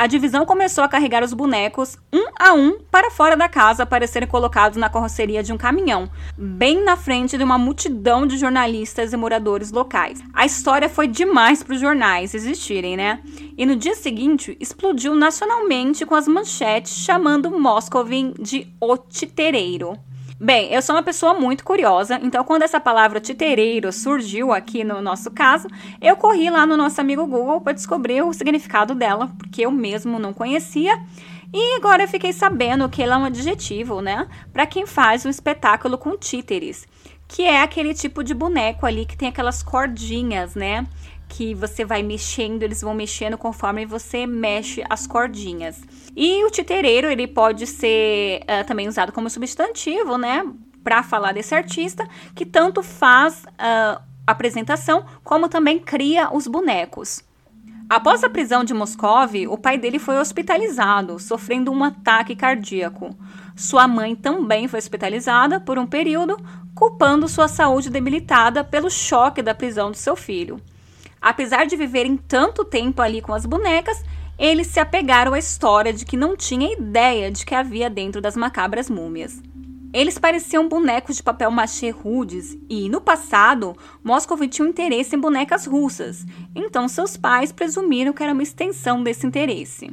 a 0.00 0.06
divisão 0.06 0.46
começou 0.46 0.82
a 0.82 0.88
carregar 0.88 1.22
os 1.22 1.34
bonecos 1.34 1.98
um 2.10 2.30
a 2.38 2.54
um 2.54 2.78
para 2.90 3.10
fora 3.10 3.36
da 3.36 3.50
casa 3.50 3.84
para 3.84 4.06
serem 4.06 4.26
colocados 4.26 4.78
na 4.78 4.88
carroceria 4.88 5.42
de 5.42 5.52
um 5.52 5.58
caminhão, 5.58 6.10
bem 6.38 6.82
na 6.82 6.96
frente 6.96 7.36
de 7.36 7.44
uma 7.44 7.58
multidão 7.58 8.26
de 8.26 8.38
jornalistas 8.38 9.12
e 9.12 9.16
moradores 9.18 9.70
locais. 9.70 10.22
A 10.32 10.46
história 10.46 10.88
foi 10.88 11.06
demais 11.06 11.62
para 11.62 11.74
os 11.74 11.80
jornais 11.82 12.34
existirem, 12.34 12.96
né? 12.96 13.20
E 13.58 13.66
no 13.66 13.76
dia 13.76 13.94
seguinte 13.94 14.56
explodiu 14.58 15.14
nacionalmente 15.14 16.06
com 16.06 16.14
as 16.14 16.26
manchetes 16.26 16.96
chamando 16.96 17.50
Moscovin 17.50 18.32
de 18.40 18.74
O 18.80 18.96
Titereiro. 18.96 19.98
Bem, 20.42 20.72
eu 20.72 20.80
sou 20.80 20.96
uma 20.96 21.02
pessoa 21.02 21.34
muito 21.34 21.62
curiosa, 21.62 22.18
então 22.22 22.42
quando 22.42 22.62
essa 22.62 22.80
palavra 22.80 23.20
titereiro 23.20 23.92
surgiu 23.92 24.52
aqui 24.52 24.82
no 24.82 25.02
nosso 25.02 25.30
caso, 25.30 25.68
eu 26.00 26.16
corri 26.16 26.48
lá 26.48 26.64
no 26.64 26.78
nosso 26.78 26.98
amigo 26.98 27.26
Google 27.26 27.60
para 27.60 27.74
descobrir 27.74 28.22
o 28.22 28.32
significado 28.32 28.94
dela, 28.94 29.30
porque 29.36 29.66
eu 29.66 29.70
mesmo 29.70 30.18
não 30.18 30.32
conhecia. 30.32 30.98
E 31.52 31.76
agora 31.76 32.04
eu 32.04 32.08
fiquei 32.08 32.32
sabendo 32.32 32.88
que 32.88 33.02
ela 33.02 33.16
é 33.16 33.18
um 33.18 33.24
adjetivo, 33.26 34.00
né? 34.00 34.26
Para 34.50 34.64
quem 34.64 34.86
faz 34.86 35.26
um 35.26 35.28
espetáculo 35.28 35.98
com 35.98 36.16
títeres, 36.16 36.88
que 37.28 37.42
é 37.42 37.60
aquele 37.60 37.92
tipo 37.92 38.24
de 38.24 38.32
boneco 38.32 38.86
ali 38.86 39.04
que 39.04 39.18
tem 39.18 39.28
aquelas 39.28 39.62
cordinhas, 39.62 40.54
né? 40.54 40.86
Que 41.30 41.54
você 41.54 41.84
vai 41.84 42.02
mexendo, 42.02 42.64
eles 42.64 42.82
vão 42.82 42.92
mexendo 42.92 43.38
conforme 43.38 43.86
você 43.86 44.26
mexe 44.26 44.82
as 44.90 45.06
cordinhas. 45.06 45.80
E 46.14 46.44
o 46.44 46.50
titereiro, 46.50 47.08
ele 47.08 47.26
pode 47.28 47.66
ser 47.68 48.40
uh, 48.42 48.66
também 48.66 48.88
usado 48.88 49.12
como 49.12 49.30
substantivo, 49.30 50.18
né? 50.18 50.44
Para 50.82 51.04
falar 51.04 51.32
desse 51.32 51.54
artista, 51.54 52.06
que 52.34 52.44
tanto 52.44 52.82
faz 52.82 53.44
uh, 53.44 54.02
apresentação, 54.26 55.04
como 55.22 55.48
também 55.48 55.78
cria 55.78 56.34
os 56.34 56.48
bonecos. 56.48 57.22
Após 57.88 58.24
a 58.24 58.30
prisão 58.30 58.64
de 58.64 58.74
Moscov, 58.74 59.34
o 59.48 59.56
pai 59.56 59.78
dele 59.78 59.98
foi 59.98 60.18
hospitalizado, 60.18 61.18
sofrendo 61.18 61.70
um 61.70 61.82
ataque 61.84 62.34
cardíaco. 62.34 63.16
Sua 63.56 63.86
mãe 63.86 64.16
também 64.16 64.66
foi 64.66 64.78
hospitalizada 64.78 65.60
por 65.60 65.78
um 65.78 65.86
período, 65.86 66.36
culpando 66.74 67.28
sua 67.28 67.46
saúde 67.46 67.90
debilitada 67.90 68.64
pelo 68.64 68.90
choque 68.90 69.42
da 69.42 69.54
prisão 69.54 69.90
do 69.90 69.96
seu 69.96 70.16
filho. 70.16 70.60
Apesar 71.20 71.66
de 71.66 71.76
viverem 71.76 72.16
tanto 72.16 72.64
tempo 72.64 73.02
ali 73.02 73.20
com 73.20 73.34
as 73.34 73.44
bonecas, 73.44 74.02
eles 74.38 74.68
se 74.68 74.80
apegaram 74.80 75.34
à 75.34 75.38
história 75.38 75.92
de 75.92 76.06
que 76.06 76.16
não 76.16 76.34
tinha 76.34 76.72
ideia 76.72 77.30
de 77.30 77.44
que 77.44 77.54
havia 77.54 77.90
dentro 77.90 78.20
das 78.20 78.36
macabras 78.36 78.88
múmias. 78.88 79.42
Eles 79.92 80.18
pareciam 80.18 80.68
bonecos 80.68 81.16
de 81.16 81.22
papel 81.22 81.50
machê 81.50 81.90
rudes 81.90 82.56
e, 82.68 82.88
no 82.88 83.00
passado, 83.00 83.76
Moscou 84.04 84.38
tinha 84.48 84.64
um 84.64 84.70
interesse 84.70 85.16
em 85.16 85.18
bonecas 85.18 85.66
russas, 85.66 86.24
então 86.54 86.88
seus 86.88 87.16
pais 87.16 87.50
presumiram 87.50 88.12
que 88.12 88.22
era 88.22 88.32
uma 88.32 88.42
extensão 88.42 89.02
desse 89.02 89.26
interesse. 89.26 89.90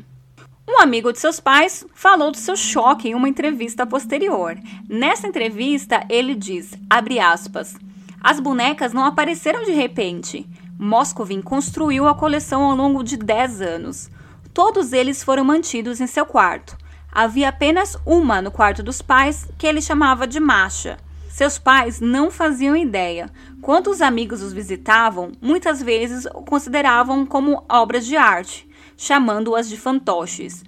Um 0.69 0.79
amigo 0.79 1.11
de 1.11 1.19
seus 1.19 1.39
pais 1.39 1.85
falou 1.95 2.29
do 2.29 2.37
seu 2.37 2.55
choque 2.55 3.09
em 3.09 3.15
uma 3.15 3.27
entrevista 3.27 3.87
posterior. 3.87 4.55
Nessa 4.87 5.27
entrevista, 5.27 6.05
ele 6.09 6.35
diz, 6.35 6.73
aspas, 7.19 7.75
as 8.21 8.39
bonecas 8.39 8.93
não 8.93 9.05
apareceram 9.05 9.63
de 9.63 9.71
repente. 9.71 10.47
Moscovin 10.79 11.41
construiu 11.41 12.07
a 12.07 12.13
coleção 12.13 12.63
ao 12.63 12.75
longo 12.75 13.03
de 13.03 13.17
10 13.17 13.61
anos. 13.61 14.09
Todos 14.53 14.93
eles 14.93 15.23
foram 15.23 15.43
mantidos 15.43 15.99
em 15.99 16.05
seu 16.05 16.25
quarto. 16.25 16.77
Havia 17.11 17.49
apenas 17.49 17.97
uma 18.05 18.41
no 18.41 18.51
quarto 18.51 18.83
dos 18.83 19.01
pais, 19.01 19.47
que 19.57 19.65
ele 19.65 19.81
chamava 19.81 20.27
de 20.27 20.39
Masha. 20.39 20.99
Seus 21.29 21.57
pais 21.57 21.99
não 21.99 22.29
faziam 22.29 22.75
ideia. 22.75 23.31
Quando 23.59 23.89
os 23.89 24.01
amigos 24.01 24.43
os 24.43 24.53
visitavam, 24.53 25.31
muitas 25.41 25.81
vezes 25.81 26.25
o 26.25 26.43
consideravam 26.43 27.25
como 27.25 27.63
obras 27.67 28.05
de 28.05 28.15
arte, 28.15 28.69
chamando-as 28.95 29.67
de 29.67 29.77
fantoches. 29.77 30.63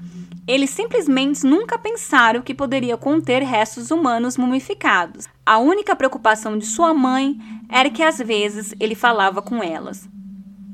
Eles 0.50 0.72
simplesmente 0.72 1.46
nunca 1.46 1.78
pensaram 1.78 2.42
que 2.42 2.56
poderia 2.56 2.98
conter 2.98 3.44
restos 3.44 3.92
humanos 3.92 4.36
mumificados. 4.36 5.28
A 5.46 5.60
única 5.60 5.96
preocupação 5.96 6.58
de 6.58 6.66
sua 6.66 6.92
mãe 6.92 7.38
era 7.70 7.88
que 7.92 8.02
às 8.02 8.18
vezes 8.18 8.74
ele 8.80 8.96
falava 8.96 9.44
com 9.44 9.62
elas. 9.62 10.10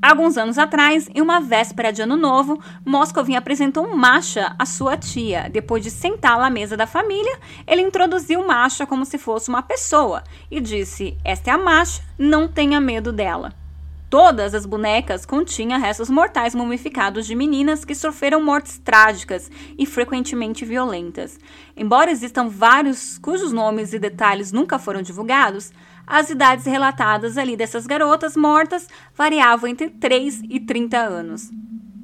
Alguns 0.02 0.38
anos 0.38 0.58
atrás, 0.58 1.10
em 1.14 1.20
uma 1.20 1.42
véspera 1.42 1.92
de 1.92 2.02
ano 2.02 2.16
novo, 2.16 2.58
Moscovin 2.86 3.36
apresentou 3.36 3.94
Masha 3.94 4.56
à 4.58 4.66
sua 4.66 4.96
tia. 4.96 5.50
Depois 5.52 5.84
de 5.84 5.92
sentá-la 5.92 6.48
à 6.48 6.50
mesa 6.50 6.78
da 6.78 6.88
família, 6.88 7.38
ele 7.68 7.82
introduziu 7.82 8.48
Masha 8.48 8.86
como 8.86 9.04
se 9.04 9.18
fosse 9.18 9.50
uma 9.50 9.62
pessoa 9.62 10.24
e 10.50 10.62
disse: 10.62 11.18
Esta 11.22 11.50
é 11.50 11.54
a 11.54 11.58
Masha, 11.58 12.02
não 12.18 12.48
tenha 12.48 12.80
medo 12.80 13.12
dela. 13.12 13.65
Todas 14.10 14.54
as 14.54 14.66
bonecas 14.66 15.26
continham 15.26 15.80
restos 15.80 16.10
mortais 16.10 16.54
mumificados 16.54 17.26
de 17.26 17.36
meninas 17.36 17.84
que 17.84 17.96
sofreram 17.96 18.44
mortes 18.44 18.78
trágicas 18.78 19.50
e 19.78 19.86
frequentemente 19.86 20.64
violentas. 20.64 21.40
Embora 21.76 22.12
existam 22.12 22.48
vários 22.48 23.18
cujos 23.18 23.52
nomes 23.52 23.94
e 23.94 24.00
detalhes 24.00 24.52
nunca 24.52 24.78
foram 24.78 25.02
divulgados, 25.02 25.72
as 26.06 26.30
idades 26.30 26.66
relatadas 26.66 27.36
ali 27.36 27.58
dessas 27.58 27.88
garotas 27.88 28.38
mortas 28.38 28.88
variavam 29.16 29.68
entre 29.68 29.90
3 29.90 30.44
e 30.50 30.60
30 30.60 30.98
anos. 30.98 31.50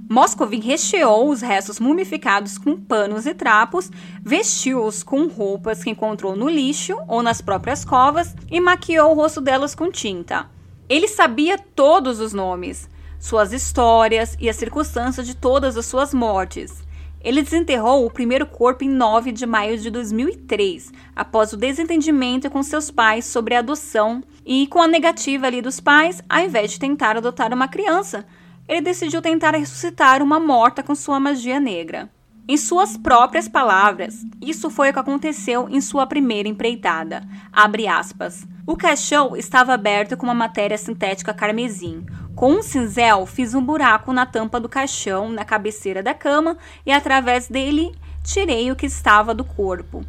Moscovin 0.10 0.60
recheou 0.60 1.30
os 1.30 1.42
restos 1.42 1.80
mumificados 1.80 2.58
com 2.58 2.76
panos 2.76 3.26
e 3.26 3.34
trapos, 3.34 3.90
vestiu-os 4.22 5.04
com 5.04 5.28
roupas 5.28 5.84
que 5.84 5.90
encontrou 5.92 6.36
no 6.36 6.50
lixo 6.50 6.98
ou 7.08 7.22
nas 7.24 7.42
próprias 7.42 7.86
covas 7.86 8.36
e 8.50 8.60
maquiou 8.60 9.12
o 9.12 9.16
rosto 9.16 9.40
delas 9.40 9.74
com 9.74 9.90
tinta. 9.90 10.50
Ele 10.92 11.08
sabia 11.08 11.58
todos 11.58 12.20
os 12.20 12.34
nomes, 12.34 12.90
suas 13.18 13.54
histórias 13.54 14.36
e 14.42 14.50
as 14.50 14.58
circunstâncias 14.58 15.26
de 15.26 15.34
todas 15.34 15.78
as 15.78 15.86
suas 15.86 16.14
mortes. 16.14 16.84
Ele 17.24 17.42
desenterrou 17.42 18.06
o 18.06 18.12
primeiro 18.12 18.46
corpo 18.46 18.84
em 18.84 18.90
9 18.90 19.32
de 19.32 19.46
maio 19.46 19.78
de 19.78 19.90
2003, 19.90 20.92
após 21.16 21.54
o 21.54 21.56
desentendimento 21.56 22.50
com 22.50 22.62
seus 22.62 22.92
pais 22.92 23.24
sobre 23.24 23.56
a 23.56 23.60
adoção 23.60 24.22
e 24.46 24.68
com 24.68 24.82
a 24.82 24.88
negativa 24.88 25.48
ali 25.48 25.62
dos 25.62 25.80
pais, 25.80 26.22
ao 26.28 26.42
invés 26.42 26.72
de 26.72 26.80
tentar 26.80 27.16
adotar 27.16 27.54
uma 27.54 27.70
criança, 27.70 28.26
ele 28.68 28.82
decidiu 28.82 29.22
tentar 29.22 29.56
ressuscitar 29.56 30.22
uma 30.22 30.42
morta 30.42 30.84
com 30.84 30.94
sua 30.94 31.22
magia 31.22 31.58
negra. 31.58 32.10
Em 32.48 32.58
suas 32.58 32.98
próprias 32.98 33.48
palavras, 33.48 34.26
isso 34.42 34.70
foi 34.70 34.90
o 34.90 34.94
que 34.94 35.00
aconteceu 35.00 35.70
em 35.70 35.80
sua 35.80 36.08
primeira 36.08 36.50
empreitada. 36.50 37.24
Abre 37.52 37.88
aspas. 37.88 38.46
O 38.66 38.76
caixão 38.76 39.38
estava 39.38 39.74
aberto 39.74 40.18
com 40.18 40.26
uma 40.26 40.34
matéria 40.34 40.78
sintética 40.78 41.34
carmesim. 41.34 42.06
Com 42.36 42.54
um 42.54 42.64
cinzel, 42.64 43.26
fiz 43.26 43.54
um 43.54 43.64
buraco 43.64 44.12
na 44.12 44.26
tampa 44.26 44.60
do 44.60 44.68
caixão, 44.68 45.30
na 45.30 45.46
cabeceira 45.46 46.02
da 46.02 46.14
cama, 46.14 46.58
e 46.86 46.92
através 46.92 47.48
dele 47.48 47.96
tirei 48.24 48.72
o 48.72 48.76
que 48.76 48.86
estava 48.86 49.34
do 49.34 49.46
corpo. 49.46 50.04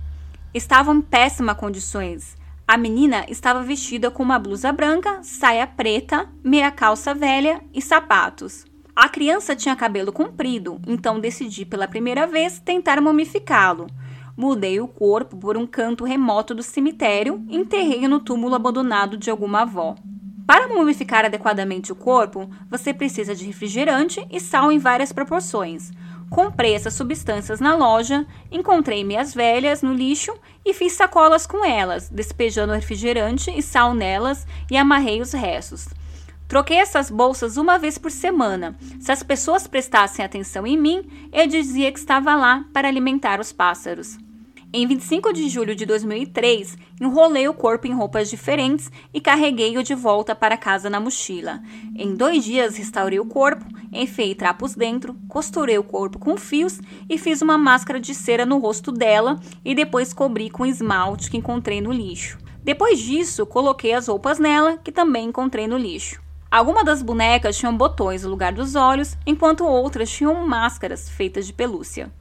Estavam 0.55 0.97
em 0.97 1.03
péssimas 1.03 1.57
condições. 1.57 2.37
A 2.67 2.77
menina 2.79 3.27
estava 3.29 3.63
vestida 3.63 4.11
com 4.11 4.23
uma 4.23 4.39
blusa 4.39 4.73
branca, 4.73 5.21
saia 5.23 5.67
preta, 5.67 6.29
meia 6.43 6.71
calça 6.71 7.15
velha 7.15 7.61
e 7.75 7.83
sapatos. 7.83 8.65
A 8.95 9.09
criança 9.09 9.57
tinha 9.57 9.75
cabelo 9.75 10.13
comprido, 10.13 10.79
então 10.87 11.19
decidi 11.19 11.65
pela 11.65 11.89
primeira 11.89 12.27
vez 12.27 12.59
tentar 12.59 13.01
mumificá-lo. 13.01 13.87
Mudei 14.37 14.81
o 14.81 14.89
corpo 14.89 15.35
por 15.35 15.57
um 15.57 15.67
canto 15.67 16.05
remoto 16.05 16.55
do 16.55 16.63
cemitério 16.63 17.43
e 17.49 17.57
enterrei 17.57 18.07
no 18.07 18.21
túmulo 18.21 18.55
abandonado 18.55 19.17
de 19.17 19.31
alguma 19.31 19.63
avó. 19.63 19.95
Para 20.47 20.69
mumificar 20.69 21.25
adequadamente 21.25 21.91
o 21.91 21.97
corpo, 21.97 22.51
você 22.69 22.93
precisa 22.93 23.35
de 23.35 23.47
refrigerante 23.47 24.27
e 24.31 24.39
sal 24.39 24.71
em 24.71 24.79
várias 24.79 25.11
proporções. 25.11 25.91
Comprei 26.29 26.75
essas 26.75 26.93
substâncias 26.93 27.61
na 27.61 27.75
loja, 27.75 28.27
encontrei 28.51 29.05
meias 29.05 29.33
velhas 29.33 29.81
no 29.81 29.95
lixo 29.95 30.35
e 30.65 30.75
fiz 30.75 30.93
sacolas 30.93 31.47
com 31.47 31.65
elas, 31.65 32.11
despejando 32.11 32.75
refrigerante 32.75 33.51
e 33.51 33.63
sal 33.63 33.95
nelas 33.95 34.47
e 34.71 34.77
amarrei 34.77 35.23
os 35.23 35.33
restos. 35.33 35.89
Troquei 36.53 36.77
essas 36.77 37.11
bolsas 37.11 37.57
uma 37.57 37.79
vez 37.79 37.97
por 37.97 38.11
semana. 38.11 38.77
Se 39.01 39.11
as 39.11 39.23
pessoas 39.23 39.67
prestassem 39.67 40.23
atenção 40.23 40.67
em 40.67 40.77
mim, 40.77 41.03
eu 41.33 41.47
dizia 41.47 41.91
que 41.91 41.99
estava 41.99 42.37
lá 42.37 42.67
para 42.75 42.87
alimentar 42.87 43.41
os 43.41 43.51
pássaros. 43.51 44.19
Em 44.71 44.87
25 44.87 45.33
de 45.33 45.49
julho 45.49 45.75
de 45.75 45.87
2003, 45.87 46.77
enrolei 47.01 47.49
o 47.49 47.55
corpo 47.55 47.87
em 47.87 47.95
roupas 47.95 48.29
diferentes 48.29 48.91
e 49.15 49.19
carreguei-o 49.19 49.83
de 49.83 49.95
volta 49.95 50.35
para 50.35 50.59
casa 50.59 50.91
na 50.91 51.01
mochila. 51.01 51.63
Em 51.97 52.15
dois 52.15 52.45
dias, 52.45 52.77
restaurei 52.77 53.19
o 53.19 53.25
corpo, 53.25 53.65
enfiei 53.91 54.35
trapos 54.35 54.75
dentro, 54.75 55.17
costurei 55.31 55.79
o 55.79 55.83
corpo 55.83 56.19
com 56.19 56.37
fios 56.37 56.83
e 57.09 57.17
fiz 57.17 57.41
uma 57.41 57.57
máscara 57.57 57.99
de 57.99 58.15
cera 58.15 58.45
no 58.45 58.59
rosto 58.59 58.93
dela 58.93 59.41
e 59.65 59.75
depois 59.75 60.13
cobri 60.13 60.51
com 60.51 60.67
esmalte 60.67 61.31
que 61.31 61.39
encontrei 61.39 61.81
no 61.81 61.91
lixo. 61.91 62.37
Depois 62.63 62.99
disso, 62.99 63.47
coloquei 63.47 63.95
as 63.95 64.07
roupas 64.07 64.39
nela, 64.39 64.77
que 64.77 64.93
também 64.93 65.29
encontrei 65.29 65.67
no 65.67 65.79
lixo. 65.79 66.22
Algumas 66.53 66.85
das 66.85 67.01
bonecas 67.01 67.57
tinham 67.57 67.75
botões 67.75 68.25
no 68.25 68.29
lugar 68.29 68.53
dos 68.53 68.75
olhos, 68.75 69.17
enquanto 69.27 69.65
outras 69.65 70.11
tinham 70.11 70.47
máscaras 70.47 71.09
feitas 71.09 71.47
de 71.47 71.53
pelúcia. 71.55 72.13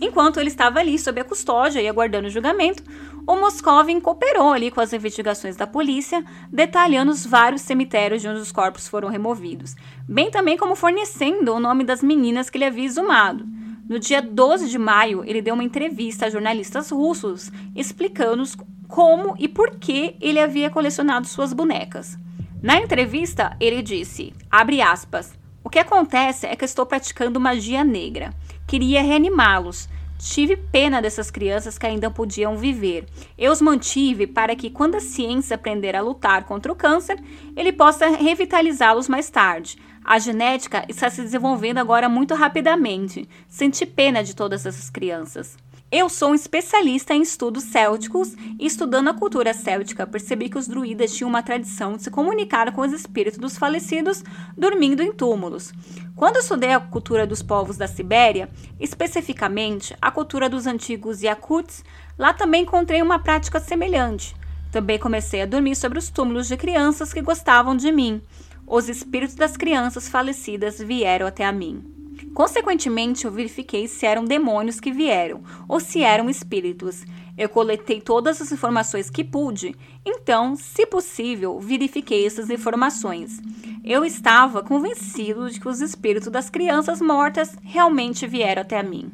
Enquanto 0.00 0.38
ele 0.38 0.48
estava 0.48 0.78
ali 0.78 0.96
sob 0.96 1.20
a 1.20 1.24
custódia 1.24 1.82
e 1.82 1.88
aguardando 1.88 2.28
o 2.28 2.30
julgamento, 2.30 2.84
o 3.26 3.34
Moscovin 3.34 4.00
cooperou 4.00 4.52
ali 4.52 4.70
com 4.70 4.80
as 4.80 4.92
investigações 4.92 5.56
da 5.56 5.66
polícia, 5.66 6.24
detalhando 6.48 7.10
os 7.10 7.26
vários 7.26 7.62
cemitérios 7.62 8.22
de 8.22 8.28
onde 8.28 8.38
os 8.38 8.52
corpos 8.52 8.86
foram 8.86 9.08
removidos, 9.08 9.74
bem 10.08 10.30
também 10.30 10.56
como 10.56 10.76
fornecendo 10.76 11.52
o 11.52 11.58
nome 11.58 11.82
das 11.82 12.04
meninas 12.04 12.48
que 12.48 12.56
ele 12.56 12.66
havia 12.66 12.84
exumado. 12.84 13.44
No 13.88 13.98
dia 13.98 14.22
12 14.22 14.68
de 14.68 14.78
maio, 14.78 15.24
ele 15.26 15.42
deu 15.42 15.54
uma 15.54 15.64
entrevista 15.64 16.26
a 16.26 16.30
jornalistas 16.30 16.90
russos 16.90 17.50
explicando 17.74 18.44
como 18.86 19.34
e 19.40 19.48
por 19.48 19.70
que 19.70 20.14
ele 20.20 20.38
havia 20.38 20.70
colecionado 20.70 21.26
suas 21.26 21.52
bonecas. 21.52 22.16
Na 22.62 22.78
entrevista, 22.78 23.56
ele 23.58 23.80
disse, 23.80 24.34
abre 24.50 24.82
aspas, 24.82 25.32
o 25.64 25.70
que 25.70 25.78
acontece 25.78 26.46
é 26.46 26.54
que 26.54 26.64
estou 26.66 26.84
praticando 26.84 27.40
magia 27.40 27.82
negra. 27.82 28.34
Queria 28.66 29.02
reanimá-los. 29.02 29.88
Tive 30.18 30.58
pena 30.58 31.00
dessas 31.00 31.30
crianças 31.30 31.78
que 31.78 31.86
ainda 31.86 32.10
podiam 32.10 32.58
viver. 32.58 33.06
Eu 33.38 33.50
os 33.50 33.62
mantive 33.62 34.26
para 34.26 34.54
que, 34.54 34.68
quando 34.68 34.96
a 34.96 35.00
ciência 35.00 35.54
aprender 35.54 35.96
a 35.96 36.02
lutar 36.02 36.44
contra 36.44 36.70
o 36.70 36.76
câncer, 36.76 37.18
ele 37.56 37.72
possa 37.72 38.08
revitalizá-los 38.08 39.08
mais 39.08 39.30
tarde. 39.30 39.78
A 40.04 40.18
genética 40.18 40.84
está 40.86 41.08
se 41.08 41.22
desenvolvendo 41.22 41.78
agora 41.78 42.10
muito 42.10 42.34
rapidamente. 42.34 43.26
Senti 43.48 43.86
pena 43.86 44.22
de 44.22 44.36
todas 44.36 44.66
essas 44.66 44.90
crianças. 44.90 45.56
Eu 45.92 46.08
sou 46.08 46.30
um 46.30 46.34
especialista 46.36 47.14
em 47.14 47.22
estudos 47.22 47.64
célticos 47.64 48.36
e 48.60 48.64
estudando 48.64 49.08
a 49.08 49.14
cultura 49.14 49.52
céltica, 49.52 50.06
percebi 50.06 50.48
que 50.48 50.56
os 50.56 50.68
druidas 50.68 51.12
tinham 51.12 51.28
uma 51.28 51.42
tradição 51.42 51.96
de 51.96 52.04
se 52.04 52.10
comunicar 52.12 52.70
com 52.72 52.82
os 52.82 52.92
espíritos 52.92 53.40
dos 53.40 53.58
falecidos 53.58 54.22
dormindo 54.56 55.02
em 55.02 55.12
túmulos. 55.12 55.72
Quando 56.14 56.36
estudei 56.36 56.72
a 56.72 56.78
cultura 56.78 57.26
dos 57.26 57.42
povos 57.42 57.76
da 57.76 57.88
Sibéria, 57.88 58.48
especificamente 58.78 59.96
a 60.00 60.12
cultura 60.12 60.48
dos 60.48 60.64
antigos 60.64 61.22
Yakuts, 61.22 61.84
lá 62.16 62.32
também 62.32 62.62
encontrei 62.62 63.02
uma 63.02 63.18
prática 63.18 63.58
semelhante. 63.58 64.36
Também 64.70 64.96
comecei 64.96 65.42
a 65.42 65.46
dormir 65.46 65.74
sobre 65.74 65.98
os 65.98 66.08
túmulos 66.08 66.46
de 66.46 66.56
crianças 66.56 67.12
que 67.12 67.20
gostavam 67.20 67.76
de 67.76 67.90
mim. 67.90 68.22
Os 68.64 68.88
espíritos 68.88 69.34
das 69.34 69.56
crianças 69.56 70.08
falecidas 70.08 70.78
vieram 70.78 71.26
até 71.26 71.44
a 71.44 71.50
mim. 71.50 71.99
Consequentemente, 72.34 73.24
eu 73.24 73.30
verifiquei 73.30 73.88
se 73.88 74.06
eram 74.06 74.24
demônios 74.24 74.80
que 74.80 74.92
vieram 74.92 75.42
ou 75.68 75.80
se 75.80 76.02
eram 76.02 76.30
espíritos. 76.30 77.04
Eu 77.36 77.48
coletei 77.48 78.00
todas 78.00 78.40
as 78.40 78.52
informações 78.52 79.08
que 79.08 79.24
pude, 79.24 79.74
então, 80.04 80.56
se 80.56 80.86
possível, 80.86 81.58
verifiquei 81.58 82.26
essas 82.26 82.50
informações. 82.50 83.40
Eu 83.84 84.04
estava 84.04 84.62
convencido 84.62 85.50
de 85.50 85.58
que 85.58 85.68
os 85.68 85.80
espíritos 85.80 86.28
das 86.28 86.50
crianças 86.50 87.00
mortas 87.00 87.56
realmente 87.62 88.26
vieram 88.26 88.62
até 88.62 88.82
mim. 88.82 89.10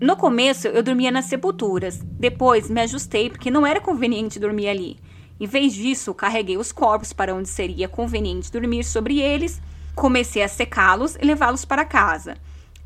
No 0.00 0.16
começo, 0.16 0.68
eu 0.68 0.82
dormia 0.82 1.10
nas 1.10 1.24
sepulturas. 1.24 2.00
Depois, 2.04 2.70
me 2.70 2.80
ajustei 2.80 3.28
porque 3.28 3.50
não 3.50 3.66
era 3.66 3.80
conveniente 3.80 4.38
dormir 4.38 4.68
ali. 4.68 4.96
Em 5.40 5.46
vez 5.46 5.72
disso, 5.72 6.14
carreguei 6.14 6.56
os 6.56 6.72
corpos 6.72 7.12
para 7.12 7.34
onde 7.34 7.48
seria 7.48 7.88
conveniente 7.88 8.50
dormir 8.50 8.84
sobre 8.84 9.20
eles 9.20 9.60
Comecei 9.98 10.44
a 10.44 10.48
secá-los 10.48 11.16
e 11.16 11.24
levá-los 11.24 11.64
para 11.64 11.84
casa. 11.84 12.36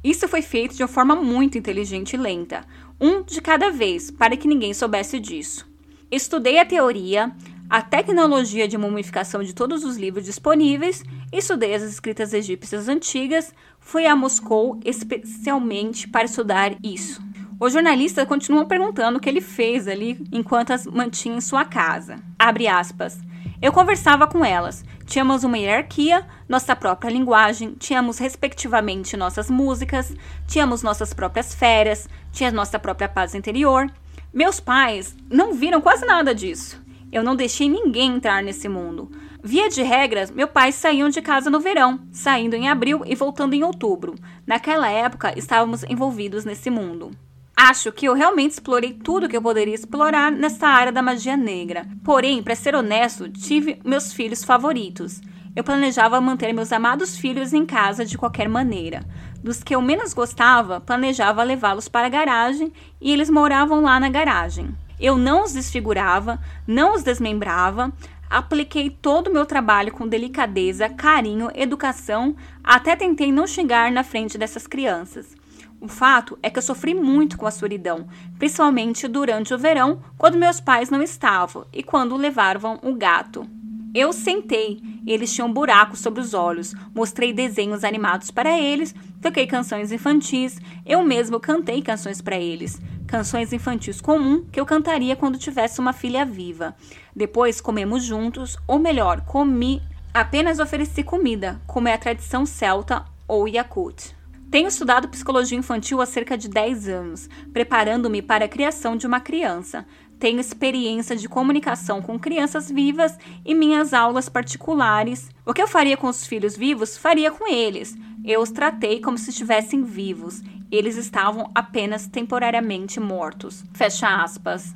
Isso 0.02 0.26
foi 0.26 0.40
feito 0.40 0.74
de 0.74 0.82
uma 0.82 0.88
forma 0.88 1.14
muito 1.14 1.58
inteligente 1.58 2.14
e 2.14 2.16
lenta, 2.16 2.64
um 2.98 3.22
de 3.22 3.40
cada 3.42 3.70
vez, 3.70 4.10
para 4.10 4.34
que 4.34 4.48
ninguém 4.48 4.72
soubesse 4.72 5.20
disso. 5.20 5.70
Estudei 6.10 6.58
a 6.58 6.64
teoria, 6.64 7.30
a 7.68 7.82
tecnologia 7.82 8.66
de 8.66 8.78
mumificação 8.78 9.42
de 9.42 9.54
todos 9.54 9.84
os 9.84 9.96
livros 9.96 10.24
disponíveis, 10.24 11.04
estudei 11.30 11.74
as 11.74 11.82
escritas 11.82 12.32
egípcias 12.32 12.88
antigas, 12.88 13.54
fui 13.78 14.06
a 14.06 14.16
Moscou 14.16 14.80
especialmente 14.82 16.08
para 16.08 16.24
estudar 16.24 16.74
isso. 16.82 17.22
O 17.60 17.68
jornalista 17.68 18.24
continua 18.24 18.64
perguntando 18.64 19.18
o 19.18 19.20
que 19.20 19.28
ele 19.28 19.40
fez 19.42 19.86
ali 19.86 20.18
enquanto 20.32 20.72
as 20.72 20.86
mantinha 20.86 21.36
em 21.36 21.40
sua 21.42 21.64
casa. 21.64 22.16
Abre 22.38 22.66
aspas. 22.66 23.20
Eu 23.60 23.72
conversava 23.72 24.26
com 24.26 24.44
elas. 24.44 24.84
Tínhamos 25.06 25.44
uma 25.44 25.58
hierarquia, 25.58 26.26
nossa 26.48 26.74
própria 26.74 27.10
linguagem, 27.10 27.74
tínhamos 27.78 28.18
respectivamente 28.18 29.16
nossas 29.16 29.50
músicas, 29.50 30.14
tínhamos 30.46 30.82
nossas 30.82 31.12
próprias 31.12 31.54
férias, 31.54 32.08
tinha 32.32 32.50
nossa 32.50 32.78
própria 32.78 33.08
paz 33.08 33.34
interior. 33.34 33.90
Meus 34.32 34.58
pais 34.58 35.14
não 35.30 35.54
viram 35.54 35.80
quase 35.80 36.06
nada 36.06 36.34
disso. 36.34 36.82
Eu 37.12 37.22
não 37.22 37.36
deixei 37.36 37.68
ninguém 37.68 38.16
entrar 38.16 38.42
nesse 38.42 38.68
mundo. 38.68 39.10
Via 39.44 39.68
de 39.68 39.82
regras, 39.82 40.30
meus 40.30 40.50
pais 40.50 40.76
saíam 40.76 41.08
de 41.08 41.20
casa 41.20 41.50
no 41.50 41.60
verão, 41.60 42.00
saindo 42.10 42.54
em 42.54 42.68
abril 42.68 43.02
e 43.04 43.14
voltando 43.14 43.54
em 43.54 43.64
outubro. 43.64 44.14
Naquela 44.46 44.88
época, 44.88 45.36
estávamos 45.36 45.82
envolvidos 45.84 46.44
nesse 46.44 46.70
mundo. 46.70 47.10
Acho 47.56 47.92
que 47.92 48.06
eu 48.06 48.14
realmente 48.14 48.52
explorei 48.52 48.92
tudo 48.92 49.28
que 49.28 49.36
eu 49.36 49.42
poderia 49.42 49.74
explorar 49.74 50.32
nessa 50.32 50.66
área 50.66 50.90
da 50.90 51.02
magia 51.02 51.36
negra. 51.36 51.86
Porém, 52.02 52.42
para 52.42 52.54
ser 52.54 52.74
honesto, 52.74 53.28
tive 53.28 53.78
meus 53.84 54.12
filhos 54.12 54.42
favoritos. 54.42 55.20
Eu 55.54 55.62
planejava 55.62 56.18
manter 56.20 56.52
meus 56.54 56.72
amados 56.72 57.16
filhos 57.16 57.52
em 57.52 57.66
casa 57.66 58.06
de 58.06 58.16
qualquer 58.16 58.48
maneira. 58.48 59.04
Dos 59.44 59.62
que 59.62 59.74
eu 59.74 59.82
menos 59.82 60.14
gostava, 60.14 60.80
planejava 60.80 61.42
levá-los 61.42 61.88
para 61.88 62.06
a 62.06 62.10
garagem 62.10 62.72
e 63.00 63.12
eles 63.12 63.28
moravam 63.28 63.82
lá 63.82 64.00
na 64.00 64.08
garagem. 64.08 64.74
Eu 64.98 65.18
não 65.18 65.44
os 65.44 65.52
desfigurava, 65.52 66.40
não 66.66 66.94
os 66.94 67.02
desmembrava, 67.02 67.92
apliquei 68.30 68.88
todo 68.88 69.26
o 69.26 69.32
meu 69.32 69.44
trabalho 69.44 69.92
com 69.92 70.08
delicadeza, 70.08 70.88
carinho, 70.88 71.50
educação, 71.54 72.34
até 72.64 72.96
tentei 72.96 73.30
não 73.30 73.46
xingar 73.46 73.92
na 73.92 74.02
frente 74.02 74.38
dessas 74.38 74.66
crianças. 74.66 75.41
O 75.82 75.88
fato 75.88 76.38
é 76.40 76.48
que 76.48 76.60
eu 76.60 76.62
sofri 76.62 76.94
muito 76.94 77.36
com 77.36 77.44
a 77.44 77.50
solidão, 77.50 78.06
principalmente 78.38 79.08
durante 79.08 79.52
o 79.52 79.58
verão, 79.58 80.00
quando 80.16 80.38
meus 80.38 80.60
pais 80.60 80.90
não 80.90 81.02
estavam 81.02 81.66
e 81.72 81.82
quando 81.82 82.14
levavam 82.14 82.78
o 82.84 82.94
gato. 82.94 83.44
Eu 83.92 84.12
sentei, 84.12 84.80
eles 85.04 85.34
tinham 85.34 85.52
buracos 85.52 85.98
sobre 85.98 86.20
os 86.20 86.34
olhos, 86.34 86.72
mostrei 86.94 87.32
desenhos 87.32 87.82
animados 87.82 88.30
para 88.30 88.56
eles, 88.56 88.94
toquei 89.20 89.44
canções 89.44 89.90
infantis, 89.90 90.60
eu 90.86 91.02
mesmo 91.02 91.40
cantei 91.40 91.82
canções 91.82 92.22
para 92.22 92.38
eles, 92.38 92.80
canções 93.08 93.52
infantis 93.52 94.00
comum 94.00 94.46
que 94.52 94.60
eu 94.60 94.64
cantaria 94.64 95.16
quando 95.16 95.36
tivesse 95.36 95.80
uma 95.80 95.92
filha 95.92 96.24
viva. 96.24 96.76
Depois 97.14 97.60
comemos 97.60 98.04
juntos, 98.04 98.56
ou 98.68 98.78
melhor, 98.78 99.22
comi, 99.22 99.82
apenas 100.14 100.60
ofereci 100.60 101.02
comida, 101.02 101.60
como 101.66 101.88
é 101.88 101.94
a 101.94 101.98
tradição 101.98 102.46
celta 102.46 103.04
ou 103.26 103.48
Yakut. 103.48 104.21
Tenho 104.52 104.68
estudado 104.68 105.08
psicologia 105.08 105.56
infantil 105.56 106.02
há 106.02 106.04
cerca 106.04 106.36
de 106.36 106.46
10 106.46 106.86
anos, 106.86 107.26
preparando-me 107.54 108.20
para 108.20 108.44
a 108.44 108.48
criação 108.48 108.98
de 108.98 109.06
uma 109.06 109.18
criança. 109.18 109.86
Tenho 110.18 110.38
experiência 110.38 111.16
de 111.16 111.26
comunicação 111.26 112.02
com 112.02 112.18
crianças 112.18 112.70
vivas 112.70 113.16
e 113.46 113.54
minhas 113.54 113.94
aulas 113.94 114.28
particulares. 114.28 115.30
O 115.46 115.54
que 115.54 115.62
eu 115.62 115.66
faria 115.66 115.96
com 115.96 116.06
os 116.06 116.26
filhos 116.26 116.54
vivos, 116.54 116.98
faria 116.98 117.30
com 117.30 117.50
eles. 117.50 117.96
Eu 118.22 118.42
os 118.42 118.50
tratei 118.50 119.00
como 119.00 119.16
se 119.16 119.30
estivessem 119.30 119.82
vivos. 119.82 120.42
Eles 120.70 120.98
estavam 120.98 121.50
apenas 121.54 122.06
temporariamente 122.06 123.00
mortos. 123.00 123.64
Fecha 123.72 124.22
aspas. 124.22 124.74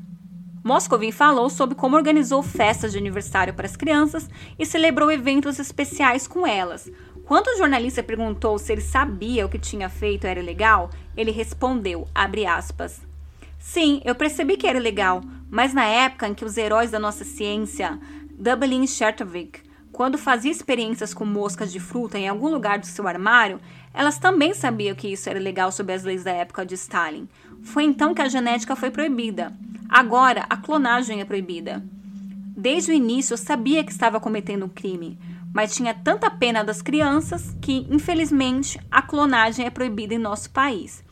Moscovin 0.65 1.13
falou 1.13 1.51
sobre 1.51 1.77
como 1.77 1.97
organizou 1.97 2.43
festas 2.43 2.93
de 2.93 2.99
aniversário 2.99 3.53
para 3.53 3.67
as 3.67 3.77
crianças 3.77 4.29
e 4.59 4.65
celebrou 4.65 5.13
eventos 5.13 5.59
especiais 5.59 6.27
com 6.27 6.47
elas. 6.47 6.91
Quando 7.27 7.49
o 7.49 7.57
jornalista 7.59 8.05
perguntou 8.05 8.57
se 8.57 8.73
ele 8.73 8.81
sabia 8.81 9.45
o 9.45 9.49
que 9.49 9.59
tinha 9.59 9.89
feito 9.89 10.29
era 10.29 10.41
legal, 10.41 10.91
ele 11.17 11.33
respondeu, 11.33 12.07
aspas, 12.15 13.03
Sim, 13.59 14.01
eu 14.05 14.15
percebi 14.15 14.57
que 14.57 14.65
era 14.67 14.79
legal, 14.79 15.21
mas 15.51 15.75
na 15.75 15.85
época 15.85 16.29
em 16.29 16.35
que 16.35 16.45
os 16.45 16.57
heróis 16.57 16.93
da 16.93 17.01
nossa 17.01 17.25
ciência, 17.25 17.99
Dublin 18.31 18.87
Chertovic, 18.87 19.61
quando 19.91 20.17
fazia 20.17 20.53
experiências 20.53 21.13
com 21.13 21.25
moscas 21.25 21.73
de 21.73 21.81
fruta 21.81 22.17
em 22.17 22.29
algum 22.29 22.49
lugar 22.49 22.79
do 22.79 22.87
seu 22.87 23.09
armário, 23.09 23.59
elas 23.93 24.19
também 24.19 24.55
sabiam 24.55 24.95
que 24.95 25.09
isso 25.09 25.29
era 25.29 25.41
legal 25.41 25.73
sob 25.73 25.93
as 25.93 26.05
leis 26.05 26.23
da 26.23 26.31
época 26.31 26.65
de 26.65 26.77
Stalin. 26.77 27.29
Foi 27.65 27.83
então 27.83 28.15
que 28.15 28.23
a 28.23 28.29
genética 28.29 28.77
foi 28.77 28.93
proibida. 28.93 29.53
Agora, 29.89 30.47
a 30.49 30.57
clonagem 30.57 31.21
é 31.21 31.25
proibida. 31.25 31.83
Desde 32.57 32.93
o 32.93 32.95
início 32.95 33.35
eu 33.35 33.39
sabia 33.39 33.83
que 33.83 33.91
estava 33.91 34.21
cometendo 34.21 34.67
um 34.67 34.69
crime, 34.69 35.19
mas 35.57 35.75
tinha 35.75 35.95
tanta 35.95 36.31
pena 36.31 36.63
das 36.63 36.83
crianças 36.83 37.57
que, 37.63 37.87
infelizmente, 37.91 38.79
a 38.91 39.01
clonagem 39.01 39.65
é 39.65 39.71
proibida 39.71 40.13
em 40.13 40.19
nosso 40.19 40.51
país. 40.51 41.03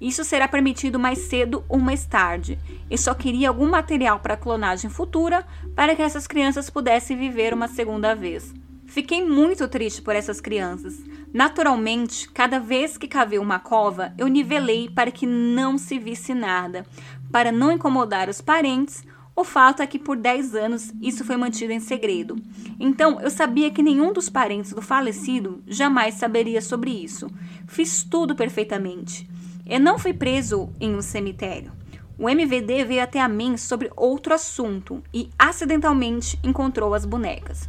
Isso 0.00 0.22
será 0.22 0.46
permitido 0.46 1.00
mais 1.00 1.18
cedo 1.18 1.64
ou 1.68 1.80
mais 1.80 2.06
tarde. 2.06 2.56
E 2.88 2.96
só 2.96 3.12
queria 3.12 3.48
algum 3.48 3.68
material 3.68 4.20
para 4.20 4.36
clonagem 4.36 4.88
futura 4.88 5.44
para 5.74 5.96
que 5.96 6.02
essas 6.02 6.28
crianças 6.28 6.70
pudessem 6.70 7.16
viver 7.16 7.52
uma 7.52 7.66
segunda 7.66 8.14
vez. 8.14 8.54
Fiquei 8.86 9.20
muito 9.20 9.66
triste 9.66 10.00
por 10.00 10.14
essas 10.14 10.40
crianças. 10.40 11.02
Naturalmente, 11.34 12.30
cada 12.30 12.60
vez 12.60 12.96
que 12.96 13.08
cavei 13.08 13.40
uma 13.40 13.58
cova, 13.58 14.14
eu 14.16 14.28
nivelei 14.28 14.88
para 14.88 15.10
que 15.10 15.26
não 15.26 15.76
se 15.76 15.98
visse 15.98 16.34
nada, 16.34 16.86
para 17.32 17.50
não 17.50 17.72
incomodar 17.72 18.28
os 18.28 18.40
parentes. 18.40 19.02
O 19.38 19.44
fato 19.44 19.82
é 19.82 19.86
que 19.86 20.00
por 20.00 20.16
10 20.16 20.56
anos 20.56 20.92
isso 21.00 21.24
foi 21.24 21.36
mantido 21.36 21.72
em 21.72 21.78
segredo. 21.78 22.34
Então 22.76 23.20
eu 23.20 23.30
sabia 23.30 23.70
que 23.70 23.84
nenhum 23.84 24.12
dos 24.12 24.28
parentes 24.28 24.72
do 24.72 24.82
falecido 24.82 25.62
jamais 25.64 26.14
saberia 26.14 26.60
sobre 26.60 26.90
isso. 26.90 27.30
Fiz 27.68 28.02
tudo 28.02 28.34
perfeitamente. 28.34 29.30
Eu 29.64 29.78
não 29.78 29.96
fui 29.96 30.12
preso 30.12 30.72
em 30.80 30.92
um 30.92 31.00
cemitério. 31.00 31.70
O 32.18 32.28
MVD 32.28 32.84
veio 32.84 33.00
até 33.00 33.20
a 33.20 33.28
mim 33.28 33.56
sobre 33.56 33.92
outro 33.94 34.34
assunto 34.34 35.04
e 35.14 35.30
acidentalmente 35.38 36.36
encontrou 36.42 36.92
as 36.92 37.04
bonecas. 37.04 37.68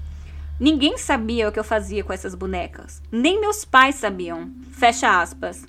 Ninguém 0.59 0.97
sabia 0.97 1.49
o 1.49 1.51
que 1.51 1.59
eu 1.59 1.63
fazia 1.63 2.03
com 2.03 2.11
essas 2.11 2.33
bonecas. 2.33 2.99
Nem 3.11 3.39
meus 3.39 3.63
pais 3.63 3.93
sabiam. 3.93 4.51
Fecha 4.71 5.21
aspas. 5.21 5.67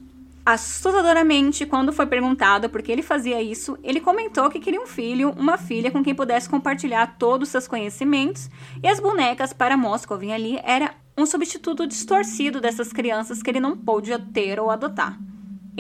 Assustadoramente, 0.53 1.65
quando 1.65 1.93
foi 1.93 2.07
perguntado 2.07 2.69
por 2.69 2.83
que 2.83 2.91
ele 2.91 3.05
fazia 3.05 3.41
isso, 3.41 3.79
ele 3.85 4.01
comentou 4.01 4.51
que 4.51 4.59
queria 4.59 4.81
um 4.81 4.87
filho, 4.87 5.31
uma 5.39 5.57
filha 5.57 5.93
com 5.93 6.03
quem 6.03 6.13
pudesse 6.13 6.49
compartilhar 6.49 7.17
todos 7.21 7.47
os 7.47 7.53
seus 7.53 7.69
conhecimentos, 7.69 8.51
e 8.83 8.89
as 8.89 8.99
bonecas 8.99 9.53
para 9.53 9.77
Moscovin 9.77 10.33
ali 10.33 10.59
era 10.65 10.93
um 11.17 11.25
substituto 11.25 11.87
distorcido 11.87 12.61
dessas 12.61 12.93
crianças 12.93 13.45
que 13.45 13.49
ele 13.49 13.61
não 13.61 13.77
pôde 13.77 14.11
ter 14.33 14.59
ou 14.59 14.73
adotar. 14.73 15.17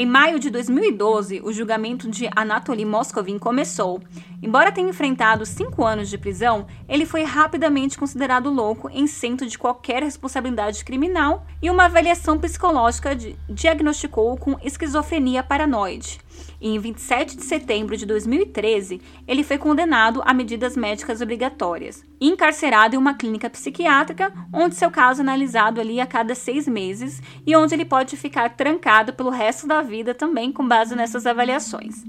Em 0.00 0.06
maio 0.06 0.38
de 0.40 0.48
2012, 0.48 1.42
o 1.44 1.52
julgamento 1.52 2.10
de 2.10 2.26
Anatoly 2.34 2.86
Moscovin 2.86 3.38
começou. 3.38 4.00
Embora 4.42 4.72
tenha 4.72 4.88
enfrentado 4.88 5.44
cinco 5.44 5.84
anos 5.84 6.08
de 6.08 6.16
prisão, 6.16 6.66
ele 6.88 7.04
foi 7.04 7.22
rapidamente 7.22 7.98
considerado 7.98 8.48
louco 8.48 8.88
em 8.90 9.06
centro 9.06 9.46
de 9.46 9.58
qualquer 9.58 10.02
responsabilidade 10.02 10.86
criminal 10.86 11.44
e 11.60 11.68
uma 11.68 11.84
avaliação 11.84 12.38
psicológica 12.38 13.14
diagnosticou-o 13.46 14.38
com 14.38 14.58
esquizofrenia 14.64 15.42
paranoide 15.42 16.18
e 16.60 16.68
em 16.68 16.78
27 16.78 17.36
de 17.36 17.42
setembro 17.42 17.96
de 17.96 18.06
2013, 18.06 19.00
ele 19.26 19.42
foi 19.42 19.58
condenado 19.58 20.22
a 20.24 20.32
medidas 20.32 20.76
médicas 20.76 21.20
obrigatórias 21.20 22.04
e 22.20 22.28
encarcerado 22.28 22.94
em 22.94 22.98
uma 22.98 23.14
clínica 23.14 23.48
psiquiátrica, 23.50 24.32
onde 24.52 24.74
seu 24.74 24.90
caso 24.90 25.20
é 25.20 25.24
analisado 25.24 25.80
ali 25.80 26.00
a 26.00 26.06
cada 26.06 26.34
seis 26.34 26.66
meses 26.66 27.22
e 27.46 27.54
onde 27.56 27.74
ele 27.74 27.84
pode 27.84 28.16
ficar 28.16 28.50
trancado 28.50 29.12
pelo 29.12 29.30
resto 29.30 29.66
da 29.66 29.82
vida 29.82 30.14
também 30.14 30.52
com 30.52 30.66
base 30.66 30.94
nessas 30.94 31.26
avaliações. 31.26 32.04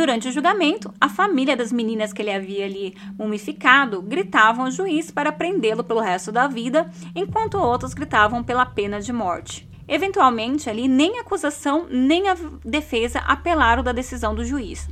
Durante 0.00 0.28
o 0.28 0.32
julgamento, 0.32 0.94
a 0.98 1.10
família 1.10 1.54
das 1.54 1.70
meninas 1.70 2.10
que 2.10 2.22
ele 2.22 2.32
havia 2.32 2.64
ali 2.64 2.96
mumificado 3.18 4.00
gritavam 4.00 4.64
ao 4.64 4.70
juiz 4.70 5.10
para 5.10 5.30
prendê-lo 5.30 5.84
pelo 5.84 6.00
resto 6.00 6.32
da 6.32 6.46
vida, 6.46 6.90
enquanto 7.14 7.58
outros 7.58 7.92
gritavam 7.92 8.42
pela 8.42 8.64
pena 8.64 8.98
de 8.98 9.12
morte. 9.12 9.69
Eventualmente, 9.92 10.70
ali, 10.70 10.86
nem 10.86 11.18
a 11.18 11.22
acusação 11.22 11.88
nem 11.90 12.28
a 12.28 12.36
defesa 12.64 13.18
apelaram 13.26 13.82
da 13.82 13.90
decisão 13.90 14.32
do 14.32 14.44
juiz. 14.44 14.88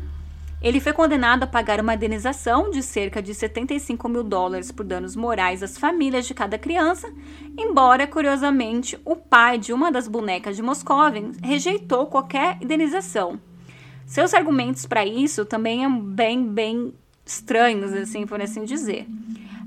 Ele 0.60 0.80
foi 0.80 0.92
condenado 0.92 1.44
a 1.44 1.46
pagar 1.46 1.80
uma 1.80 1.94
indenização 1.94 2.68
de 2.68 2.82
cerca 2.82 3.22
de 3.22 3.32
75 3.32 4.08
mil 4.08 4.24
dólares 4.24 4.72
por 4.72 4.84
danos 4.84 5.14
morais 5.14 5.62
às 5.62 5.78
famílias 5.78 6.26
de 6.26 6.34
cada 6.34 6.58
criança, 6.58 7.08
embora, 7.56 8.08
curiosamente, 8.08 8.98
o 9.04 9.14
pai 9.14 9.56
de 9.56 9.72
uma 9.72 9.92
das 9.92 10.08
bonecas 10.08 10.56
de 10.56 10.62
Moscovin 10.62 11.30
rejeitou 11.44 12.06
qualquer 12.06 12.58
indenização. 12.60 13.38
Seus 14.04 14.34
argumentos 14.34 14.84
para 14.84 15.06
isso 15.06 15.44
também 15.44 15.84
são 15.84 16.00
bem, 16.00 16.44
bem 16.44 16.92
estranhos, 17.24 17.92
assim, 17.92 18.26
por 18.26 18.42
assim 18.42 18.64
dizer. 18.64 19.06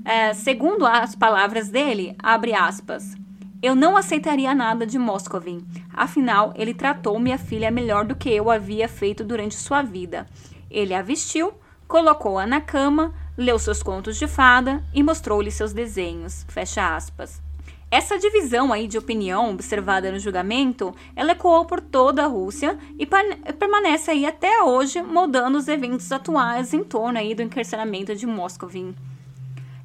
É, 0.04 0.34
segundo 0.34 0.84
as 0.84 1.16
palavras 1.16 1.70
dele, 1.70 2.14
abre 2.18 2.52
aspas, 2.52 3.16
eu 3.62 3.76
não 3.76 3.96
aceitaria 3.96 4.52
nada 4.54 4.84
de 4.84 4.98
Moscovin. 4.98 5.64
Afinal, 5.94 6.52
ele 6.56 6.74
tratou 6.74 7.18
minha 7.20 7.38
filha 7.38 7.70
melhor 7.70 8.04
do 8.04 8.16
que 8.16 8.28
eu 8.28 8.50
havia 8.50 8.88
feito 8.88 9.22
durante 9.22 9.54
sua 9.54 9.82
vida. 9.82 10.26
Ele 10.68 10.92
a 10.92 11.00
vestiu, 11.00 11.54
colocou-a 11.86 12.44
na 12.44 12.60
cama, 12.60 13.14
leu 13.38 13.58
seus 13.60 13.80
contos 13.80 14.18
de 14.18 14.26
fada 14.26 14.82
e 14.92 15.02
mostrou-lhe 15.02 15.50
seus 15.50 15.72
desenhos. 15.72 16.44
Fecha 16.48 16.96
aspas. 16.96 17.40
Essa 17.88 18.18
divisão 18.18 18.72
aí 18.72 18.88
de 18.88 18.96
opinião 18.96 19.50
observada 19.50 20.10
no 20.10 20.18
julgamento, 20.18 20.94
ela 21.14 21.32
ecoou 21.32 21.66
por 21.66 21.78
toda 21.78 22.24
a 22.24 22.26
Rússia 22.26 22.78
e 22.98 23.06
permanece 23.06 24.10
aí 24.10 24.24
até 24.24 24.62
hoje, 24.62 25.02
moldando 25.02 25.58
os 25.58 25.68
eventos 25.68 26.10
atuais 26.10 26.72
em 26.72 26.82
torno 26.82 27.18
aí 27.18 27.34
do 27.34 27.42
encarceramento 27.42 28.16
de 28.16 28.26
Moscovin. 28.26 28.94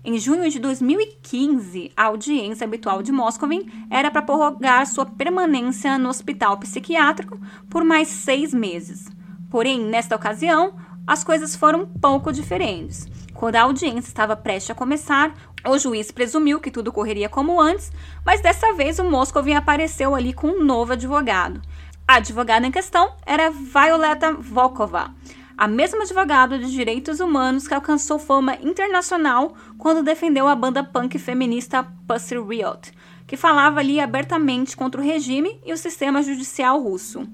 Em 0.04 0.18
junho 0.18 0.50
de 0.50 0.60
2015, 0.60 1.91
a 1.95 2.06
audiência 2.06 2.66
habitual 2.66 3.02
de 3.02 3.12
Moscovin 3.12 3.70
era 3.89 4.10
para 4.10 4.22
prorrogar 4.22 4.86
sua 4.86 5.06
permanência 5.06 5.98
no 5.98 6.10
hospital 6.10 6.58
psiquiátrico 6.58 7.39
por 7.70 7.84
mais 7.84 8.08
seis 8.08 8.54
meses. 8.54 9.10
Porém, 9.50 9.80
nesta 9.80 10.16
ocasião, 10.16 10.76
as 11.06 11.24
coisas 11.24 11.56
foram 11.56 11.82
um 11.82 11.86
pouco 11.86 12.32
diferentes. 12.32 13.08
Quando 13.34 13.56
a 13.56 13.62
audiência 13.62 14.10
estava 14.10 14.36
prestes 14.36 14.72
a 14.72 14.76
começar, 14.76 15.34
o 15.66 15.78
juiz 15.78 16.12
presumiu 16.12 16.60
que 16.60 16.72
tudo 16.72 16.91
correria 16.91 17.30
como 17.30 17.60
antes, 17.60 17.91
mas 18.26 18.41
dessa 18.41 18.74
vez 18.74 19.00
o 19.00 19.10
Moscovin 19.10 19.54
apareceu 19.54 20.16
ali 20.16 20.34
com 20.34 20.48
um 20.48 20.64
novo 20.64 20.93
advogado. 20.93 21.62
A 22.08 22.16
advogada 22.16 22.66
em 22.66 22.72
questão 22.72 23.14
era 23.26 23.52
Violeta 23.52 24.34
Volkova, 24.34 25.14
a 25.58 25.68
mesma 25.68 26.03
advogada 26.03 26.60
de 26.60 26.72
direitos 26.72 27.20
humanos 27.20 27.68
que 27.68 27.74
alcançou 27.74 28.20
fama 28.20 28.55
internacional 28.62 29.55
quando 29.78 30.03
defendeu 30.03 30.47
a 30.47 30.55
banda 30.55 30.84
punk 30.84 31.18
feminista 31.18 31.84
Pussy 32.08 32.38
Riot, 32.38 32.93
que 33.26 33.36
falava 33.36 33.80
ali 33.80 33.99
abertamente 33.99 34.78
contra 34.78 35.01
o 35.01 35.03
regime 35.03 35.60
e 35.66 35.74
o 35.74 35.78
sistema 35.78 36.22
judicial 36.22 36.80
russo. 36.80 37.28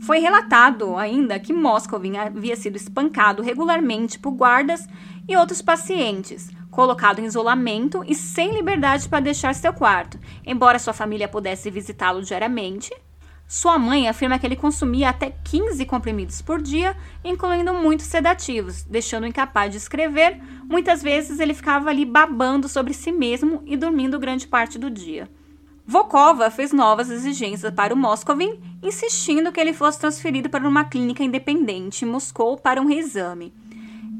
Foi 0.00 0.20
relatado 0.20 0.96
ainda 0.96 1.40
que 1.40 1.52
Moscovin 1.52 2.16
havia 2.16 2.54
sido 2.54 2.76
espancado 2.76 3.42
regularmente 3.42 4.20
por 4.20 4.30
guardas 4.30 4.86
e 5.28 5.36
outros 5.36 5.60
pacientes, 5.60 6.48
colocado 6.70 7.18
em 7.18 7.24
isolamento 7.24 8.04
e 8.06 8.14
sem 8.14 8.54
liberdade 8.54 9.08
para 9.08 9.18
deixar 9.18 9.52
seu 9.56 9.72
quarto, 9.72 10.16
embora 10.46 10.78
sua 10.78 10.92
família 10.92 11.26
pudesse 11.26 11.70
visitá-lo 11.72 12.22
diariamente. 12.22 12.90
Sua 13.48 13.78
mãe 13.78 14.06
afirma 14.06 14.38
que 14.38 14.46
ele 14.46 14.54
consumia 14.54 15.08
até 15.08 15.32
15 15.42 15.86
comprimidos 15.86 16.42
por 16.42 16.60
dia, 16.60 16.94
incluindo 17.24 17.72
muitos 17.72 18.04
sedativos, 18.04 18.82
deixando-o 18.82 19.26
incapaz 19.26 19.70
de 19.70 19.78
escrever. 19.78 20.38
Muitas 20.68 21.02
vezes 21.02 21.40
ele 21.40 21.54
ficava 21.54 21.88
ali 21.88 22.04
babando 22.04 22.68
sobre 22.68 22.92
si 22.92 23.10
mesmo 23.10 23.62
e 23.64 23.74
dormindo 23.74 24.18
grande 24.18 24.46
parte 24.46 24.78
do 24.78 24.90
dia. 24.90 25.30
Vokova 25.86 26.50
fez 26.50 26.74
novas 26.74 27.08
exigências 27.08 27.72
para 27.72 27.94
o 27.94 27.96
Moscovin, 27.96 28.60
insistindo 28.82 29.50
que 29.50 29.58
ele 29.58 29.72
fosse 29.72 29.98
transferido 29.98 30.50
para 30.50 30.68
uma 30.68 30.84
clínica 30.84 31.24
independente 31.24 32.04
em 32.04 32.08
Moscou 32.08 32.58
para 32.58 32.82
um 32.82 32.86
reexame. 32.86 33.54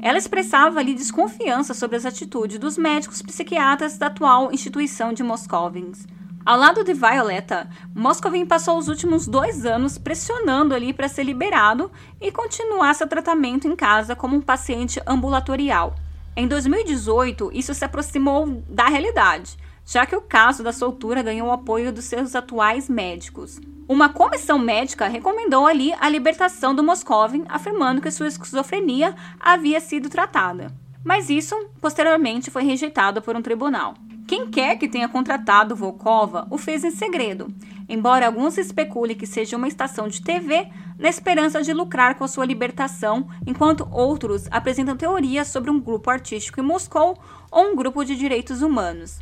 Ela 0.01 0.17
expressava 0.17 0.79
ali 0.79 0.95
desconfiança 0.95 1.75
sobre 1.75 1.97
as 1.97 2.05
atitudes 2.05 2.57
dos 2.57 2.79
médicos 2.79 3.21
psiquiatras 3.21 3.95
da 3.95 4.07
atual 4.07 4.51
instituição 4.51 5.13
de 5.13 5.21
Moscovins. 5.21 6.07
Ao 6.45 6.57
lado 6.57 6.83
de 6.83 6.93
Violeta, 6.93 7.69
Moscovin 7.93 8.45
passou 8.45 8.77
os 8.77 8.87
últimos 8.87 9.27
dois 9.27 9.65
anos 9.65 9.97
pressionando 9.97 10.73
ali 10.73 10.93
para 10.93 11.07
ser 11.07 11.23
liberado 11.23 11.91
e 12.19 12.31
continuar 12.31 12.95
seu 12.95 13.07
tratamento 13.07 13.67
em 13.67 13.75
casa 13.75 14.15
como 14.15 14.35
um 14.35 14.41
paciente 14.41 15.01
ambulatorial. 15.05 15.95
Em 16.35 16.47
2018, 16.47 17.51
isso 17.53 17.73
se 17.73 17.85
aproximou 17.85 18.63
da 18.69 18.87
realidade 18.87 19.57
já 19.89 20.05
que 20.05 20.15
o 20.15 20.21
caso 20.21 20.61
da 20.61 20.71
soltura 20.71 21.23
ganhou 21.23 21.47
o 21.47 21.51
apoio 21.51 21.91
dos 21.91 22.05
seus 22.05 22.35
atuais 22.35 22.87
médicos. 22.87 23.59
Uma 23.87 24.09
comissão 24.09 24.59
médica 24.59 25.07
recomendou 25.07 25.65
ali 25.65 25.91
a 25.99 26.07
libertação 26.07 26.75
do 26.75 26.83
Moscovin, 26.83 27.43
afirmando 27.49 27.99
que 27.99 28.11
sua 28.11 28.27
esquizofrenia 28.27 29.15
havia 29.39 29.79
sido 29.79 30.07
tratada. 30.07 30.71
Mas 31.03 31.27
isso, 31.31 31.55
posteriormente, 31.81 32.51
foi 32.51 32.63
rejeitado 32.63 33.19
por 33.19 33.35
um 33.35 33.41
tribunal. 33.41 33.95
Quem 34.29 34.45
quer 34.45 34.77
que 34.77 34.87
tenha 34.87 35.09
contratado 35.09 35.75
Volkova 35.75 36.45
o 36.51 36.57
fez 36.59 36.83
em 36.83 36.91
segredo, 36.91 37.51
embora 37.89 38.27
alguns 38.27 38.59
especulem 38.59 39.17
que 39.17 39.25
seja 39.25 39.57
uma 39.57 39.67
estação 39.67 40.07
de 40.07 40.21
TV 40.21 40.67
na 40.99 41.09
esperança 41.09 41.63
de 41.63 41.73
lucrar 41.73 42.13
com 42.13 42.23
a 42.23 42.27
sua 42.27 42.45
libertação, 42.45 43.27
enquanto 43.47 43.89
outros 43.91 44.47
apresentam 44.51 44.95
teorias 44.95 45.47
sobre 45.47 45.71
um 45.71 45.79
grupo 45.79 46.11
artístico 46.11 46.59
em 46.59 46.63
Moscou 46.63 47.17
ou 47.49 47.71
um 47.71 47.75
grupo 47.75 48.05
de 48.05 48.15
direitos 48.15 48.61
humanos. 48.61 49.19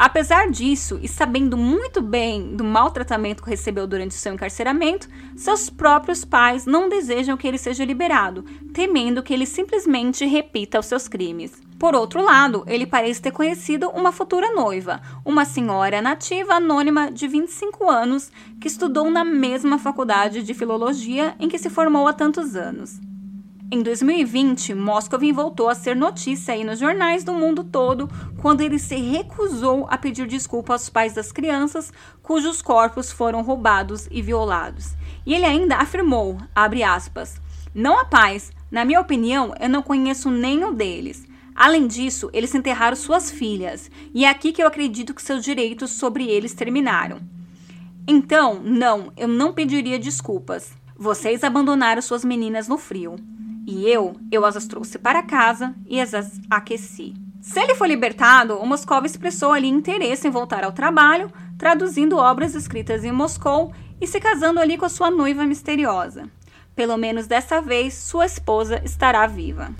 Apesar 0.00 0.50
disso, 0.50 0.98
e 1.02 1.06
sabendo 1.06 1.58
muito 1.58 2.00
bem 2.00 2.56
do 2.56 2.64
maltratamento 2.64 3.42
que 3.42 3.50
recebeu 3.50 3.86
durante 3.86 4.14
seu 4.14 4.32
encarceramento, 4.32 5.06
seus 5.36 5.68
próprios 5.68 6.24
pais 6.24 6.64
não 6.64 6.88
desejam 6.88 7.36
que 7.36 7.46
ele 7.46 7.58
seja 7.58 7.84
liberado, 7.84 8.42
temendo 8.72 9.22
que 9.22 9.34
ele 9.34 9.44
simplesmente 9.44 10.24
repita 10.24 10.80
os 10.80 10.86
seus 10.86 11.06
crimes. 11.06 11.52
Por 11.78 11.94
outro 11.94 12.22
lado, 12.22 12.64
ele 12.66 12.86
parece 12.86 13.20
ter 13.20 13.30
conhecido 13.30 13.90
uma 13.90 14.10
futura 14.10 14.54
noiva, 14.54 15.02
uma 15.22 15.44
senhora 15.44 16.00
nativa 16.00 16.54
anônima 16.54 17.12
de 17.12 17.28
25 17.28 17.90
anos 17.90 18.32
que 18.58 18.68
estudou 18.68 19.10
na 19.10 19.22
mesma 19.22 19.78
faculdade 19.78 20.42
de 20.42 20.54
filologia 20.54 21.34
em 21.38 21.46
que 21.46 21.58
se 21.58 21.68
formou 21.68 22.08
há 22.08 22.14
tantos 22.14 22.56
anos. 22.56 22.98
Em 23.72 23.84
2020, 23.84 24.74
Moscovin 24.74 25.32
voltou 25.32 25.68
a 25.68 25.76
ser 25.76 25.94
notícia 25.94 26.52
aí 26.52 26.64
nos 26.64 26.80
jornais 26.80 27.22
do 27.22 27.32
mundo 27.32 27.62
todo 27.62 28.10
quando 28.42 28.62
ele 28.62 28.80
se 28.80 28.96
recusou 28.96 29.86
a 29.88 29.96
pedir 29.96 30.26
desculpa 30.26 30.72
aos 30.72 30.90
pais 30.90 31.14
das 31.14 31.30
crianças 31.30 31.92
cujos 32.20 32.60
corpos 32.60 33.12
foram 33.12 33.42
roubados 33.42 34.08
e 34.10 34.20
violados. 34.20 34.96
E 35.24 35.32
ele 35.32 35.44
ainda 35.44 35.76
afirmou, 35.76 36.36
abre 36.52 36.82
aspas, 36.82 37.40
não 37.72 37.96
há 37.96 38.04
paz. 38.04 38.50
Na 38.72 38.84
minha 38.84 39.00
opinião, 39.00 39.54
eu 39.60 39.68
não 39.68 39.82
conheço 39.82 40.32
nenhum 40.32 40.74
deles. 40.74 41.24
Além 41.54 41.86
disso, 41.86 42.28
eles 42.32 42.52
enterraram 42.52 42.96
suas 42.96 43.30
filhas, 43.30 43.88
e 44.12 44.24
é 44.24 44.28
aqui 44.28 44.50
que 44.50 44.60
eu 44.60 44.66
acredito 44.66 45.14
que 45.14 45.22
seus 45.22 45.44
direitos 45.44 45.92
sobre 45.92 46.26
eles 46.26 46.54
terminaram. 46.54 47.20
Então, 48.04 48.60
não, 48.64 49.12
eu 49.16 49.28
não 49.28 49.52
pediria 49.52 49.98
desculpas. 49.98 50.72
Vocês 50.96 51.44
abandonaram 51.44 52.02
suas 52.02 52.24
meninas 52.24 52.66
no 52.66 52.76
frio. 52.76 53.14
E 53.66 53.88
eu, 53.88 54.16
eu 54.30 54.44
as 54.44 54.66
trouxe 54.66 54.98
para 54.98 55.22
casa 55.22 55.74
e 55.86 56.00
as 56.00 56.40
aqueci. 56.50 57.14
Se 57.40 57.58
ele 57.58 57.74
foi 57.74 57.88
libertado, 57.88 58.58
o 58.58 58.66
Moscou 58.66 59.04
expressou 59.04 59.52
ali 59.52 59.68
interesse 59.68 60.28
em 60.28 60.30
voltar 60.30 60.64
ao 60.64 60.72
trabalho, 60.72 61.30
traduzindo 61.56 62.16
obras 62.16 62.54
escritas 62.54 63.04
em 63.04 63.12
Moscou 63.12 63.72
e 64.00 64.06
se 64.06 64.20
casando 64.20 64.60
ali 64.60 64.76
com 64.76 64.84
a 64.84 64.90
sua 64.90 65.10
noiva 65.10 65.44
misteriosa. 65.44 66.28
Pelo 66.74 66.96
menos 66.96 67.26
dessa 67.26 67.60
vez, 67.60 67.94
sua 67.94 68.26
esposa 68.26 68.80
estará 68.84 69.26
viva. 69.26 69.70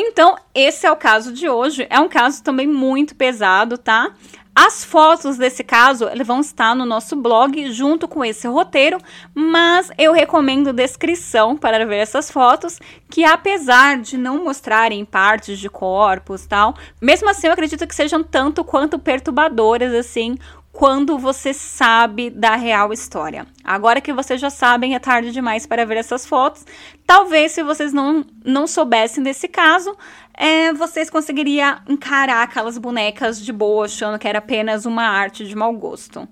Então, 0.00 0.36
esse 0.54 0.86
é 0.86 0.92
o 0.92 0.96
caso 0.96 1.32
de 1.32 1.48
hoje. 1.48 1.84
É 1.90 1.98
um 1.98 2.08
caso 2.08 2.40
também 2.40 2.68
muito 2.68 3.16
pesado, 3.16 3.76
tá? 3.76 4.14
As 4.54 4.84
fotos 4.84 5.36
desse 5.36 5.64
caso 5.64 6.08
vão 6.24 6.40
estar 6.40 6.74
no 6.74 6.84
nosso 6.84 7.16
blog 7.16 7.72
junto 7.72 8.06
com 8.06 8.24
esse 8.24 8.46
roteiro, 8.46 8.98
mas 9.34 9.90
eu 9.98 10.12
recomendo 10.12 10.72
descrição 10.72 11.56
para 11.56 11.84
ver 11.84 11.98
essas 11.98 12.30
fotos, 12.30 12.78
que 13.08 13.24
apesar 13.24 13.98
de 13.98 14.16
não 14.16 14.44
mostrarem 14.44 15.04
partes 15.04 15.58
de 15.58 15.68
corpos 15.68 16.46
tal, 16.46 16.74
mesmo 17.00 17.28
assim 17.28 17.48
eu 17.48 17.52
acredito 17.52 17.86
que 17.86 17.94
sejam 17.94 18.22
tanto 18.22 18.64
quanto 18.64 18.98
perturbadoras 18.98 19.92
assim 19.94 20.36
quando 20.78 21.18
você 21.18 21.52
sabe 21.52 22.30
da 22.30 22.54
real 22.54 22.92
história. 22.92 23.48
Agora 23.64 24.00
que 24.00 24.12
vocês 24.12 24.40
já 24.40 24.48
sabem, 24.48 24.94
é 24.94 25.00
tarde 25.00 25.32
demais 25.32 25.66
para 25.66 25.84
ver 25.84 25.96
essas 25.96 26.24
fotos. 26.24 26.64
Talvez, 27.04 27.50
se 27.50 27.64
vocês 27.64 27.92
não, 27.92 28.24
não 28.44 28.64
soubessem 28.64 29.24
desse 29.24 29.48
caso, 29.48 29.96
é, 30.32 30.72
vocês 30.72 31.10
conseguiriam 31.10 31.80
encarar 31.88 32.44
aquelas 32.44 32.78
bonecas 32.78 33.44
de 33.44 33.52
boa, 33.52 33.86
achando 33.86 34.20
que 34.20 34.28
era 34.28 34.38
apenas 34.38 34.86
uma 34.86 35.02
arte 35.02 35.44
de 35.48 35.56
mau 35.56 35.72
gosto. 35.72 36.28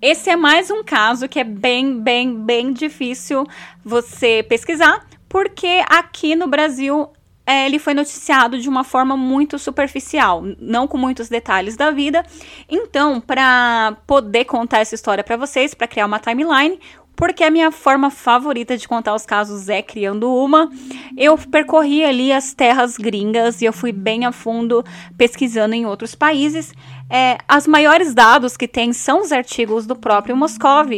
Esse 0.00 0.30
é 0.30 0.36
mais 0.36 0.70
um 0.70 0.84
caso 0.84 1.28
que 1.28 1.40
é 1.40 1.44
bem, 1.44 2.00
bem, 2.00 2.36
bem 2.36 2.72
difícil 2.72 3.44
você 3.84 4.46
pesquisar, 4.48 5.04
porque 5.28 5.82
aqui 5.88 6.36
no 6.36 6.46
Brasil 6.46 7.10
é, 7.52 7.66
ele 7.66 7.78
foi 7.78 7.92
noticiado 7.92 8.58
de 8.58 8.68
uma 8.68 8.82
forma 8.82 9.14
muito 9.16 9.58
superficial, 9.58 10.42
não 10.58 10.88
com 10.88 10.96
muitos 10.96 11.28
detalhes 11.28 11.76
da 11.76 11.90
vida. 11.90 12.24
Então, 12.68 13.20
para 13.20 13.96
poder 14.06 14.46
contar 14.46 14.78
essa 14.78 14.94
história 14.94 15.22
para 15.22 15.36
vocês, 15.36 15.74
para 15.74 15.86
criar 15.86 16.06
uma 16.06 16.18
timeline, 16.18 16.78
porque 17.14 17.44
a 17.44 17.50
minha 17.50 17.70
forma 17.70 18.10
favorita 18.10 18.76
de 18.76 18.88
contar 18.88 19.14
os 19.14 19.26
casos 19.26 19.68
é 19.68 19.82
criando 19.82 20.34
uma. 20.34 20.70
Eu 21.16 21.36
percorri 21.36 22.02
ali 22.02 22.32
as 22.32 22.54
terras 22.54 22.96
gringas 22.96 23.60
e 23.60 23.66
eu 23.66 23.72
fui 23.72 23.92
bem 23.92 24.24
a 24.24 24.32
fundo 24.32 24.82
pesquisando 25.16 25.74
em 25.74 25.84
outros 25.84 26.14
países. 26.14 26.72
É, 27.14 27.36
as 27.46 27.66
maiores 27.66 28.14
dados 28.14 28.56
que 28.56 28.66
tem 28.66 28.90
são 28.94 29.20
os 29.20 29.32
artigos 29.32 29.86
do 29.86 29.94
próprio 29.94 30.34
Moscov, 30.34 30.88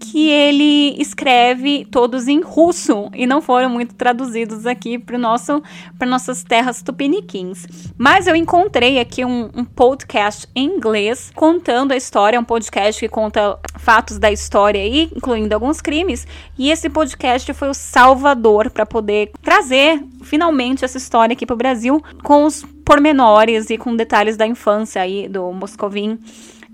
que 0.00 0.30
ele 0.30 0.96
escreve 0.98 1.84
todos 1.90 2.26
em 2.26 2.40
russo 2.40 3.10
e 3.12 3.26
não 3.26 3.42
foram 3.42 3.68
muito 3.68 3.94
traduzidos 3.94 4.64
aqui 4.64 4.98
para 4.98 5.18
nosso 5.18 5.62
para 5.98 6.08
nossas 6.08 6.42
terras 6.42 6.82
tupiniquins. 6.82 7.66
Mas 7.98 8.26
eu 8.26 8.34
encontrei 8.34 8.98
aqui 8.98 9.26
um, 9.26 9.50
um, 9.54 9.64
podcast 9.64 10.48
em 10.54 10.76
inglês 10.76 11.30
contando 11.34 11.92
a 11.92 11.96
história, 11.96 12.40
um 12.40 12.44
podcast 12.44 12.98
que 12.98 13.08
conta 13.08 13.58
fatos 13.78 14.18
da 14.18 14.32
história 14.32 14.80
aí, 14.80 15.10
incluindo 15.14 15.54
alguns 15.54 15.82
crimes. 15.82 16.26
E 16.58 16.70
esse 16.70 16.88
podcast 16.88 17.52
foi 17.52 17.68
o 17.68 17.74
salvador 17.74 18.70
para 18.70 18.86
poder 18.86 19.32
trazer 19.42 20.02
finalmente 20.22 20.84
essa 20.84 20.98
história 20.98 21.32
aqui 21.32 21.46
para 21.46 21.54
o 21.54 21.56
Brasil 21.56 22.02
com 22.22 22.44
os 22.44 22.64
pormenores 22.84 23.70
e 23.70 23.78
com 23.78 23.94
detalhes 23.94 24.36
da 24.36 24.46
infância 24.46 25.02
aí 25.02 25.28
do 25.28 25.52
Moscovin 25.52 26.18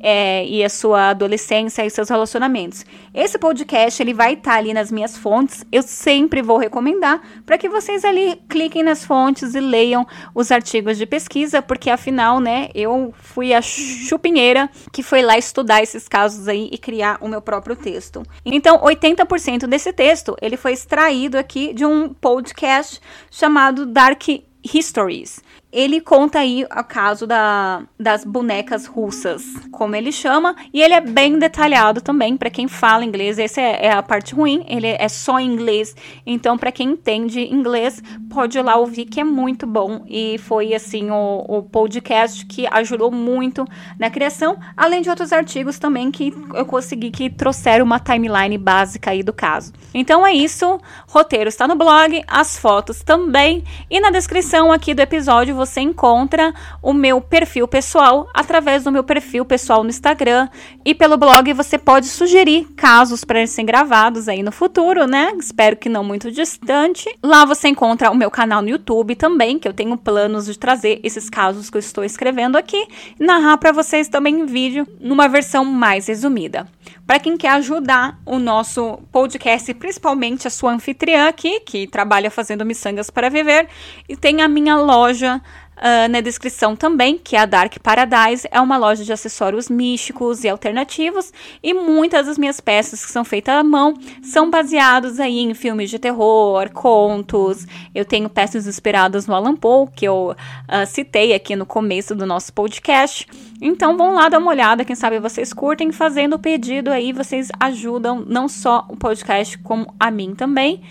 é, 0.06 0.44
e 0.44 0.62
a 0.62 0.68
sua 0.68 1.08
adolescência 1.08 1.82
e 1.82 1.88
seus 1.88 2.10
relacionamentos. 2.10 2.84
Esse 3.14 3.38
podcast 3.38 4.02
ele 4.02 4.12
vai 4.12 4.34
estar 4.34 4.52
tá 4.52 4.58
ali 4.58 4.74
nas 4.74 4.92
minhas 4.92 5.16
fontes. 5.16 5.64
Eu 5.72 5.82
sempre 5.82 6.42
vou 6.42 6.58
recomendar 6.58 7.22
para 7.46 7.56
que 7.56 7.70
vocês 7.70 8.04
ali 8.04 8.38
cliquem 8.46 8.82
nas 8.82 9.02
fontes 9.02 9.54
e 9.54 9.60
leiam 9.60 10.06
os 10.34 10.52
artigos 10.52 10.98
de 10.98 11.06
pesquisa, 11.06 11.62
porque 11.62 11.88
afinal, 11.88 12.38
né, 12.38 12.68
eu 12.74 13.14
fui 13.16 13.54
a 13.54 13.62
chupinheira 13.62 14.68
que 14.92 15.02
foi 15.02 15.22
lá 15.22 15.38
estudar 15.38 15.82
esses 15.82 16.06
casos 16.06 16.48
aí 16.48 16.68
e 16.70 16.76
criar 16.76 17.16
o 17.22 17.26
meu 17.26 17.40
próprio 17.40 17.74
texto. 17.74 18.22
Então, 18.44 18.80
80% 18.80 19.66
desse 19.66 19.90
texto 19.90 20.36
ele 20.42 20.58
foi 20.58 20.74
extraído 20.74 21.38
aqui 21.38 21.72
de 21.72 21.86
um 21.86 22.12
podcast 22.12 23.00
chamado 23.30 23.86
Dark 23.86 24.22
Histories 24.62 25.42
ele 25.74 26.00
conta 26.00 26.38
aí 26.38 26.64
o 26.64 26.84
caso 26.84 27.26
da, 27.26 27.82
das 27.98 28.24
bonecas 28.24 28.86
russas, 28.86 29.42
como 29.72 29.96
ele 29.96 30.12
chama, 30.12 30.54
e 30.72 30.80
ele 30.80 30.94
é 30.94 31.00
bem 31.00 31.36
detalhado 31.36 32.00
também 32.00 32.36
para 32.36 32.48
quem 32.48 32.68
fala 32.68 33.04
inglês. 33.04 33.40
Essa 33.40 33.60
é, 33.60 33.86
é, 33.86 33.92
a 33.92 34.00
parte 34.00 34.36
ruim, 34.36 34.64
ele 34.68 34.86
é 34.86 35.08
só 35.08 35.40
em 35.40 35.52
inglês. 35.52 35.96
Então, 36.24 36.56
para 36.56 36.70
quem 36.70 36.90
entende 36.90 37.40
inglês, 37.40 38.00
pode 38.30 38.56
ir 38.56 38.62
lá 38.62 38.76
ouvir 38.76 39.06
que 39.06 39.18
é 39.18 39.24
muito 39.24 39.66
bom. 39.66 40.04
E 40.08 40.38
foi 40.38 40.74
assim 40.74 41.10
o, 41.10 41.44
o 41.48 41.62
podcast 41.64 42.46
que 42.46 42.68
ajudou 42.70 43.10
muito 43.10 43.64
na 43.98 44.08
criação, 44.08 44.56
além 44.76 45.02
de 45.02 45.10
outros 45.10 45.32
artigos 45.32 45.80
também 45.80 46.12
que 46.12 46.32
eu 46.54 46.64
consegui 46.66 47.10
que 47.10 47.28
trouxeram 47.28 47.84
uma 47.84 47.98
timeline 47.98 48.56
básica 48.56 49.10
aí 49.10 49.24
do 49.24 49.32
caso. 49.32 49.72
Então 49.92 50.24
é 50.24 50.32
isso, 50.32 50.78
roteiro 51.08 51.48
está 51.48 51.66
no 51.66 51.74
blog, 51.74 52.22
as 52.28 52.56
fotos 52.56 53.02
também, 53.02 53.64
e 53.90 54.00
na 54.00 54.10
descrição 54.10 54.70
aqui 54.70 54.94
do 54.94 55.00
episódio 55.00 55.63
você 55.64 55.80
encontra 55.80 56.52
o 56.82 56.92
meu 56.92 57.20
perfil 57.20 57.66
pessoal 57.66 58.28
através 58.34 58.84
do 58.84 58.92
meu 58.92 59.02
perfil 59.02 59.44
pessoal 59.44 59.82
no 59.82 59.88
Instagram 59.88 60.48
e 60.84 60.94
pelo 60.94 61.16
blog 61.16 61.52
você 61.54 61.78
pode 61.78 62.06
sugerir 62.06 62.66
casos 62.76 63.24
para 63.24 63.46
serem 63.46 63.66
gravados 63.66 64.28
aí 64.28 64.42
no 64.42 64.52
futuro, 64.52 65.06
né? 65.06 65.32
Espero 65.38 65.76
que 65.76 65.88
não 65.88 66.04
muito 66.04 66.30
distante. 66.30 67.08
Lá 67.22 67.44
você 67.44 67.68
encontra 67.68 68.10
o 68.10 68.16
meu 68.16 68.30
canal 68.30 68.60
no 68.60 68.68
YouTube 68.68 69.14
também, 69.14 69.58
que 69.58 69.66
eu 69.66 69.72
tenho 69.72 69.96
planos 69.96 70.46
de 70.46 70.58
trazer 70.58 71.00
esses 71.02 71.30
casos 71.30 71.70
que 71.70 71.76
eu 71.76 71.80
estou 71.80 72.04
escrevendo 72.04 72.56
aqui 72.56 72.86
e 73.18 73.24
narrar 73.24 73.56
para 73.56 73.72
vocês 73.72 74.08
também 74.08 74.40
em 74.40 74.46
vídeo 74.46 74.86
numa 75.00 75.28
versão 75.28 75.64
mais 75.64 76.06
resumida. 76.06 76.66
Para 77.06 77.18
quem 77.18 77.36
quer 77.36 77.50
ajudar 77.50 78.18
o 78.24 78.38
nosso 78.38 78.98
podcast, 79.12 79.74
principalmente 79.74 80.48
a 80.48 80.50
sua 80.50 80.72
anfitriã 80.72 81.28
aqui, 81.28 81.60
que 81.60 81.86
trabalha 81.86 82.30
fazendo 82.30 82.64
miçangas 82.64 83.10
para 83.10 83.28
viver, 83.28 83.68
e 84.08 84.16
tem 84.16 84.40
a 84.40 84.48
minha 84.48 84.76
loja 84.76 85.40
Uh, 85.76 86.08
na 86.08 86.20
descrição 86.20 86.76
também, 86.76 87.18
que 87.18 87.34
é 87.34 87.40
a 87.40 87.46
Dark 87.46 87.78
Paradise, 87.82 88.48
é 88.50 88.60
uma 88.60 88.76
loja 88.76 89.04
de 89.04 89.12
acessórios 89.12 89.68
místicos 89.68 90.44
e 90.44 90.48
alternativos, 90.48 91.32
e 91.62 91.74
muitas 91.74 92.26
das 92.26 92.38
minhas 92.38 92.60
peças 92.60 93.04
que 93.04 93.10
são 93.10 93.24
feitas 93.24 93.56
à 93.56 93.64
mão 93.64 93.94
são 94.22 94.48
baseadas 94.48 95.18
aí 95.18 95.40
em 95.40 95.52
filmes 95.52 95.90
de 95.90 95.98
terror, 95.98 96.70
contos. 96.70 97.66
Eu 97.94 98.04
tenho 98.04 98.28
peças 98.28 98.66
inspiradas 98.66 99.26
no 99.26 99.34
Alan 99.34 99.56
Poe, 99.56 99.88
que 99.94 100.06
eu 100.06 100.34
uh, 100.34 100.86
citei 100.86 101.34
aqui 101.34 101.56
no 101.56 101.66
começo 101.66 102.14
do 102.14 102.24
nosso 102.24 102.52
podcast. 102.52 103.26
Então 103.60 103.96
vão 103.96 104.14
lá 104.14 104.28
dar 104.28 104.38
uma 104.38 104.50
olhada, 104.50 104.84
quem 104.84 104.94
sabe 104.94 105.18
vocês 105.18 105.52
curtem, 105.52 105.90
fazendo 105.90 106.34
o 106.36 106.38
pedido 106.38 106.90
aí, 106.90 107.12
vocês 107.12 107.48
ajudam 107.58 108.24
não 108.26 108.48
só 108.48 108.84
o 108.88 108.96
podcast, 108.96 109.58
como 109.58 109.92
a 109.98 110.10
mim 110.10 110.34
também. 110.34 110.82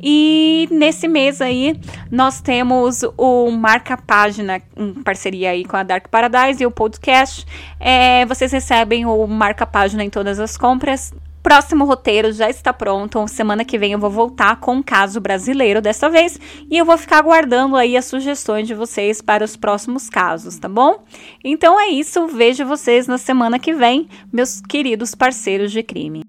E 0.00 0.68
nesse 0.70 1.08
mês 1.08 1.40
aí, 1.40 1.80
nós 2.10 2.40
temos 2.40 3.02
o 3.16 3.50
Marca 3.50 3.96
Página, 3.96 4.60
em 4.76 4.94
parceria 5.02 5.50
aí 5.50 5.64
com 5.64 5.76
a 5.76 5.82
Dark 5.82 6.08
Paradise 6.08 6.62
e 6.62 6.66
o 6.66 6.70
podcast. 6.70 7.46
É, 7.80 8.24
vocês 8.26 8.52
recebem 8.52 9.06
o 9.06 9.26
Marca 9.26 9.66
Página 9.66 10.04
em 10.04 10.10
todas 10.10 10.38
as 10.38 10.56
compras. 10.56 11.12
Próximo 11.42 11.84
roteiro 11.84 12.32
já 12.32 12.48
está 12.48 12.72
pronto. 12.72 13.26
Semana 13.26 13.64
que 13.64 13.76
vem 13.76 13.92
eu 13.92 13.98
vou 13.98 14.10
voltar 14.10 14.56
com 14.60 14.76
um 14.76 14.82
caso 14.82 15.20
brasileiro 15.20 15.82
dessa 15.82 16.08
vez 16.08 16.38
e 16.70 16.78
eu 16.78 16.84
vou 16.84 16.96
ficar 16.96 17.18
aguardando 17.18 17.76
aí 17.76 17.96
as 17.96 18.04
sugestões 18.04 18.68
de 18.68 18.74
vocês 18.74 19.20
para 19.20 19.44
os 19.44 19.56
próximos 19.56 20.08
casos, 20.08 20.56
tá 20.56 20.68
bom? 20.68 21.02
Então 21.42 21.78
é 21.80 21.88
isso. 21.88 22.28
Vejo 22.28 22.64
vocês 22.64 23.08
na 23.08 23.18
semana 23.18 23.58
que 23.58 23.74
vem, 23.74 24.08
meus 24.32 24.60
queridos 24.60 25.16
parceiros 25.16 25.72
de 25.72 25.82
crime. 25.82 26.22